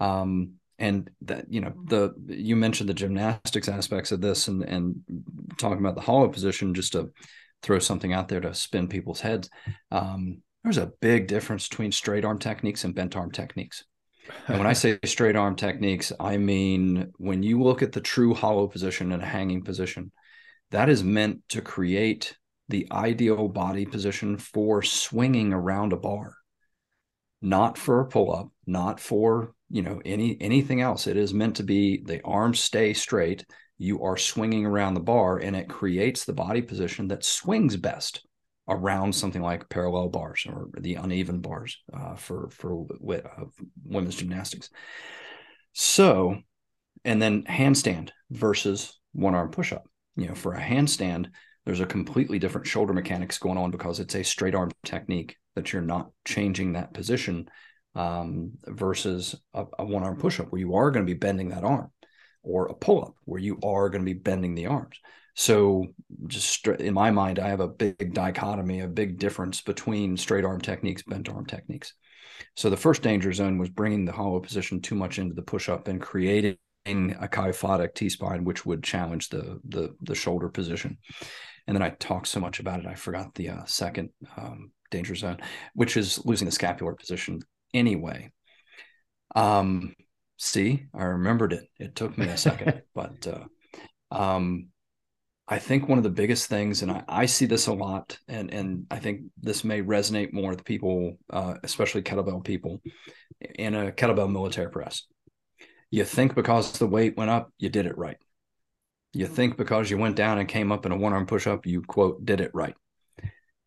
Um, 0.00 0.54
and 0.78 1.10
that 1.22 1.46
you 1.52 1.60
know 1.60 1.72
the 1.84 2.14
you 2.26 2.56
mentioned 2.56 2.88
the 2.88 2.94
gymnastics 2.94 3.68
aspects 3.68 4.12
of 4.12 4.20
this 4.20 4.48
and 4.48 4.62
and 4.62 4.96
talking 5.56 5.78
about 5.78 5.94
the 5.94 6.00
hollow 6.00 6.28
position 6.28 6.74
just 6.74 6.92
to 6.92 7.10
throw 7.62 7.78
something 7.78 8.12
out 8.12 8.28
there 8.28 8.40
to 8.40 8.54
spin 8.54 8.88
people's 8.88 9.20
heads 9.20 9.48
um, 9.90 10.42
there's 10.62 10.78
a 10.78 10.92
big 11.00 11.28
difference 11.28 11.68
between 11.68 11.92
straight 11.92 12.24
arm 12.24 12.38
techniques 12.38 12.82
and 12.82 12.94
bent 12.94 13.16
arm 13.16 13.30
techniques. 13.30 13.84
And 14.48 14.58
when 14.58 14.66
i 14.66 14.72
say 14.72 14.98
straight 15.04 15.36
arm 15.36 15.56
techniques 15.56 16.12
i 16.20 16.36
mean 16.36 17.12
when 17.16 17.42
you 17.42 17.62
look 17.62 17.82
at 17.82 17.92
the 17.92 18.00
true 18.00 18.34
hollow 18.34 18.66
position 18.66 19.12
and 19.12 19.22
a 19.22 19.26
hanging 19.26 19.62
position 19.62 20.12
that 20.72 20.88
is 20.88 21.04
meant 21.04 21.42
to 21.50 21.62
create 21.62 22.36
the 22.68 22.88
ideal 22.90 23.46
body 23.48 23.86
position 23.86 24.36
for 24.36 24.82
swinging 24.82 25.52
around 25.52 25.92
a 25.92 25.96
bar. 25.96 26.34
Not 27.40 27.78
for 27.78 28.00
a 28.00 28.06
pull 28.06 28.34
up 28.34 28.48
not 28.66 29.00
for 29.00 29.54
you 29.70 29.82
know 29.82 30.00
any 30.04 30.36
anything 30.40 30.80
else. 30.80 31.06
It 31.06 31.16
is 31.16 31.34
meant 31.34 31.56
to 31.56 31.62
be 31.62 32.02
the 32.04 32.22
arms 32.22 32.60
stay 32.60 32.92
straight 32.92 33.44
you 33.78 34.02
are 34.02 34.16
swinging 34.16 34.64
around 34.64 34.94
the 34.94 35.00
bar 35.00 35.36
and 35.36 35.54
it 35.54 35.68
creates 35.68 36.24
the 36.24 36.32
body 36.32 36.62
position 36.62 37.08
that 37.08 37.22
swings 37.22 37.76
best 37.76 38.26
around 38.68 39.14
something 39.14 39.42
like 39.42 39.68
parallel 39.68 40.08
bars 40.08 40.46
or 40.48 40.70
the 40.80 40.94
uneven 40.94 41.40
bars 41.40 41.78
uh, 41.92 42.14
for 42.16 42.48
for 42.50 42.86
uh, 43.10 43.44
women's 43.84 44.16
gymnastics. 44.16 44.70
So 45.72 46.38
and 47.04 47.20
then 47.20 47.42
handstand 47.44 48.10
versus 48.30 48.98
one 49.12 49.34
arm 49.34 49.50
push 49.50 49.72
up 49.72 49.86
you 50.16 50.26
know, 50.26 50.34
for 50.34 50.54
a 50.54 50.60
handstand, 50.60 51.26
there's 51.64 51.80
a 51.80 51.86
completely 51.86 52.38
different 52.38 52.66
shoulder 52.66 52.92
mechanics 52.92 53.38
going 53.38 53.58
on 53.58 53.70
because 53.70 54.00
it's 54.00 54.14
a 54.14 54.24
straight 54.24 54.54
arm 54.54 54.70
technique 54.84 55.36
that 55.54 55.72
you're 55.72 55.82
not 55.82 56.10
changing 56.24 56.72
that 56.72 56.94
position 56.94 57.48
um, 57.96 58.52
versus 58.66 59.34
a, 59.54 59.64
a 59.78 59.84
one 59.84 60.04
arm 60.04 60.18
push 60.18 60.38
up 60.38 60.52
where 60.52 60.60
you 60.60 60.74
are 60.74 60.90
going 60.90 61.04
to 61.04 61.12
be 61.12 61.18
bending 61.18 61.48
that 61.48 61.64
arm 61.64 61.90
or 62.42 62.66
a 62.66 62.74
pull 62.74 63.02
up 63.02 63.14
where 63.24 63.40
you 63.40 63.58
are 63.64 63.88
going 63.88 64.02
to 64.02 64.14
be 64.14 64.18
bending 64.18 64.54
the 64.54 64.66
arms. 64.66 64.96
So, 65.34 65.88
just 66.28 66.66
in 66.66 66.94
my 66.94 67.10
mind, 67.10 67.38
I 67.38 67.48
have 67.48 67.60
a 67.60 67.68
big 67.68 68.14
dichotomy, 68.14 68.80
a 68.80 68.88
big 68.88 69.18
difference 69.18 69.60
between 69.60 70.16
straight 70.16 70.44
arm 70.44 70.60
techniques, 70.60 71.02
bent 71.02 71.28
arm 71.28 71.44
techniques. 71.44 71.92
So, 72.54 72.70
the 72.70 72.76
first 72.76 73.02
danger 73.02 73.32
zone 73.32 73.58
was 73.58 73.68
bringing 73.68 74.04
the 74.04 74.12
hollow 74.12 74.40
position 74.40 74.80
too 74.80 74.94
much 74.94 75.18
into 75.18 75.34
the 75.34 75.42
push 75.42 75.68
up 75.68 75.88
and 75.88 76.00
creating 76.00 76.56
a 76.86 77.28
kyphotic 77.28 77.94
T 77.94 78.08
spine, 78.08 78.44
which 78.44 78.64
would 78.64 78.82
challenge 78.82 79.28
the 79.28 79.60
the 79.68 79.94
the 80.00 80.14
shoulder 80.14 80.48
position. 80.48 80.96
And 81.66 81.76
then 81.76 81.82
I 81.82 81.90
talked 81.90 82.28
so 82.28 82.40
much 82.40 82.60
about 82.60 82.80
it, 82.80 82.86
I 82.86 82.94
forgot 82.94 83.34
the 83.34 83.50
uh, 83.50 83.64
second 83.66 84.10
um, 84.38 84.70
danger 84.90 85.16
zone, 85.16 85.38
which 85.74 85.96
is 85.98 86.24
losing 86.24 86.46
the 86.46 86.52
scapular 86.52 86.94
position 86.94 87.40
anyway. 87.76 88.32
Um, 89.34 89.94
see, 90.38 90.86
I 90.94 91.04
remembered 91.04 91.52
it. 91.52 91.68
It 91.78 91.94
took 91.94 92.16
me 92.16 92.26
a 92.26 92.36
second, 92.36 92.82
but 92.94 93.26
uh, 93.26 94.14
um, 94.14 94.68
I 95.48 95.58
think 95.58 95.88
one 95.88 95.98
of 95.98 96.04
the 96.04 96.10
biggest 96.10 96.48
things, 96.48 96.82
and 96.82 96.90
I, 96.90 97.04
I, 97.08 97.26
see 97.26 97.46
this 97.46 97.66
a 97.68 97.72
lot, 97.72 98.18
and 98.26 98.52
and 98.52 98.86
I 98.90 98.98
think 98.98 99.22
this 99.40 99.62
may 99.62 99.82
resonate 99.82 100.32
more 100.32 100.50
with 100.50 100.64
people, 100.64 101.18
uh, 101.30 101.54
especially 101.62 102.02
kettlebell 102.02 102.44
people, 102.44 102.82
in 103.40 103.74
a 103.74 103.92
kettlebell 103.92 104.30
military 104.30 104.70
press. 104.70 105.02
You 105.90 106.04
think 106.04 106.34
because 106.34 106.72
the 106.78 106.86
weight 106.86 107.16
went 107.16 107.30
up, 107.30 107.52
you 107.58 107.68
did 107.68 107.86
it 107.86 107.96
right. 107.96 108.18
You 109.12 109.26
think 109.26 109.56
because 109.56 109.88
you 109.88 109.98
went 109.98 110.16
down 110.16 110.38
and 110.38 110.48
came 110.48 110.72
up 110.72 110.84
in 110.84 110.92
a 110.92 110.96
one 110.96 111.12
arm 111.12 111.26
push 111.26 111.46
up, 111.46 111.64
you 111.64 111.82
quote 111.82 112.24
did 112.24 112.40
it 112.40 112.50
right. 112.52 112.74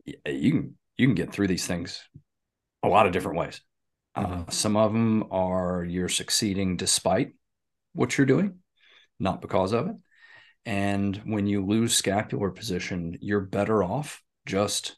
You 0.04 0.52
can 0.52 0.74
you 0.96 1.06
can 1.06 1.14
get 1.14 1.32
through 1.32 1.48
these 1.48 1.66
things 1.66 2.02
a 2.82 2.88
lot 2.88 3.06
of 3.06 3.12
different 3.12 3.38
ways. 3.38 3.62
Uh, 4.14 4.26
mm-hmm. 4.26 4.50
some 4.50 4.76
of 4.76 4.92
them 4.92 5.24
are 5.30 5.84
you're 5.84 6.08
succeeding 6.08 6.76
despite 6.76 7.32
what 7.92 8.16
you're 8.16 8.26
doing, 8.26 8.58
not 9.18 9.40
because 9.40 9.72
of 9.72 9.88
it. 9.88 9.96
And 10.66 11.16
when 11.24 11.46
you 11.46 11.64
lose 11.64 11.96
scapular 11.96 12.50
position, 12.50 13.18
you're 13.20 13.40
better 13.40 13.82
off 13.82 14.22
just 14.46 14.96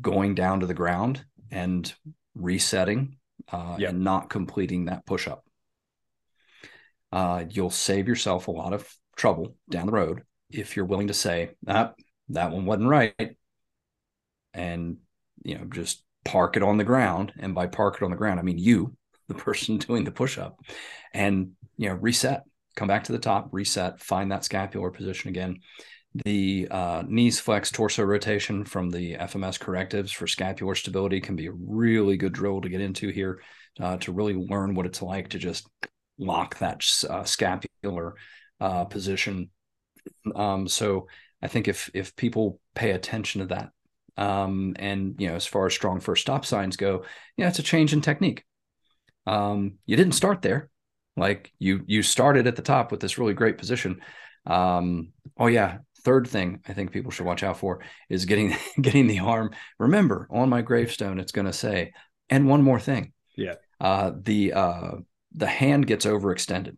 going 0.00 0.34
down 0.34 0.60
to 0.60 0.66
the 0.66 0.74
ground 0.74 1.24
and 1.50 1.92
resetting 2.34 3.16
uh, 3.50 3.76
yep. 3.78 3.90
and 3.90 4.04
not 4.04 4.30
completing 4.30 4.86
that 4.86 5.06
push 5.06 5.26
up. 5.26 5.44
Uh, 7.12 7.44
you'll 7.48 7.70
save 7.70 8.06
yourself 8.06 8.46
a 8.46 8.52
lot 8.52 8.72
of 8.72 8.88
trouble 9.16 9.56
down 9.68 9.86
the 9.86 9.92
road 9.92 10.22
if 10.50 10.76
you're 10.76 10.84
willing 10.84 11.08
to 11.08 11.14
say, 11.14 11.50
ah, 11.66 11.92
that 12.28 12.52
one 12.52 12.66
wasn't 12.66 12.88
right. 12.88 13.36
And, 14.54 14.98
you 15.42 15.58
know, 15.58 15.64
just 15.64 16.02
park 16.24 16.56
it 16.56 16.62
on 16.62 16.76
the 16.76 16.84
ground. 16.84 17.32
And 17.38 17.54
by 17.54 17.66
park 17.66 17.96
it 17.96 18.04
on 18.04 18.10
the 18.10 18.16
ground, 18.16 18.40
I 18.40 18.42
mean 18.42 18.58
you, 18.58 18.94
the 19.28 19.34
person 19.34 19.78
doing 19.78 20.04
the 20.04 20.10
push 20.10 20.38
up, 20.38 20.58
and, 21.14 21.52
you 21.76 21.88
know, 21.88 21.94
reset, 21.94 22.44
come 22.76 22.88
back 22.88 23.04
to 23.04 23.12
the 23.12 23.18
top, 23.18 23.48
reset, 23.52 24.00
find 24.00 24.30
that 24.32 24.44
scapular 24.44 24.90
position 24.90 25.28
again. 25.30 25.60
The 26.24 26.66
uh, 26.68 27.04
knees 27.06 27.38
flex 27.38 27.70
torso 27.70 28.02
rotation 28.02 28.64
from 28.64 28.90
the 28.90 29.14
FMS 29.14 29.60
correctives 29.60 30.10
for 30.10 30.26
scapular 30.26 30.74
stability 30.74 31.20
can 31.20 31.36
be 31.36 31.46
a 31.46 31.52
really 31.52 32.16
good 32.16 32.32
drill 32.32 32.60
to 32.62 32.68
get 32.68 32.80
into 32.80 33.10
here 33.10 33.40
uh, 33.78 33.96
to 33.98 34.12
really 34.12 34.34
learn 34.34 34.74
what 34.74 34.86
it's 34.86 35.02
like 35.02 35.28
to 35.28 35.38
just 35.38 35.68
lock 36.18 36.58
that 36.58 36.84
uh, 37.08 37.22
scapular 37.22 38.16
uh, 38.60 38.84
position. 38.86 39.50
Um, 40.34 40.66
so 40.66 41.06
I 41.42 41.48
think 41.48 41.68
if 41.68 41.90
if 41.94 42.16
people 42.16 42.60
pay 42.74 42.90
attention 42.90 43.40
to 43.40 43.46
that, 43.48 43.70
um, 44.20 44.74
and 44.78 45.14
you 45.18 45.28
know, 45.28 45.34
as 45.34 45.46
far 45.46 45.66
as 45.66 45.76
StrongFirst 45.76 46.18
stop 46.18 46.44
signs 46.44 46.76
go, 46.76 47.04
yeah, 47.38 47.48
it's 47.48 47.58
a 47.58 47.64
change 47.64 47.94
in 47.94 48.02
technique. 48.02 48.44
Um, 49.26 49.78
you 49.86 49.96
didn't 49.96 50.12
start 50.12 50.42
there, 50.42 50.68
like 51.16 51.50
you 51.58 51.82
you 51.86 52.02
started 52.02 52.46
at 52.46 52.54
the 52.54 52.62
top 52.62 52.92
with 52.92 53.00
this 53.00 53.16
really 53.18 53.32
great 53.32 53.56
position. 53.56 54.02
Um, 54.44 55.12
oh 55.38 55.46
yeah, 55.46 55.78
third 56.04 56.28
thing 56.28 56.60
I 56.68 56.74
think 56.74 56.92
people 56.92 57.10
should 57.10 57.24
watch 57.24 57.42
out 57.42 57.56
for 57.56 57.80
is 58.10 58.26
getting 58.26 58.54
getting 58.80 59.06
the 59.06 59.20
arm. 59.20 59.52
Remember, 59.78 60.28
on 60.30 60.50
my 60.50 60.60
gravestone, 60.60 61.18
it's 61.18 61.32
going 61.32 61.46
to 61.46 61.52
say, 61.52 61.92
and 62.28 62.46
one 62.46 62.62
more 62.62 62.80
thing. 62.80 63.14
Yeah. 63.36 63.54
Uh, 63.80 64.12
the 64.20 64.52
uh, 64.52 64.90
the 65.34 65.46
hand 65.46 65.86
gets 65.86 66.04
overextended, 66.04 66.76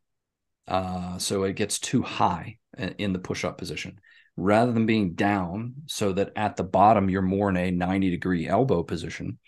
uh, 0.69 1.19
so 1.19 1.43
it 1.43 1.55
gets 1.55 1.81
too 1.81 2.03
high 2.03 2.59
in 2.79 3.13
the 3.13 3.19
push 3.19 3.45
up 3.45 3.59
position 3.59 3.99
rather 4.37 4.73
than 4.73 4.87
being 4.87 5.15
down, 5.15 5.75
so 5.87 6.13
that 6.13 6.33
at 6.37 6.57
the 6.57 6.65
bottom 6.65 7.11
you're 7.11 7.23
more 7.23 7.49
in 7.51 7.57
a 7.57 7.71
ninety 7.71 8.11
degree 8.11 8.49
elbow 8.49 8.83
position. 8.83 9.39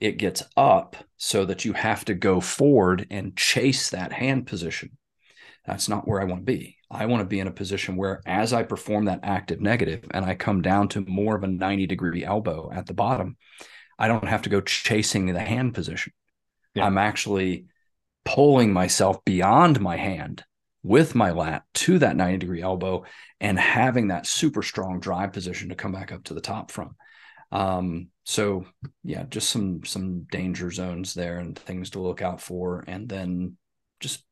It 0.00 0.18
gets 0.18 0.44
up 0.56 0.96
so 1.16 1.44
that 1.44 1.64
you 1.64 1.72
have 1.72 2.04
to 2.04 2.14
go 2.14 2.40
forward 2.40 3.06
and 3.10 3.36
chase 3.36 3.90
that 3.90 4.12
hand 4.12 4.46
position. 4.46 4.96
That's 5.66 5.88
not 5.88 6.06
where 6.06 6.20
I 6.20 6.24
want 6.24 6.46
to 6.46 6.52
be. 6.52 6.76
I 6.90 7.06
want 7.06 7.20
to 7.20 7.26
be 7.26 7.40
in 7.40 7.46
a 7.46 7.52
position 7.52 7.96
where, 7.96 8.22
as 8.24 8.52
I 8.52 8.62
perform 8.62 9.04
that 9.04 9.20
active 9.22 9.60
negative 9.60 10.04
and 10.12 10.24
I 10.24 10.34
come 10.34 10.62
down 10.62 10.88
to 10.90 11.04
more 11.06 11.36
of 11.36 11.42
a 11.42 11.48
90 11.48 11.86
degree 11.86 12.24
elbow 12.24 12.70
at 12.72 12.86
the 12.86 12.94
bottom, 12.94 13.36
I 13.98 14.08
don't 14.08 14.28
have 14.28 14.42
to 14.42 14.50
go 14.50 14.60
chasing 14.60 15.26
the 15.26 15.40
hand 15.40 15.74
position. 15.74 16.12
Yeah. 16.74 16.86
I'm 16.86 16.96
actually 16.96 17.66
pulling 18.24 18.72
myself 18.72 19.24
beyond 19.24 19.80
my 19.80 19.96
hand 19.96 20.44
with 20.88 21.14
my 21.14 21.32
lat 21.32 21.64
to 21.74 21.98
that 21.98 22.16
90 22.16 22.38
degree 22.38 22.62
elbow 22.62 23.04
and 23.40 23.58
having 23.58 24.08
that 24.08 24.26
super 24.26 24.62
strong 24.62 25.00
drive 25.00 25.34
position 25.34 25.68
to 25.68 25.74
come 25.74 25.92
back 25.92 26.12
up 26.12 26.24
to 26.24 26.34
the 26.34 26.40
top 26.40 26.70
from. 26.70 26.96
Um, 27.52 28.08
so 28.24 28.64
yeah, 29.04 29.24
just 29.28 29.50
some 29.50 29.84
some 29.84 30.22
danger 30.30 30.70
zones 30.70 31.12
there 31.12 31.38
and 31.38 31.58
things 31.58 31.90
to 31.90 32.00
look 32.00 32.22
out 32.22 32.40
for, 32.40 32.84
and 32.86 33.08
then 33.08 33.56
just 34.00 34.24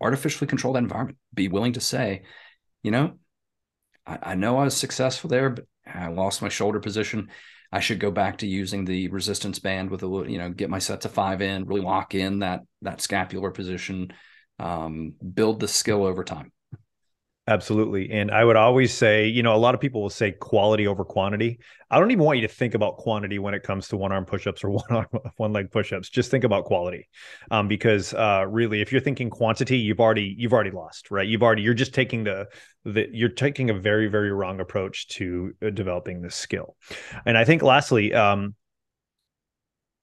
artificially 0.00 0.46
control 0.46 0.74
that 0.74 0.82
environment. 0.82 1.18
Be 1.32 1.48
willing 1.48 1.72
to 1.74 1.80
say, 1.80 2.22
you 2.82 2.92
know, 2.92 3.14
I, 4.06 4.18
I 4.22 4.34
know 4.34 4.58
I 4.58 4.64
was 4.64 4.76
successful 4.76 5.28
there, 5.28 5.50
but 5.50 5.66
I 5.86 6.08
lost 6.08 6.42
my 6.42 6.48
shoulder 6.48 6.80
position. 6.80 7.30
I 7.72 7.80
should 7.80 7.98
go 7.98 8.12
back 8.12 8.38
to 8.38 8.46
using 8.46 8.84
the 8.84 9.08
resistance 9.08 9.58
band 9.58 9.90
with 9.90 10.04
a 10.04 10.06
little, 10.06 10.30
you 10.30 10.38
know, 10.38 10.50
get 10.50 10.70
my 10.70 10.78
set 10.78 11.00
to 11.00 11.08
five 11.08 11.42
in, 11.42 11.66
really 11.66 11.80
lock 11.80 12.14
in 12.14 12.38
that 12.40 12.60
that 12.82 13.00
scapular 13.00 13.50
position, 13.50 14.12
um, 14.58 15.14
build 15.34 15.60
the 15.60 15.68
skill 15.68 16.04
over 16.04 16.24
time. 16.24 16.52
Absolutely. 17.46 18.10
And 18.10 18.30
I 18.30 18.42
would 18.42 18.56
always 18.56 18.94
say, 18.94 19.26
you 19.26 19.42
know, 19.42 19.54
a 19.54 19.58
lot 19.58 19.74
of 19.74 19.80
people 19.80 20.00
will 20.00 20.08
say 20.08 20.32
quality 20.32 20.86
over 20.86 21.04
quantity. 21.04 21.58
I 21.90 22.00
don't 22.00 22.10
even 22.10 22.24
want 22.24 22.38
you 22.38 22.48
to 22.48 22.52
think 22.52 22.74
about 22.74 22.96
quantity 22.96 23.38
when 23.38 23.52
it 23.52 23.62
comes 23.62 23.86
to 23.88 23.98
one 23.98 24.12
arm 24.12 24.24
push-ups 24.24 24.64
or 24.64 24.70
one 24.70 24.84
arm 24.88 25.06
one 25.36 25.52
leg 25.52 25.70
push-ups. 25.70 26.08
Just 26.08 26.30
think 26.30 26.44
about 26.44 26.64
quality. 26.64 27.06
Um, 27.50 27.68
because 27.68 28.14
uh, 28.14 28.46
really 28.48 28.80
if 28.80 28.92
you're 28.92 29.00
thinking 29.02 29.28
quantity, 29.28 29.76
you've 29.76 30.00
already 30.00 30.34
you've 30.38 30.54
already 30.54 30.70
lost, 30.70 31.10
right? 31.10 31.28
You've 31.28 31.42
already 31.42 31.60
you're 31.60 31.74
just 31.74 31.92
taking 31.92 32.24
the 32.24 32.46
the 32.86 33.08
you're 33.12 33.28
taking 33.28 33.68
a 33.68 33.74
very 33.74 34.06
very 34.06 34.32
wrong 34.32 34.60
approach 34.60 35.08
to 35.08 35.52
uh, 35.62 35.68
developing 35.68 36.22
this 36.22 36.34
skill. 36.34 36.76
And 37.26 37.36
I 37.36 37.44
think 37.44 37.60
lastly, 37.60 38.14
um, 38.14 38.54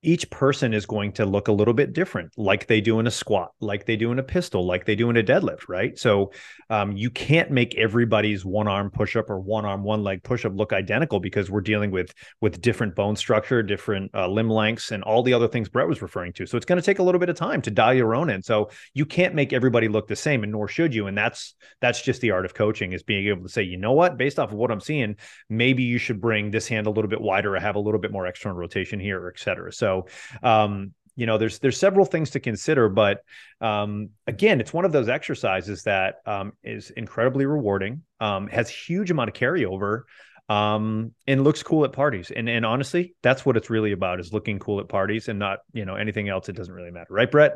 each 0.03 0.29
person 0.31 0.73
is 0.73 0.87
going 0.87 1.11
to 1.11 1.25
look 1.25 1.47
a 1.47 1.51
little 1.51 1.75
bit 1.75 1.93
different, 1.93 2.31
like 2.35 2.65
they 2.65 2.81
do 2.81 2.99
in 2.99 3.05
a 3.05 3.11
squat, 3.11 3.51
like 3.59 3.85
they 3.85 3.95
do 3.95 4.11
in 4.11 4.17
a 4.17 4.23
pistol, 4.23 4.65
like 4.65 4.85
they 4.85 4.95
do 4.95 5.11
in 5.11 5.17
a 5.17 5.23
deadlift, 5.23 5.69
right? 5.69 5.97
So 5.97 6.31
um, 6.71 6.93
you 6.93 7.11
can't 7.11 7.51
make 7.51 7.75
everybody's 7.75 8.43
one 8.43 8.67
arm 8.67 8.89
push 8.89 9.15
up 9.15 9.29
or 9.29 9.39
one 9.39 9.63
arm, 9.63 9.83
one 9.83 10.03
leg 10.03 10.23
push 10.23 10.43
up 10.43 10.53
look 10.55 10.73
identical 10.73 11.19
because 11.19 11.51
we're 11.51 11.61
dealing 11.61 11.91
with 11.91 12.13
with 12.41 12.61
different 12.61 12.95
bone 12.95 13.15
structure, 13.15 13.61
different 13.61 14.09
uh, 14.15 14.27
limb 14.27 14.49
lengths, 14.49 14.91
and 14.91 15.03
all 15.03 15.21
the 15.21 15.33
other 15.33 15.47
things 15.47 15.69
Brett 15.69 15.87
was 15.87 16.01
referring 16.01 16.33
to. 16.33 16.47
So 16.47 16.57
it's 16.57 16.65
going 16.65 16.81
to 16.81 16.85
take 16.85 16.97
a 16.97 17.03
little 17.03 17.19
bit 17.19 17.29
of 17.29 17.35
time 17.35 17.61
to 17.61 17.69
dial 17.69 17.93
your 17.93 18.15
own 18.15 18.31
in. 18.31 18.41
So 18.41 18.71
you 18.95 19.05
can't 19.05 19.35
make 19.35 19.53
everybody 19.53 19.87
look 19.87 20.07
the 20.07 20.15
same, 20.15 20.41
and 20.41 20.51
nor 20.51 20.67
should 20.67 20.95
you. 20.95 21.05
And 21.05 21.15
that's 21.15 21.53
that's 21.79 22.01
just 22.01 22.21
the 22.21 22.31
art 22.31 22.45
of 22.45 22.55
coaching 22.55 22.93
is 22.93 23.03
being 23.03 23.27
able 23.27 23.43
to 23.43 23.49
say, 23.49 23.61
you 23.61 23.77
know 23.77 23.93
what, 23.93 24.17
based 24.17 24.39
off 24.39 24.51
of 24.51 24.57
what 24.57 24.71
I'm 24.71 24.81
seeing, 24.81 25.17
maybe 25.47 25.83
you 25.83 25.99
should 25.99 26.19
bring 26.19 26.49
this 26.49 26.67
hand 26.67 26.87
a 26.87 26.91
little 26.91 27.09
bit 27.09 27.21
wider 27.21 27.55
or 27.55 27.59
have 27.59 27.75
a 27.75 27.79
little 27.79 27.99
bit 27.99 28.11
more 28.11 28.25
external 28.25 28.57
rotation 28.57 28.99
here, 28.99 29.31
et 29.33 29.39
cetera. 29.39 29.71
So 29.71 29.90
so, 29.91 30.07
um, 30.43 30.93
you 31.15 31.25
know, 31.25 31.37
there's 31.37 31.59
there's 31.59 31.77
several 31.77 32.05
things 32.05 32.31
to 32.31 32.39
consider, 32.39 32.87
but 32.89 33.21
um, 33.59 34.09
again, 34.27 34.61
it's 34.61 34.73
one 34.73 34.85
of 34.85 34.91
those 34.91 35.09
exercises 35.09 35.83
that 35.83 36.15
um, 36.25 36.53
is 36.63 36.89
incredibly 36.91 37.45
rewarding, 37.45 38.03
um, 38.19 38.47
has 38.47 38.69
huge 38.69 39.11
amount 39.11 39.29
of 39.29 39.35
carryover, 39.35 40.03
um, 40.49 41.13
and 41.27 41.43
looks 41.43 41.63
cool 41.63 41.83
at 41.83 41.91
parties. 41.91 42.31
And 42.31 42.49
and 42.49 42.65
honestly, 42.65 43.15
that's 43.21 43.45
what 43.45 43.57
it's 43.57 43.69
really 43.69 43.91
about: 43.91 44.19
is 44.19 44.31
looking 44.31 44.57
cool 44.57 44.79
at 44.79 44.87
parties 44.87 45.27
and 45.27 45.37
not 45.37 45.59
you 45.73 45.85
know 45.85 45.95
anything 45.95 46.29
else. 46.29 46.47
It 46.47 46.55
doesn't 46.55 46.73
really 46.73 46.91
matter, 46.91 47.13
right, 47.13 47.29
Brett? 47.29 47.55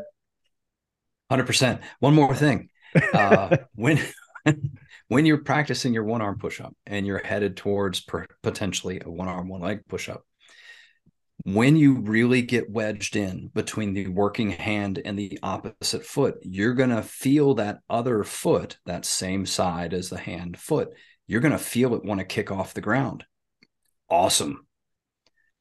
Hundred 1.30 1.48
percent. 1.48 1.82
One 2.00 2.14
more 2.14 2.36
thing, 2.36 2.70
uh, 3.14 3.56
when 3.76 4.00
when 5.08 5.26
you're 5.26 5.40
practicing 5.40 5.94
your 5.94 6.04
one 6.04 6.22
arm 6.22 6.38
push 6.38 6.60
up 6.60 6.76
and 6.86 7.08
you're 7.08 7.20
headed 7.20 7.56
towards 7.56 8.02
per- 8.02 8.28
potentially 8.44 9.02
a 9.04 9.10
one 9.10 9.30
arm 9.30 9.48
one 9.48 9.62
leg 9.62 9.82
push 9.88 10.10
up 10.10 10.26
when 11.44 11.76
you 11.76 12.00
really 12.00 12.42
get 12.42 12.72
wedged 12.72 13.16
in 13.16 13.52
between 13.54 13.94
the 13.94 14.08
working 14.08 14.52
hand 14.52 15.02
and 15.04 15.18
the 15.18 15.38
opposite 15.44 16.06
foot, 16.06 16.36
you're 16.42 16.74
going 16.74 16.90
to 16.90 17.04
feel 17.04 17.56
that 17.56 17.80
other 17.90 18.24
foot, 18.24 18.78
that 18.86 19.06
same 19.06 19.46
side 19.46 19.94
as 19.94 20.10
the 20.10 20.18
hand 20.18 20.58
foot, 20.58 20.90
you're 21.28 21.42
going 21.42 21.52
to 21.52 21.58
feel 21.58 21.94
it 21.94 22.04
want 22.04 22.20
to 22.20 22.26
kick 22.26 22.52
off 22.52 22.74
the 22.74 22.82
ground. 22.82 23.26
Awesome. 24.10 24.66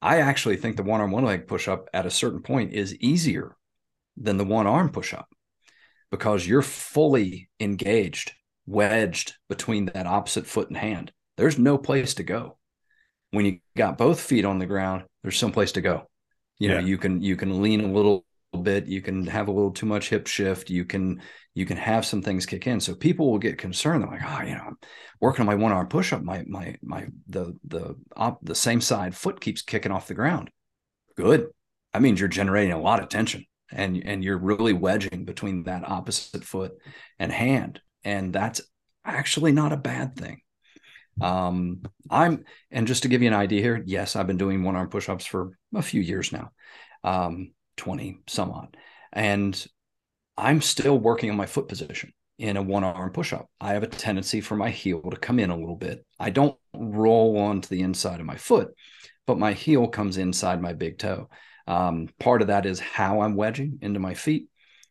I 0.00 0.20
actually 0.20 0.56
think 0.56 0.76
the 0.76 0.82
one 0.82 1.00
arm, 1.00 1.10
one 1.10 1.24
leg 1.24 1.46
push 1.46 1.66
up 1.66 1.88
at 1.92 2.06
a 2.06 2.10
certain 2.10 2.42
point 2.42 2.72
is 2.72 2.94
easier 2.96 3.56
than 4.16 4.36
the 4.36 4.44
one 4.44 4.66
arm 4.66 4.90
push 4.90 5.12
up 5.14 5.28
because 6.10 6.46
you're 6.46 6.62
fully 6.62 7.48
engaged, 7.58 8.32
wedged 8.66 9.34
between 9.48 9.86
that 9.86 10.06
opposite 10.06 10.46
foot 10.46 10.68
and 10.68 10.76
hand. 10.76 11.10
There's 11.36 11.58
no 11.58 11.78
place 11.78 12.14
to 12.14 12.22
go 12.22 12.58
when 13.32 13.46
you 13.46 13.58
got 13.76 13.98
both 13.98 14.20
feet 14.20 14.44
on 14.44 14.58
the 14.58 14.66
ground, 14.66 15.04
there's 15.24 15.38
some 15.38 15.50
place 15.50 15.72
to 15.72 15.80
go. 15.80 16.08
You 16.60 16.68
know, 16.68 16.78
you 16.78 16.98
can 16.98 17.20
you 17.20 17.34
can 17.34 17.60
lean 17.60 17.80
a 17.80 17.92
little 17.92 18.24
bit 18.62 18.86
you 18.86 19.02
can 19.02 19.26
have 19.26 19.48
a 19.48 19.52
little 19.52 19.72
too 19.72 19.86
much 19.86 20.08
hip 20.08 20.28
shift 20.28 20.70
you 20.70 20.84
can 20.84 21.20
you 21.54 21.66
can 21.66 21.76
have 21.76 22.06
some 22.06 22.22
things 22.22 22.46
kick 22.46 22.66
in. 22.66 22.78
So 22.78 22.94
people 22.94 23.30
will 23.30 23.38
get 23.38 23.58
concerned. 23.58 24.02
They're 24.02 24.10
like 24.10 24.22
oh 24.24 24.42
you 24.42 24.54
know 24.54 24.62
i'm 24.66 24.76
working 25.20 25.40
on 25.40 25.46
my 25.46 25.54
one 25.54 25.72
arm 25.72 25.88
push 25.88 26.12
up 26.12 26.22
my 26.22 26.44
my 26.46 26.76
my 26.82 27.08
the 27.28 27.56
the 27.64 27.96
op, 28.16 28.38
the 28.42 28.54
same 28.54 28.80
side 28.80 29.16
foot 29.16 29.40
keeps 29.40 29.62
kicking 29.62 29.90
off 29.90 30.06
the 30.06 30.14
ground. 30.14 30.50
Good. 31.16 31.48
That 31.92 32.02
means 32.02 32.20
you're 32.20 32.28
generating 32.28 32.72
a 32.72 32.80
lot 32.80 33.02
of 33.02 33.08
tension 33.08 33.44
and 33.72 34.00
and 34.04 34.22
you're 34.22 34.38
really 34.38 34.72
wedging 34.72 35.24
between 35.24 35.64
that 35.64 35.88
opposite 35.88 36.44
foot 36.44 36.74
and 37.18 37.32
hand. 37.32 37.80
And 38.04 38.32
that's 38.32 38.60
actually 39.04 39.52
not 39.52 39.72
a 39.72 39.76
bad 39.76 40.16
thing 40.16 40.40
um 41.20 41.80
i'm 42.10 42.44
and 42.70 42.86
just 42.86 43.02
to 43.02 43.08
give 43.08 43.22
you 43.22 43.28
an 43.28 43.34
idea 43.34 43.60
here 43.60 43.82
yes 43.86 44.16
i've 44.16 44.26
been 44.26 44.36
doing 44.36 44.62
one 44.62 44.76
arm 44.76 44.88
push-ups 44.88 45.24
for 45.24 45.56
a 45.74 45.82
few 45.82 46.00
years 46.00 46.32
now 46.32 46.50
um 47.04 47.52
20 47.76 48.18
some 48.26 48.50
odd 48.50 48.76
and 49.12 49.66
i'm 50.36 50.60
still 50.60 50.98
working 50.98 51.30
on 51.30 51.36
my 51.36 51.46
foot 51.46 51.68
position 51.68 52.12
in 52.38 52.56
a 52.56 52.62
one 52.62 52.82
arm 52.82 53.12
push 53.12 53.32
up 53.32 53.48
i 53.60 53.74
have 53.74 53.84
a 53.84 53.88
tendency 53.88 54.40
for 54.40 54.56
my 54.56 54.70
heel 54.70 55.00
to 55.02 55.16
come 55.16 55.38
in 55.38 55.50
a 55.50 55.56
little 55.56 55.76
bit. 55.76 56.04
I 56.18 56.30
don't 56.30 56.58
roll 56.74 57.38
onto 57.38 57.68
the 57.68 57.82
inside 57.82 58.18
of 58.18 58.26
my 58.26 58.36
foot 58.36 58.74
but 59.26 59.38
my 59.38 59.52
heel 59.52 59.86
comes 59.88 60.18
inside 60.18 60.60
my 60.60 60.74
big 60.74 60.98
toe. 60.98 61.30
Um, 61.66 62.08
part 62.20 62.42
of 62.42 62.48
that 62.48 62.66
is 62.66 62.80
how 62.80 63.20
i'm 63.20 63.36
wedging 63.36 63.78
into 63.82 64.00
my 64.00 64.14
feet 64.14 64.48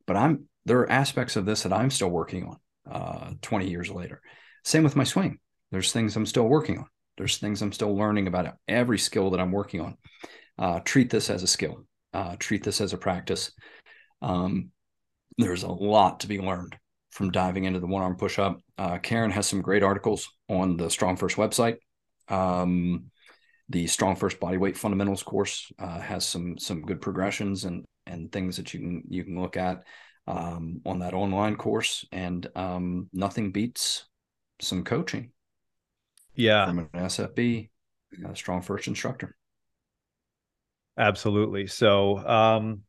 but 0.08 0.16
i'm 0.16 0.46
there 0.66 0.80
are 0.80 0.90
aspects 0.90 1.36
of 1.36 1.46
this 1.46 1.64
that 1.64 1.74
i'm 1.74 1.92
still 1.92 2.10
working 2.10 2.46
on 2.46 2.58
uh, 2.90 3.32
20 3.42 3.70
years 3.70 3.90
later. 3.90 4.22
Same 4.64 4.84
with 4.84 4.96
my 4.96 5.04
swing 5.04 5.40
there's 5.74 5.92
things 5.92 6.16
i'm 6.16 6.26
still 6.26 6.48
working 6.48 6.78
on 6.78 6.88
there's 7.18 7.38
things 7.38 7.62
i'm 7.62 7.74
still 7.74 7.96
learning 7.98 8.28
about 8.28 8.56
every 8.70 8.98
skill 8.98 9.30
that 9.32 9.42
i'm 9.42 9.52
working 9.52 9.82
on 9.82 9.98
uh, 10.58 10.80
treat 10.86 11.10
this 11.10 11.30
as 11.30 11.44
a 11.44 11.48
skill 11.48 11.84
uh, 12.14 12.36
treat 12.38 12.64
this 12.64 12.80
as 12.80 12.94
a 12.94 12.98
practice. 12.98 13.52
Um, 14.22 14.70
there's 15.38 15.64
a 15.64 15.72
lot 15.72 16.22
to 16.22 16.28
be 16.28 16.40
learned 16.40 16.78
from 17.12 17.32
diving 17.32 17.66
into 17.66 17.80
the 17.80 17.88
one 17.88 18.02
arm 18.02 18.16
push 18.16 18.40
up. 18.40 18.60
Uh, 18.78 18.98
Karen 19.00 19.32
has 19.32 19.48
some 19.48 19.62
great 19.62 19.84
articles 19.84 20.30
on 20.48 20.78
the 20.78 20.86
StrongFirst 20.86 21.36
website. 21.36 21.78
Um, 22.34 23.06
the 23.70 23.86
StrongFirst 23.86 24.40
Bodyweight 24.40 24.78
Fundamentals 24.78 25.24
course 25.24 25.72
uh, 25.80 26.00
has 26.00 26.26
some 26.26 26.58
some 26.58 26.82
good 26.82 27.02
progressions 27.02 27.66
and 27.66 27.86
and 28.06 28.32
things 28.32 28.58
that 28.58 28.74
you 28.74 28.80
can 28.80 29.04
you 29.10 29.24
can 29.24 29.40
look 29.40 29.58
at 29.58 29.84
um, 30.28 30.82
on 30.86 31.00
that 31.00 31.14
online 31.14 31.56
course. 31.56 32.06
And 32.12 32.48
um, 32.56 33.10
nothing 33.12 33.52
beats 33.52 34.06
some 34.62 34.84
coaching. 34.84 35.32
Yeah, 36.36 36.66
from 36.66 36.80
an 36.80 36.90
SFB, 36.94 37.70
a 38.24 38.30
StrongFirst 38.30 38.88
instructor. 38.88 39.36
Absolutely. 40.98 41.68
So 41.68 42.18
um, 42.28 42.82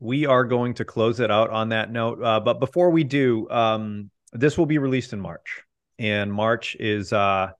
we 0.00 0.26
are 0.26 0.44
going 0.44 0.74
to 0.74 0.84
close 0.84 1.20
it 1.20 1.30
out 1.30 1.50
on 1.50 1.70
that 1.70 1.90
note. 1.90 2.22
Uh, 2.22 2.40
but 2.40 2.60
before 2.60 2.90
we 2.90 3.04
do, 3.04 3.48
um, 3.50 4.10
this 4.32 4.58
will 4.58 4.66
be 4.66 4.78
released 4.78 5.12
in 5.12 5.20
March, 5.20 5.62
and 5.98 6.32
March 6.32 6.76
is 6.80 7.12
uh, 7.12 7.50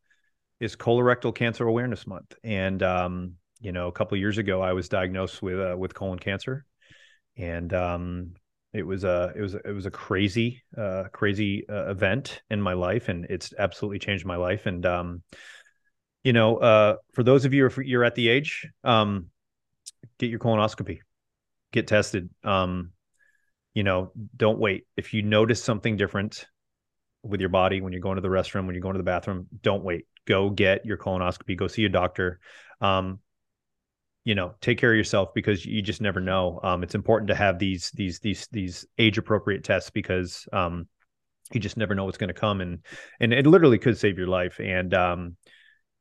is 0.61 0.77
colorectal 0.77 1.35
cancer 1.35 1.67
awareness 1.67 2.07
month. 2.07 2.35
And 2.43 2.83
um, 2.83 3.35
you 3.61 3.73
know, 3.73 3.89
a 3.89 3.93
couple 3.93 4.17
years 4.19 4.39
ago, 4.39 4.61
I 4.61 4.73
was 4.73 4.89
diagnosed 4.89 5.43
with 5.43 5.61
uh, 5.61 5.77
with 5.77 5.95
colon 5.95 6.19
cancer, 6.19 6.65
and 7.37 7.73
um, 7.73 8.35
it 8.75 8.85
was 8.85 9.05
a 9.05 9.33
it 9.37 9.41
was 9.41 9.55
it 9.55 9.73
was 9.73 9.87
a 9.87 9.91
crazy 9.91 10.63
uh, 10.77 11.05
crazy 11.13 11.67
uh, 11.69 11.91
event 11.91 12.43
in 12.51 12.61
my 12.61 12.73
life, 12.73 13.09
and 13.09 13.25
it's 13.31 13.55
absolutely 13.57 14.01
changed 14.01 14.27
my 14.27 14.37
life. 14.37 14.67
And 14.67 14.85
um, 14.85 15.23
you 16.25 16.33
know, 16.33 16.57
uh, 16.57 16.97
for 17.13 17.23
those 17.23 17.45
of 17.45 17.55
you 17.55 17.67
if 17.67 17.79
you're 17.79 18.05
at 18.05 18.17
the 18.17 18.29
age, 18.29 18.67
um, 18.83 19.27
get 20.19 20.29
your 20.29 20.41
colonoscopy, 20.41 20.99
get 21.73 21.87
tested. 21.87 22.29
Um, 22.43 22.91
you 23.75 23.85
know, 23.85 24.11
don't 24.37 24.59
wait. 24.59 24.87
If 24.97 25.15
you 25.15 25.23
notice 25.23 25.63
something 25.63 25.97
different 25.97 26.45
with 27.23 27.41
your 27.41 27.51
body 27.51 27.81
when 27.81 27.93
you're 27.93 28.03
going 28.03 28.17
to 28.17 28.23
the 28.23 28.29
restroom, 28.29 28.67
when 28.67 28.75
you're 28.75 28.83
going 28.83 28.95
to 28.95 28.99
the 28.99 29.05
bathroom, 29.05 29.47
don't 29.63 29.85
wait. 29.85 30.07
Go 30.27 30.51
get 30.51 30.85
your 30.85 30.97
colonoscopy. 30.97 31.57
Go 31.57 31.69
see 31.69 31.85
a 31.85 31.89
doctor. 31.89 32.41
Um, 32.81 33.21
you 34.25 34.35
know, 34.35 34.55
take 34.61 34.79
care 34.79 34.91
of 34.91 34.97
yourself 34.97 35.35
because 35.35 35.65
you 35.67 35.83
just 35.83 36.01
never 36.01 36.21
know. 36.21 36.59
Um, 36.63 36.83
it's 36.83 36.95
important 36.95 37.29
to 37.29 37.35
have 37.35 37.59
these 37.59 37.91
these 37.95 38.19
these 38.21 38.49
these 38.51 38.87
age 38.99 39.19
appropriate 39.19 39.65
tests 39.65 39.91
because 39.91 40.49
um, 40.53 40.89
you 41.53 41.61
just 41.61 41.77
never 41.77 41.95
know 41.95 42.05
what's 42.05 42.19
going 42.19 42.29
to 42.29 42.35
come 42.35 42.61
and 42.61 42.79
and 43.21 43.33
it 43.33 43.47
literally 43.47 43.79
could 43.79 43.99
save 43.99 44.19
your 44.19 44.27
life. 44.27 44.59
And 44.61 44.95
um, 44.95 45.37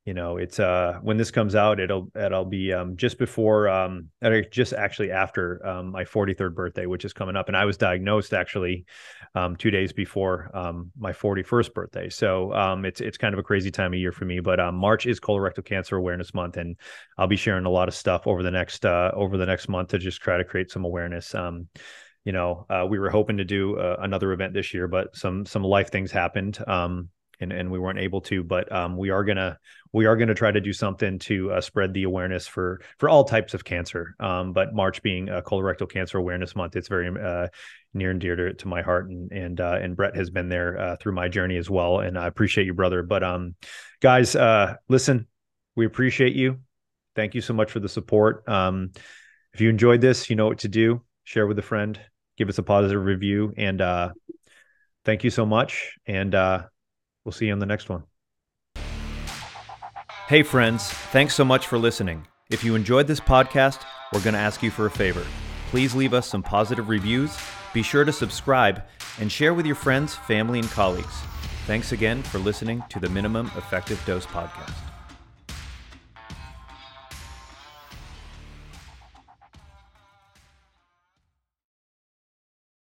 you 0.05 0.13
know 0.13 0.35
it's 0.37 0.59
uh 0.59 0.99
when 1.01 1.15
this 1.15 1.31
comes 1.31 1.55
out 1.55 1.79
it'll 1.79 2.11
it'll 2.15 2.45
be 2.45 2.73
um 2.73 2.97
just 2.97 3.17
before 3.17 3.69
um 3.69 4.09
just 4.51 4.73
actually 4.73 5.11
after 5.11 5.65
um 5.65 5.91
my 5.91 6.03
43rd 6.03 6.53
birthday 6.53 6.85
which 6.85 7.05
is 7.05 7.13
coming 7.13 7.35
up 7.35 7.47
and 7.47 7.55
i 7.55 7.63
was 7.63 7.77
diagnosed 7.77 8.33
actually 8.33 8.85
um 9.35 9.55
two 9.55 9.71
days 9.71 9.93
before 9.93 10.51
um 10.53 10.91
my 10.97 11.13
41st 11.13 11.73
birthday 11.73 12.09
so 12.09 12.53
um 12.53 12.83
it's 12.83 12.99
it's 12.99 13.17
kind 13.17 13.33
of 13.33 13.39
a 13.39 13.43
crazy 13.43 13.71
time 13.71 13.93
of 13.93 13.99
year 13.99 14.11
for 14.11 14.25
me 14.25 14.41
but 14.41 14.59
um 14.59 14.75
march 14.75 15.05
is 15.05 15.19
colorectal 15.19 15.63
cancer 15.63 15.95
awareness 15.95 16.33
month 16.33 16.57
and 16.57 16.75
i'll 17.17 17.27
be 17.27 17.37
sharing 17.37 17.65
a 17.65 17.69
lot 17.69 17.87
of 17.87 17.95
stuff 17.95 18.27
over 18.27 18.43
the 18.43 18.51
next 18.51 18.85
uh 18.85 19.11
over 19.13 19.37
the 19.37 19.45
next 19.45 19.69
month 19.69 19.89
to 19.89 19.97
just 19.97 20.21
try 20.21 20.37
to 20.37 20.43
create 20.43 20.69
some 20.69 20.83
awareness 20.83 21.33
um 21.33 21.67
you 22.25 22.31
know, 22.31 22.65
uh, 22.69 22.85
we 22.89 22.99
were 22.99 23.09
hoping 23.09 23.35
to 23.35 23.43
do 23.43 23.77
uh, 23.77 23.97
another 23.99 24.31
event 24.31 24.53
this 24.53 24.73
year, 24.73 24.87
but 24.87 25.13
some 25.13 25.45
some 25.45 25.61
life 25.61 25.91
things 25.91 26.09
happened. 26.09 26.57
Um, 26.65 27.09
and 27.39 27.51
and 27.51 27.71
we 27.71 27.79
weren't 27.79 27.99
able 27.99 28.21
to 28.21 28.43
but 28.43 28.71
um, 28.71 28.97
we 28.97 29.09
are 29.09 29.23
gonna 29.23 29.57
we 29.91 30.05
are 30.05 30.15
gonna 30.15 30.34
try 30.34 30.51
to 30.51 30.61
do 30.61 30.73
something 30.73 31.19
to 31.19 31.51
uh, 31.51 31.61
spread 31.61 31.93
the 31.93 32.03
awareness 32.03 32.47
for 32.47 32.81
for 32.97 33.09
all 33.09 33.23
types 33.23 33.53
of 33.53 33.63
cancer. 33.63 34.15
Um, 34.19 34.53
but 34.53 34.73
march 34.73 35.01
being 35.01 35.29
a 35.29 35.41
colorectal 35.41 35.89
cancer 35.89 36.17
awareness 36.17 36.55
month 36.55 36.75
it's 36.75 36.88
very 36.88 37.07
uh, 37.07 37.47
near 37.93 38.11
and 38.11 38.19
dear 38.19 38.36
to, 38.36 38.53
to 38.53 38.67
my 38.67 38.81
heart 38.81 39.09
and 39.09 39.31
and 39.31 39.61
uh, 39.61 39.77
and 39.81 39.95
brett 39.95 40.15
has 40.15 40.29
been 40.29 40.49
there 40.49 40.79
uh, 40.79 40.95
through 40.97 41.13
my 41.13 41.27
journey 41.27 41.57
as 41.57 41.69
well 41.69 41.99
and 41.99 42.17
i 42.17 42.27
appreciate 42.27 42.65
you 42.65 42.73
brother. 42.73 43.03
But 43.03 43.23
um 43.23 43.55
guys 44.01 44.36
uh, 44.36 44.75
listen 44.89 45.27
we 45.75 45.86
appreciate 45.86 46.36
you. 46.36 46.59
Thank 47.15 47.34
you 47.34 47.41
so 47.41 47.53
much 47.53 47.71
for 47.71 47.79
the 47.79 47.89
support. 47.89 48.47
Um 48.47 48.91
if 49.53 49.61
you 49.61 49.69
enjoyed 49.69 50.01
this 50.01 50.29
you 50.29 50.36
know 50.36 50.47
what 50.47 50.59
to 50.59 50.67
do. 50.67 51.01
Share 51.23 51.47
with 51.47 51.59
a 51.59 51.63
friend. 51.63 51.99
Give 52.38 52.49
us 52.49 52.57
a 52.57 52.63
positive 52.63 53.03
review 53.03 53.53
and 53.57 53.81
uh 53.81 54.11
thank 55.05 55.23
you 55.23 55.29
so 55.29 55.45
much 55.45 55.93
and 56.07 56.34
uh 56.34 56.63
We'll 57.26 57.32
see 57.32 57.47
you 57.47 57.53
on 57.53 57.59
the 57.59 57.65
next 57.65 57.89
one. 57.89 58.03
Hey, 60.28 60.43
friends, 60.43 60.89
thanks 61.11 61.36
so 61.36 61.43
much 61.45 61.67
for 61.67 61.78
listening. 61.78 62.26
If 62.49 62.63
you 62.63 62.76
enjoyed 62.76 63.07
this 63.07 63.19
podcast, 63.19 63.84
we're 64.13 64.21
going 64.21 64.34
to 64.34 64.39
ask 64.39 64.63
you 64.63 64.71
for 64.71 64.86
a 64.86 64.91
favor. 64.91 65.26
Please 65.69 65.95
leave 65.95 66.13
us 66.13 66.28
some 66.28 66.43
positive 66.43 66.88
reviews, 66.88 67.38
be 67.74 67.84
sure 67.84 68.05
to 68.05 68.11
subscribe, 68.13 68.84
and 69.19 69.32
share 69.32 69.53
with 69.53 69.65
your 69.65 69.76
friends, 69.76 70.15
family, 70.15 70.59
and 70.59 70.69
colleagues. 70.69 71.13
Thanks 71.65 71.91
again 71.91 72.21
for 72.24 72.39
listening 72.39 72.84
to 72.89 72.99
the 72.99 73.09
Minimum 73.09 73.47
Effective 73.57 74.01
Dose 74.05 74.26
Podcast. 74.26 74.92